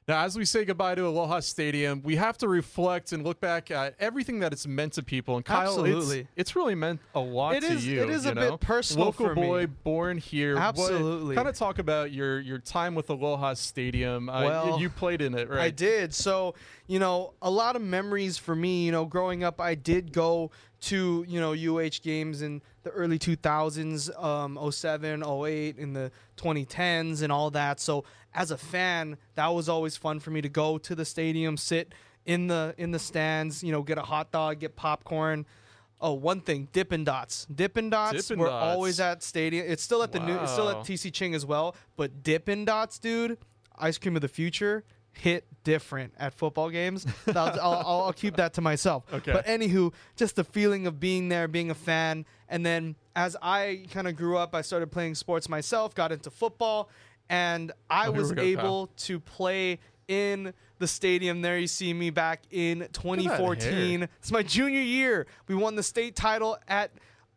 Now, 0.09 0.23
as 0.25 0.39
we 0.39 0.45
say 0.45 0.65
goodbye 0.65 0.95
to 0.95 1.05
Aloha 1.05 1.41
Stadium, 1.41 2.01
we 2.05 2.15
have 2.15 2.39
to 2.39 2.47
reflect 2.47 3.11
and 3.11 3.25
look 3.25 3.41
back 3.41 3.73
at 3.73 3.97
everything 3.99 4.39
that 4.39 4.53
it's 4.53 4.65
meant 4.65 4.93
to 4.93 5.03
people. 5.03 5.35
And 5.35 5.45
Kyle, 5.45 5.63
Absolutely. 5.67 6.21
It's, 6.21 6.29
it's 6.37 6.55
really 6.55 6.77
meant 6.77 7.01
a 7.17 7.19
lot 7.19 7.57
It 7.57 7.63
to 7.63 7.73
is- 7.73 7.85
you. 7.85 8.05
it 8.05 8.11
is 8.11 8.25
you 8.25 8.31
a 8.31 8.35
bit 8.37 8.61
personal 8.61 9.07
Local 9.07 9.27
for 9.27 9.35
me. 9.35 9.43
boy, 9.43 9.67
born 9.67 10.19
here. 10.19 10.57
Absolutely. 10.59 11.35
Kind 11.35 11.49
of 11.49 11.57
talk 11.57 11.81
about 11.81 12.13
your 12.13 12.39
your 12.39 12.61
time 12.61 12.95
with 12.95 13.11
Aloha 13.11 13.55
Stadium. 13.55 14.29
Uh, 14.29 14.45
Well, 14.45 14.81
you 14.81 14.91
played 14.91 15.23
in 15.23 15.35
it, 15.35 15.51
right? 15.51 15.59
I 15.59 15.71
did. 15.71 16.15
So, 16.15 16.55
you 16.87 17.01
know, 17.01 17.33
a 17.43 17.51
lot 17.51 17.75
of 17.75 17.83
memories 17.83 18.39
for 18.39 18.55
me, 18.55 18.85
you 18.87 18.93
know, 18.93 19.07
growing 19.07 19.43
up, 19.43 19.61
I 19.61 19.75
did 19.75 20.13
go 20.13 20.53
to, 20.83 21.25
you 21.27 21.41
know, 21.41 21.51
UH 21.53 21.99
games 22.05 22.43
in 22.43 22.63
the 22.87 22.93
early 22.93 23.19
2000s, 23.19 24.23
um, 24.23 24.59
07, 24.71 25.23
08, 25.25 25.77
in 25.77 25.93
the 25.93 26.13
2010s 26.37 27.21
and 27.21 27.33
all 27.33 27.51
that. 27.51 27.81
So, 27.81 28.05
as 28.33 28.53
a 28.53 28.57
fan, 28.57 29.17
that 29.35 29.49
was 29.49 29.69
always 29.69 29.97
fun 29.97 30.21
for 30.21 30.31
me 30.31 30.41
to 30.41 30.49
go 30.49 30.79
to 30.79 30.95
the 30.95 31.05
stadium, 31.05 31.57
sit 31.57 31.93
in 32.25 32.47
the 32.47 32.75
in 32.79 32.93
the 32.93 32.99
stands, 32.99 33.65
you 33.65 33.73
know, 33.73 33.83
get 33.83 33.99
a 33.99 34.03
hot 34.03 34.31
dog, 34.31 34.61
get 34.61 34.77
popcorn. 34.77 35.47
Oh, 36.01 36.13
one 36.13 36.43
thing, 36.43 36.69
Dippin' 36.73 37.05
Dots. 37.05 37.47
Dippin' 37.53 37.91
Dots 37.91 38.29
Dippin' 38.29 38.39
were 38.39 38.49
Dots. 38.49 38.65
always 38.75 39.01
at 39.01 39.23
stadium. 39.23 39.65
It's 39.67 39.83
still 39.83 40.03
at 40.03 40.13
the 40.13 40.21
new. 40.21 40.37
It's 40.37 40.53
still 40.53 40.69
at 40.69 40.77
TC 40.79 41.13
Ching 41.13 41.35
as 41.35 41.45
well. 41.45 41.75
But 41.97 42.23
Dippin' 42.23 42.67
Dots, 42.67 42.99
dude, 42.99 43.39
ice 43.77 43.99
cream 43.99 44.15
of 44.15 44.23
the 44.23 44.29
future 44.29 44.85
hit 45.17 45.45
different 45.65 46.15
at 46.19 46.35
football 46.35 46.71
games. 46.71 47.07
I'll, 47.29 47.37
I'll, 47.61 48.03
I'll, 48.05 48.13
keep 48.13 48.37
that 48.37 48.55
to 48.55 48.61
myself. 48.61 49.05
Okay. 49.13 49.33
But 49.33 49.47
anywho, 49.47 49.93
just 50.15 50.37
the 50.37 50.45
feeling 50.45 50.87
of 50.87 51.01
being 51.01 51.29
there, 51.29 51.49
being 51.49 51.71
a 51.71 51.75
fan, 51.75 52.25
and 52.49 52.65
then 52.65 52.97
as 53.15 53.37
I 53.43 53.87
kind 53.93 54.07
of 54.07 54.17
grew 54.17 54.37
up, 54.37 54.55
I 54.55 54.63
started 54.63 54.91
playing 54.93 55.15
sports 55.15 55.49
myself, 55.49 55.95
got 55.95 56.13
into 56.13 56.31
football, 56.31 56.89
and 57.29 57.73
I 57.91 58.09
Oh, 58.09 58.13
was 58.13 58.33
go, 58.33 58.43
able 58.43 58.87
to 58.99 59.19
play 59.19 59.81
in 60.07 60.53
the 60.79 60.87
stadium. 60.87 61.43
There 61.43 61.59
you 61.59 61.67
see 61.67 61.93
me 61.93 62.11
back 62.11 62.43
in 62.51 62.87
2014. 62.93 64.03
It's 64.19 64.31
my 64.31 64.43
junior 64.43 64.81
year. 64.81 65.27
We 65.49 65.55
won 65.55 65.75
the 65.75 65.83
state 65.83 66.15
title 66.15 66.59
at 66.69 66.93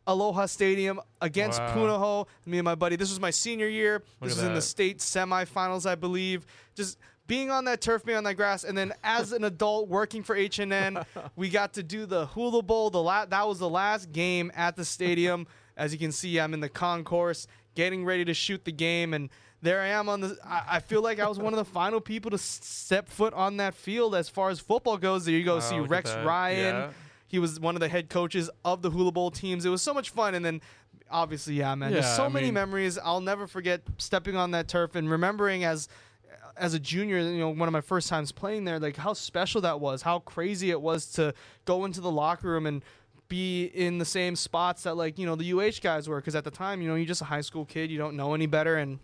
Aloha 0.06 0.46
Stadium 0.46 1.00
against 1.20 1.58
Wow. 1.60 1.74
Punahou. 1.74 2.26
Me 2.46 2.58
and 2.58 2.64
my 2.64 2.74
buddy. 2.74 2.96
This 2.96 3.10
was 3.10 3.20
my 3.20 3.30
senior 3.30 3.68
year. 3.68 4.02
this 4.20 4.32
at 4.32 4.36
was 4.36 4.42
in 4.42 4.54
the 4.54 4.62
state 4.62 4.98
semifinals, 4.98 5.86
I 5.88 5.94
believe. 5.94 6.46
Just 6.74 6.98
being 7.30 7.48
on 7.52 7.64
that 7.66 7.80
turf, 7.80 8.04
being 8.04 8.18
on 8.18 8.24
that 8.24 8.34
grass, 8.34 8.64
and 8.64 8.76
then 8.76 8.92
as 9.04 9.30
an 9.30 9.44
adult 9.44 9.86
working 9.88 10.24
for 10.24 10.34
H 10.34 10.58
and 10.58 10.72
N, 10.72 10.98
we 11.36 11.48
got 11.48 11.74
to 11.74 11.82
do 11.84 12.04
the 12.04 12.26
Hula 12.26 12.60
Bowl. 12.60 12.90
The 12.90 13.00
la- 13.00 13.24
that 13.24 13.46
was 13.46 13.60
the 13.60 13.68
last 13.68 14.10
game 14.10 14.50
at 14.56 14.74
the 14.74 14.84
stadium. 14.84 15.46
As 15.76 15.92
you 15.92 15.98
can 16.00 16.10
see, 16.10 16.40
I'm 16.40 16.52
in 16.54 16.58
the 16.60 16.68
concourse, 16.68 17.46
getting 17.76 18.04
ready 18.04 18.24
to 18.24 18.34
shoot 18.34 18.64
the 18.64 18.72
game, 18.72 19.14
and 19.14 19.30
there 19.62 19.80
I 19.80 19.86
am 19.90 20.08
on 20.08 20.22
the. 20.22 20.36
I, 20.44 20.62
I 20.72 20.80
feel 20.80 21.02
like 21.02 21.20
I 21.20 21.28
was 21.28 21.38
one 21.38 21.52
of 21.54 21.56
the 21.58 21.64
final 21.72 22.00
people 22.00 22.32
to 22.32 22.38
step 22.38 23.08
foot 23.08 23.32
on 23.32 23.58
that 23.58 23.74
field 23.74 24.16
as 24.16 24.28
far 24.28 24.50
as 24.50 24.58
football 24.58 24.98
goes. 24.98 25.24
There 25.24 25.32
you 25.34 25.44
go, 25.44 25.54
Wow, 25.54 25.60
see 25.60 25.76
oh, 25.76 25.84
Rex. 25.86 26.12
Ryan. 26.12 26.74
Yeah. 26.74 26.90
He 27.28 27.38
was 27.38 27.60
one 27.60 27.76
of 27.76 27.80
the 27.80 27.88
head 27.88 28.08
coaches 28.10 28.50
of 28.64 28.82
the 28.82 28.90
Hula 28.90 29.12
Bowl 29.12 29.30
teams. 29.30 29.64
It 29.64 29.68
was 29.68 29.82
so 29.82 29.94
much 29.94 30.10
fun, 30.10 30.34
and 30.34 30.44
then 30.44 30.60
obviously, 31.08 31.54
yeah, 31.54 31.76
man, 31.76 31.92
there's 31.92 32.16
so 32.16 32.24
I 32.24 32.28
many 32.28 32.46
mean- 32.46 32.54
memories. 32.54 32.98
I'll 32.98 33.20
never 33.20 33.46
forget 33.46 33.82
stepping 33.98 34.34
on 34.34 34.50
that 34.50 34.66
turf 34.66 34.96
and 34.96 35.08
remembering 35.08 35.62
as 35.62 35.88
as 36.56 36.74
a 36.74 36.78
junior, 36.78 37.18
you 37.18 37.38
know, 37.38 37.50
one 37.50 37.68
of 37.68 37.72
my 37.72 37.80
first 37.80 38.08
times 38.08 38.32
playing 38.32 38.64
there, 38.64 38.78
like 38.78 38.96
how 38.96 39.12
special 39.12 39.60
that 39.62 39.80
was, 39.80 40.02
how 40.02 40.20
crazy 40.20 40.70
it 40.70 40.80
was 40.80 41.06
to 41.12 41.34
go 41.64 41.84
into 41.84 42.00
the 42.00 42.10
locker 42.10 42.48
room 42.48 42.66
and 42.66 42.82
be 43.28 43.64
in 43.66 43.98
the 43.98 44.04
same 44.04 44.36
spots 44.36 44.82
that 44.82 44.96
like 44.96 45.18
you 45.18 45.24
know 45.24 45.36
the 45.36 45.52
UH 45.52 45.80
guys 45.82 46.08
were. 46.08 46.16
Because 46.16 46.34
at 46.34 46.44
the 46.44 46.50
time, 46.50 46.82
you 46.82 46.88
know, 46.88 46.96
you're 46.96 47.06
just 47.06 47.22
a 47.22 47.26
high 47.26 47.40
school 47.40 47.64
kid, 47.64 47.90
you 47.90 47.98
don't 47.98 48.16
know 48.16 48.34
any 48.34 48.46
better, 48.46 48.76
and 48.76 48.98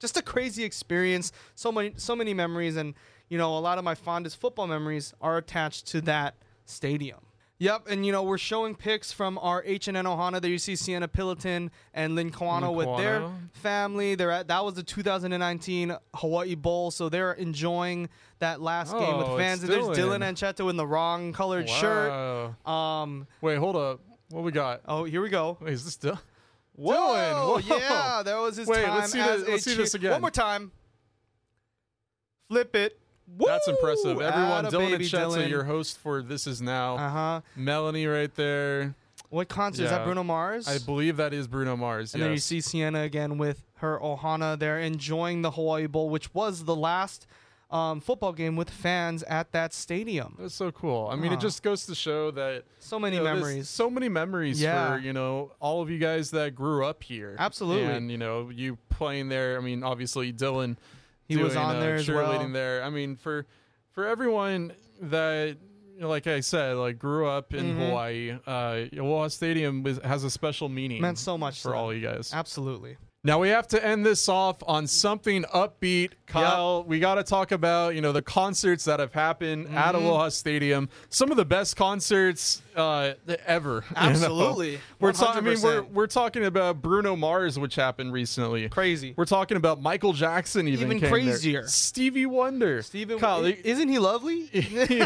just 0.00 0.16
a 0.16 0.22
crazy 0.22 0.64
experience. 0.64 1.30
So 1.54 1.70
many, 1.70 1.92
so 1.96 2.16
many 2.16 2.34
memories, 2.34 2.76
and 2.76 2.94
you 3.28 3.38
know, 3.38 3.56
a 3.56 3.60
lot 3.60 3.78
of 3.78 3.84
my 3.84 3.94
fondest 3.94 4.40
football 4.40 4.66
memories 4.66 5.14
are 5.20 5.36
attached 5.36 5.86
to 5.88 6.00
that 6.02 6.34
stadium. 6.64 7.23
Yep, 7.58 7.86
and 7.88 8.04
you 8.04 8.10
know 8.10 8.24
we're 8.24 8.36
showing 8.36 8.74
pics 8.74 9.12
from 9.12 9.38
our 9.38 9.62
H 9.64 9.86
and 9.86 9.96
N 9.96 10.06
Ohana. 10.06 10.40
There 10.40 10.50
you 10.50 10.58
see 10.58 10.74
Sienna 10.74 11.06
Pillaton 11.06 11.70
and 11.94 12.16
Lynn 12.16 12.32
Kawano 12.32 12.74
with 12.74 12.88
their 12.98 13.30
family. 13.52 14.16
They're 14.16 14.32
at 14.32 14.48
that 14.48 14.64
was 14.64 14.74
the 14.74 14.82
2019 14.82 15.96
Hawaii 16.14 16.56
Bowl, 16.56 16.90
so 16.90 17.08
they're 17.08 17.32
enjoying 17.34 18.08
that 18.40 18.60
last 18.60 18.92
game 18.92 19.02
Oh, 19.02 19.18
with 19.18 19.38
fans. 19.38 19.62
And 19.62 19.72
there's 19.72 19.88
Dillon. 19.96 20.20
Ancheta 20.22 20.68
in 20.68 20.76
the 20.76 20.86
wrong 20.86 21.32
colored 21.32 21.68
shirt. 21.70 22.10
Um, 22.66 23.28
Wait, 23.40 23.56
hold 23.56 23.76
up. 23.76 24.00
What 24.30 24.42
we 24.42 24.50
got? 24.50 24.80
oh, 24.88 25.04
here 25.04 25.22
we 25.22 25.28
go. 25.28 25.56
Wait, 25.60 25.74
is 25.74 25.84
this 25.84 25.96
Dillon? 25.96 26.18
Whoa, 26.74 26.96
Dillon, 26.96 27.62
whoa. 27.68 27.76
yeah, 27.78 28.22
that 28.24 28.36
was 28.36 28.56
his 28.56 28.66
Wait, 28.66 28.84
time 28.84 28.98
let's 28.98 29.12
see 29.12 29.22
this- 29.22 29.48
let's 29.48 29.64
see 29.64 29.74
this 29.76 29.94
again. 29.94 30.10
One 30.10 30.20
more 30.22 30.30
time. 30.32 30.72
Flip 32.48 32.74
it. 32.74 32.98
That's 33.38 33.68
impressive. 33.68 34.20
Everyone, 34.20 34.66
Atta 34.66 34.70
Dillon 34.70 34.90
baby 34.92 35.04
Ancheta, 35.06 35.10
Dillon. 35.18 35.48
your 35.50 35.64
host 35.64 35.98
for 35.98 36.22
This 36.22 36.46
Is 36.46 36.60
Now. 36.62 36.96
Uh 36.96 37.08
huh. 37.08 37.40
Melanie 37.56 38.06
right 38.06 38.34
there. 38.34 38.94
What 39.30 39.48
concert 39.48 39.84
is 39.84 39.90
that? 39.90 40.00
Yeah. 40.00 40.04
Bruno 40.04 40.22
Mars. 40.22 40.68
I 40.68 40.78
believe 40.78 41.16
that 41.16 41.32
is 41.34 41.48
Bruno 41.48 41.76
Mars. 41.76 42.14
and 42.14 42.22
then 42.22 42.30
you 42.30 42.34
yes. 42.36 42.44
see 42.44 42.60
Sienna 42.60 43.02
again 43.02 43.36
with 43.38 43.62
her 43.76 43.98
Ohana 43.98 44.56
there, 44.58 44.78
enjoying 44.78 45.42
the 45.42 45.50
Hawaii 45.50 45.86
Bowl, 45.86 46.08
which 46.08 46.32
was 46.34 46.64
the 46.64 46.76
last 46.76 47.26
um, 47.70 48.00
football 48.00 48.32
game 48.32 48.54
with 48.54 48.70
fans 48.70 49.24
at 49.24 49.50
that 49.50 49.74
stadium. 49.74 50.36
That's 50.38 50.54
so 50.54 50.70
cool. 50.70 51.08
I 51.10 51.16
mean, 51.16 51.32
Huh. 51.32 51.38
it 51.38 51.40
just 51.40 51.64
goes 51.64 51.86
to 51.86 51.94
show 51.96 52.30
that 52.32 52.64
So 52.78 53.00
many 53.00 53.16
you 53.16 53.22
know, 53.22 53.30
there's 53.30 53.42
memories. 53.42 53.68
So 53.68 53.90
many 53.90 54.08
memories 54.08 54.60
Yeah. 54.62 54.92
for 54.94 54.98
you 55.02 55.12
know 55.12 55.50
all 55.58 55.82
of 55.82 55.90
you 55.90 55.98
guys 55.98 56.30
that 56.30 56.54
grew 56.54 56.84
up 56.84 57.02
here. 57.02 57.34
Absolutely. 57.36 57.92
And 57.92 58.12
you 58.12 58.18
know 58.18 58.50
you 58.50 58.78
playing 58.90 59.30
there. 59.30 59.56
I 59.58 59.60
mean, 59.60 59.82
obviously 59.82 60.30
Dillon. 60.30 60.78
He 61.28 61.36
was 61.36 61.56
on 61.56 61.76
uh, 61.76 61.80
there 61.80 61.94
as 61.96 62.08
well. 62.08 62.48
there. 62.48 62.82
I 62.82 62.90
mean, 62.90 63.16
for 63.16 63.46
for 63.92 64.06
everyone 64.06 64.72
that. 65.02 65.56
Like 65.96 66.26
I 66.26 66.40
said, 66.40 66.76
like 66.76 66.98
grew 66.98 67.28
up 67.28 67.54
in 67.54 67.76
Mhm. 67.76 67.86
Hawaii, 67.88 68.36
uh, 68.48 69.00
Aloha 69.00 69.28
Stadium 69.28 69.84
was, 69.84 69.98
has 70.02 70.24
a 70.24 70.28
special 70.30 70.68
meaning. 70.68 71.00
Meant 71.00 71.18
so 71.18 71.38
much 71.38 71.62
for 71.62 71.72
all 71.72 71.90
them. 71.90 71.98
you 72.00 72.02
guys. 72.02 72.32
Absolutely. 72.34 72.96
Now 73.26 73.38
we 73.38 73.48
have 73.48 73.66
to 73.68 73.82
end 73.84 74.04
this 74.04 74.28
off 74.28 74.58
on 74.66 74.86
something 74.86 75.44
upbeat. 75.44 76.10
Kyle, 76.26 76.84
we 76.84 77.00
got 77.00 77.14
to 77.16 77.22
talk 77.22 77.52
about, 77.52 77.94
you 77.94 78.00
know, 78.00 78.12
the 78.12 78.22
concerts 78.22 78.84
that 78.84 79.00
have 79.00 79.12
happened 79.12 79.66
Mm-hmm. 79.66 79.76
at 79.78 79.94
Aloha 79.94 80.28
Stadium. 80.30 80.88
Some 81.08 81.30
of 81.30 81.36
the 81.36 81.44
best 81.44 81.76
concerts 81.76 82.60
uh, 82.76 83.12
ever. 83.46 83.84
you 83.88 83.94
know? 83.94 84.00
Absolutely. 84.08 84.80
We're 85.00 85.12
talking 85.12 85.46
I 85.46 85.54
mean 85.54 85.62
we're 85.62 85.82
we're 85.82 86.06
talking 86.06 86.44
about 86.44 86.82
Bruno 86.82 87.14
Mars 87.16 87.58
which 87.58 87.74
happened 87.76 88.12
recently. 88.12 88.68
Crazy. 88.68 89.14
We're 89.16 89.24
talking 89.26 89.56
about 89.56 89.80
Michael 89.80 90.12
Jackson 90.12 90.66
even, 90.68 90.86
Even 90.86 90.90
came 91.00 91.00
there. 91.00 91.10
crazier. 91.10 91.66
Stevie 91.68 92.26
Wonder. 92.26 92.82
Steven, 92.82 93.18
Kyle, 93.18 93.44
i- 93.46 93.58
isn't 93.64 93.88
he 93.88 93.98
lovely? 93.98 94.46
he 94.46 94.60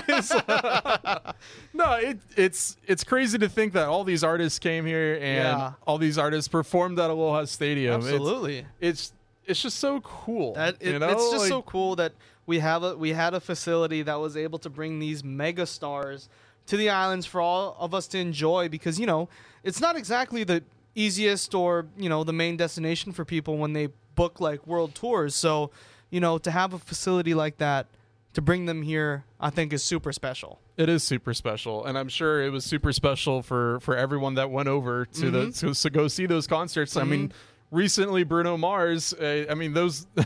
is- 0.08 0.32
no, 1.74 1.92
it, 1.94 2.18
it's 2.36 2.76
it's 2.86 3.04
crazy 3.04 3.38
to 3.38 3.48
think 3.48 3.72
that 3.74 3.86
all 3.86 4.04
these 4.04 4.24
artists 4.24 4.58
came 4.58 4.86
here 4.86 5.14
and 5.14 5.58
Yeah. 5.58 5.72
all 5.86 5.98
these 5.98 6.18
artists 6.18 6.48
performed 6.48 6.98
at 6.98 7.10
Aloha 7.10 7.44
Stadium. 7.44 8.00
It's- 8.00 8.07
Absolutely. 8.14 8.66
it's 8.80 9.12
it's 9.46 9.62
just 9.62 9.78
so 9.78 10.00
cool. 10.02 10.54
That 10.54 10.76
it, 10.80 10.92
you 10.92 10.98
know? 10.98 11.08
it's 11.08 11.30
just 11.30 11.48
so 11.48 11.62
cool 11.62 11.96
that 11.96 12.12
we 12.46 12.58
have 12.58 12.82
a 12.82 12.96
we 12.96 13.12
had 13.12 13.34
a 13.34 13.40
facility 13.40 14.02
that 14.02 14.16
was 14.20 14.36
able 14.36 14.58
to 14.60 14.70
bring 14.70 14.98
these 14.98 15.24
mega 15.24 15.66
stars 15.66 16.28
to 16.66 16.76
the 16.76 16.90
islands 16.90 17.24
for 17.24 17.40
all 17.40 17.76
of 17.80 17.94
us 17.94 18.06
to 18.08 18.18
enjoy 18.18 18.68
because 18.68 19.00
you 19.00 19.06
know 19.06 19.28
it's 19.64 19.80
not 19.80 19.96
exactly 19.96 20.44
the 20.44 20.62
easiest 20.94 21.54
or 21.54 21.86
you 21.96 22.08
know 22.08 22.24
the 22.24 22.32
main 22.32 22.56
destination 22.56 23.12
for 23.12 23.24
people 23.24 23.56
when 23.56 23.72
they 23.72 23.88
book 24.14 24.40
like 24.40 24.66
world 24.66 24.94
tours. 24.94 25.34
So 25.34 25.70
you 26.10 26.20
know 26.20 26.38
to 26.38 26.50
have 26.50 26.74
a 26.74 26.78
facility 26.78 27.34
like 27.34 27.58
that 27.58 27.86
to 28.34 28.42
bring 28.42 28.66
them 28.66 28.82
here, 28.82 29.24
I 29.40 29.50
think 29.50 29.72
is 29.72 29.82
super 29.82 30.12
special. 30.12 30.60
It 30.76 30.88
is 30.88 31.02
super 31.02 31.34
special, 31.34 31.84
and 31.86 31.98
I'm 31.98 32.08
sure 32.08 32.42
it 32.42 32.50
was 32.50 32.64
super 32.64 32.92
special 32.92 33.42
for 33.42 33.80
for 33.80 33.96
everyone 33.96 34.34
that 34.34 34.50
went 34.50 34.68
over 34.68 35.06
to 35.06 35.30
the 35.30 35.38
Mm-hmm. 35.46 35.72
to, 35.72 35.74
to 35.74 35.90
go 35.90 36.06
see 36.08 36.26
those 36.26 36.46
concerts. 36.46 36.96
I 36.96 37.04
mean. 37.04 37.32
Recently, 37.70 38.24
Bruno 38.24 38.56
Mars. 38.56 39.12
Uh, 39.12 39.44
I 39.50 39.54
mean, 39.54 39.74
those 39.74 40.06
those 40.14 40.24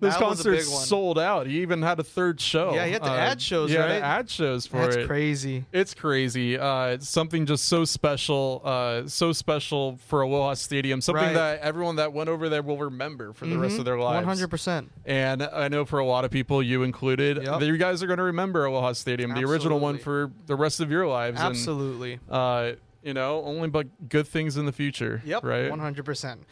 That 0.00 0.20
was 0.20 0.40
a 0.44 0.50
big 0.50 0.58
concerts 0.64 0.88
sold 0.88 1.16
out. 1.16 1.46
He 1.46 1.60
even 1.62 1.80
had 1.80 2.00
a 2.00 2.02
third 2.02 2.40
show. 2.40 2.74
Yeah, 2.74 2.86
he 2.86 2.92
had 2.92 3.02
to 3.04 3.10
Uh, 3.10 3.14
add 3.16 3.40
shows, 3.40 3.70
Yeah, 3.70 3.80
right? 3.82 4.02
add 4.02 4.28
shows 4.28 4.66
for 4.66 4.78
That's 4.78 4.96
it. 4.96 5.06
crazy. 5.06 5.64
It's 5.72 5.94
crazy. 5.94 6.58
Uh, 6.58 6.86
it's 6.86 7.08
something 7.08 7.46
just 7.46 7.66
so 7.66 7.84
special, 7.84 8.62
uh, 8.64 9.06
so 9.06 9.32
special 9.32 9.96
for 10.08 10.22
a 10.22 10.26
Aloha 10.26 10.54
Stadium. 10.54 11.00
Something 11.00 11.24
Right. 11.26 11.34
that 11.34 11.60
everyone 11.60 11.96
that 11.96 12.12
went 12.12 12.28
over 12.28 12.48
there 12.48 12.62
will 12.62 12.78
remember 12.78 13.32
for 13.32 13.46
the 13.46 13.58
rest 13.58 13.78
of 13.78 13.84
their 13.84 13.98
lives. 13.98 14.16
One 14.16 14.24
hundred 14.24 14.48
percent. 14.48 14.90
And 15.04 15.42
I 15.44 15.68
know 15.68 15.84
for 15.84 16.00
a 16.00 16.04
lot 16.04 16.24
of 16.24 16.32
people, 16.32 16.62
you 16.64 16.82
included, 16.82 17.36
Yep. 17.44 17.60
that 17.60 17.66
you 17.66 17.76
guys 17.76 18.02
are 18.02 18.06
going 18.08 18.16
to 18.16 18.22
remember 18.24 18.64
Aloha 18.64 18.92
Stadium, 18.94 19.34
the 19.34 19.44
original 19.44 19.78
one 19.78 19.98
for 19.98 20.32
the 20.46 20.56
rest 20.56 20.80
of 20.80 20.90
your 20.90 21.06
lives. 21.06 21.38
And, 21.38 21.46
Absolutely. 21.48 22.18
uh, 22.28 22.72
you 23.02 23.14
know, 23.14 23.42
only 23.44 23.68
but 23.68 24.08
good 24.08 24.26
things 24.28 24.56
in 24.56 24.66
the 24.66 24.72
future. 24.72 25.22
Yep. 25.24 25.44
Right. 25.44 25.70
One 25.70 25.78
hundred 25.80 26.04
percent. 26.04 26.42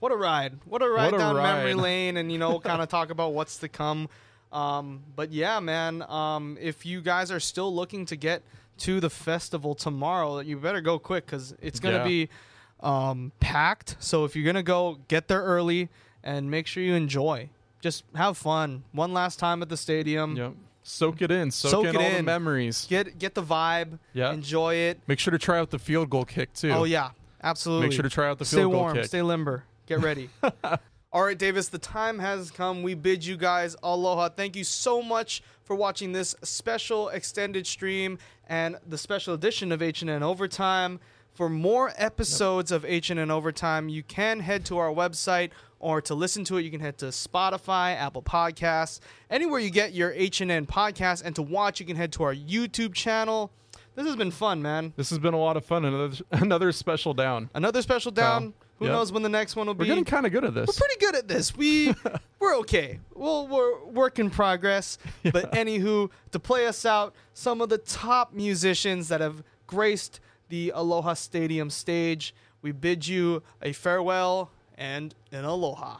What 0.00 0.12
a 0.12 0.16
ride! 0.16 0.58
What 0.66 0.82
a 0.82 0.88
ride 0.88 1.12
What 1.12 1.14
a 1.14 1.18
down 1.18 1.36
memory 1.36 1.74
lane, 1.74 2.16
and 2.16 2.30
you 2.30 2.38
know, 2.38 2.58
kind 2.70 2.82
of 2.82 2.88
talk 2.88 3.10
about 3.10 3.32
what's 3.32 3.58
to 3.58 3.68
come. 3.68 4.08
Um, 4.52 5.02
but 5.16 5.32
yeah, 5.32 5.60
man. 5.60 6.02
Um, 6.02 6.58
if 6.60 6.84
you 6.86 7.00
guys 7.00 7.30
are 7.30 7.40
still 7.40 7.74
looking 7.74 8.04
to 8.06 8.16
get 8.16 8.42
to 8.78 9.00
the 9.00 9.10
festival 9.10 9.74
tomorrow, 9.74 10.40
you 10.40 10.56
better 10.58 10.80
go 10.80 10.98
quick 10.98 11.26
because 11.26 11.54
it's 11.62 11.80
gonna 11.80 11.98
Yeah. 11.98 12.04
be 12.04 12.28
um, 12.80 13.32
packed. 13.40 13.96
So 14.00 14.24
if 14.24 14.36
you're 14.36 14.44
gonna 14.44 14.62
go, 14.62 14.98
get 15.08 15.28
there 15.28 15.42
early 15.42 15.88
and 16.22 16.50
make 16.50 16.66
sure 16.66 16.82
you 16.82 16.94
enjoy. 16.94 17.48
just 17.80 18.02
have 18.14 18.36
fun 18.38 18.82
one 18.92 19.12
last 19.12 19.38
time 19.38 19.60
at 19.62 19.68
the 19.68 19.76
stadium. 19.76 20.36
Yep. 20.36 20.52
Soak 20.86 21.22
it 21.22 21.30
in. 21.30 21.50
Soak, 21.50 21.70
Soak 21.70 21.84
in 21.86 21.94
it 21.94 21.96
all 21.96 22.10
the 22.10 22.18
in. 22.18 22.24
memories. 22.24 22.86
Get 22.88 23.18
get 23.18 23.34
the 23.34 23.42
vibe. 23.42 23.98
Yeah. 24.12 24.32
Enjoy 24.32 24.74
it. 24.74 25.00
Make 25.06 25.18
sure 25.18 25.32
to 25.32 25.38
try 25.38 25.58
out 25.58 25.70
the 25.70 25.78
field 25.78 26.10
goal 26.10 26.24
kick 26.26 26.52
too. 26.52 26.70
Oh 26.70 26.84
yeah, 26.84 27.10
absolutely. 27.42 27.86
Make 27.88 27.94
sure 27.94 28.02
to 28.02 28.10
try 28.10 28.28
out 28.28 28.38
the 28.38 28.44
Stay 28.44 28.58
field 28.58 28.72
goal 28.72 28.80
Stay 28.80 28.84
warm. 28.84 28.96
kick. 28.96 29.04
Stay 29.06 29.22
limber. 29.22 29.64
Get 29.86 30.00
ready. 30.00 30.28
All 31.12 31.22
right, 31.24 31.38
Davis, 31.38 31.68
the 31.68 31.78
time 31.78 32.18
has 32.18 32.50
come. 32.50 32.82
We 32.82 32.94
bid 32.94 33.24
you 33.24 33.36
guys 33.36 33.76
aloha. 33.82 34.28
Thank 34.30 34.56
you 34.56 34.64
so 34.64 35.00
much 35.00 35.42
for 35.62 35.76
watching 35.76 36.12
this 36.12 36.34
special 36.42 37.08
extended 37.08 37.66
stream 37.66 38.18
and 38.48 38.76
the 38.86 38.98
special 38.98 39.32
edition 39.32 39.72
of 39.72 39.80
HNN 39.80 40.22
Overtime. 40.22 41.00
For 41.32 41.48
more 41.48 41.92
episodes 41.96 42.70
of 42.72 42.84
HNN 42.84 43.30
Overtime, 43.30 43.88
you 43.88 44.02
can 44.02 44.40
head 44.40 44.64
to 44.66 44.78
our 44.78 44.90
website 44.90 45.50
or 45.84 46.00
to 46.00 46.14
listen 46.14 46.44
to 46.44 46.56
it, 46.56 46.62
you 46.62 46.70
can 46.70 46.80
head 46.80 46.96
to 46.98 47.06
Spotify, 47.06 47.94
Apple 47.94 48.22
Podcasts, 48.22 49.00
anywhere 49.28 49.60
you 49.60 49.68
get 49.70 49.92
your 49.92 50.12
HNN 50.12 50.66
podcast. 50.66 51.22
And 51.24 51.36
to 51.36 51.42
watch, 51.42 51.78
you 51.78 51.84
can 51.86 51.94
head 51.96 52.10
to 52.14 52.22
our 52.22 52.34
YouTube 52.34 52.94
channel. 52.94 53.52
This 53.94 54.06
has 54.06 54.16
been 54.16 54.30
fun, 54.30 54.62
man. 54.62 54.92
This 54.96 55.10
has 55.10 55.18
been 55.18 55.34
a 55.34 55.38
lot 55.38 55.56
of 55.56 55.64
fun. 55.64 55.84
Another 55.84 56.16
another 56.32 56.72
special 56.72 57.12
down. 57.14 57.50
Another 57.54 57.82
special 57.82 58.10
down. 58.10 58.46
Wow. 58.46 58.52
Who 58.80 58.84
Yep. 58.86 58.92
knows 58.92 59.12
when 59.12 59.22
the 59.22 59.28
next 59.28 59.54
one 59.54 59.66
will 59.68 59.74
be? 59.74 59.80
We're 59.84 59.86
getting 59.88 60.04
kind 60.04 60.26
of 60.26 60.32
good 60.32 60.44
at 60.44 60.52
this. 60.54 60.66
We're 60.66 60.86
pretty 60.86 60.98
good 61.00 61.14
at 61.14 61.28
this. 61.28 61.54
We 61.56 61.94
we're 62.40 62.56
okay. 62.58 62.98
Well, 63.14 63.46
we're 63.46 63.84
work 63.84 64.18
in 64.18 64.30
progress. 64.30 64.98
But 65.22 65.52
anywho, 65.52 66.10
to 66.32 66.38
play 66.40 66.66
us 66.66 66.84
out, 66.84 67.14
some 67.34 67.60
of 67.60 67.68
the 67.68 67.78
top 67.78 68.32
musicians 68.32 69.08
that 69.08 69.20
have 69.20 69.44
graced 69.66 70.18
the 70.48 70.72
Aloha 70.74 71.14
Stadium 71.14 71.68
stage. 71.70 72.34
We 72.62 72.72
bid 72.72 73.06
you 73.06 73.42
a 73.62 73.72
farewell 73.72 74.50
and 74.76 75.14
an 75.32 75.44
aloha. 75.44 75.98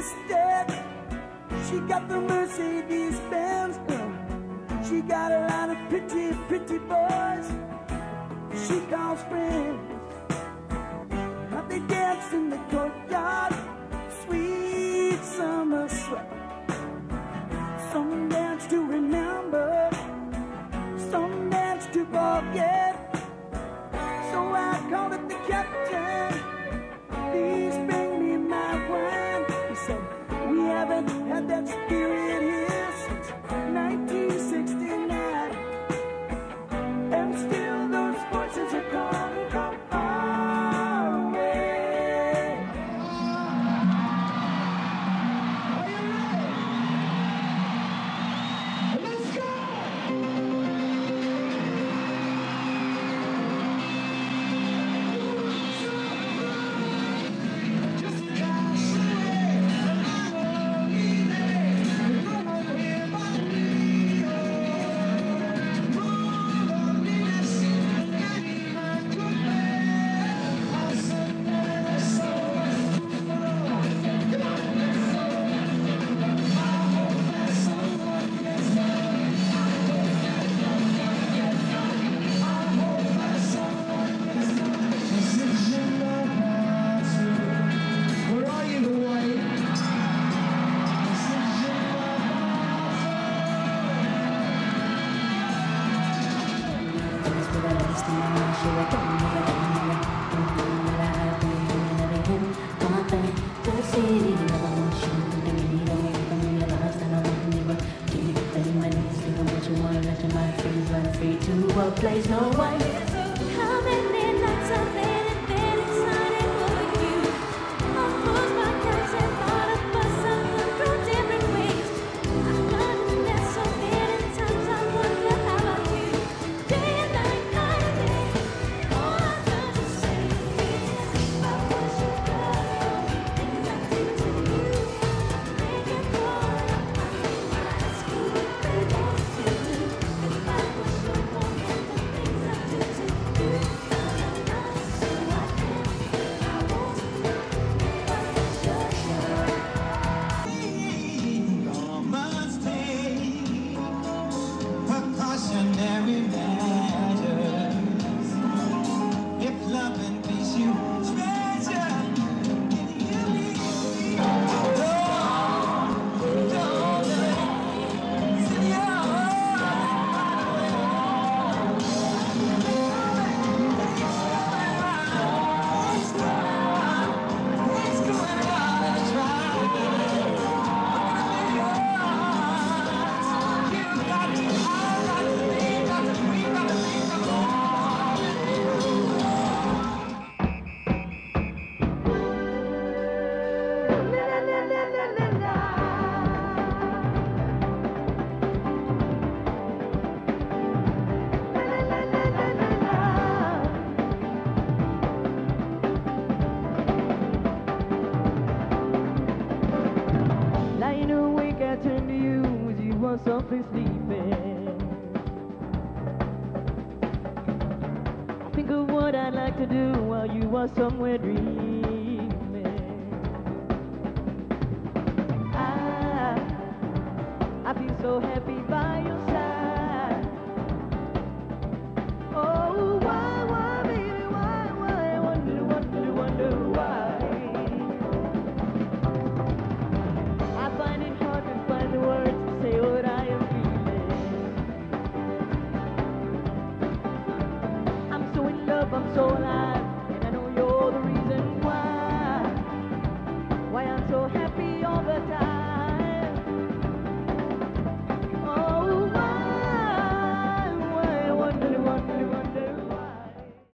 She 0.00 1.78
got 1.80 2.08
the 2.08 2.18
Mercedes 2.22 3.20
Benz. 3.28 3.78
She 4.88 5.02
got 5.02 5.30
a 5.30 5.40
lot 5.40 5.68
of 5.68 5.76
pretty, 5.90 6.34
pretty 6.48 6.78
boys. 6.78 7.46
She 8.66 8.80
calls 8.86 9.22
friends. 9.24 9.89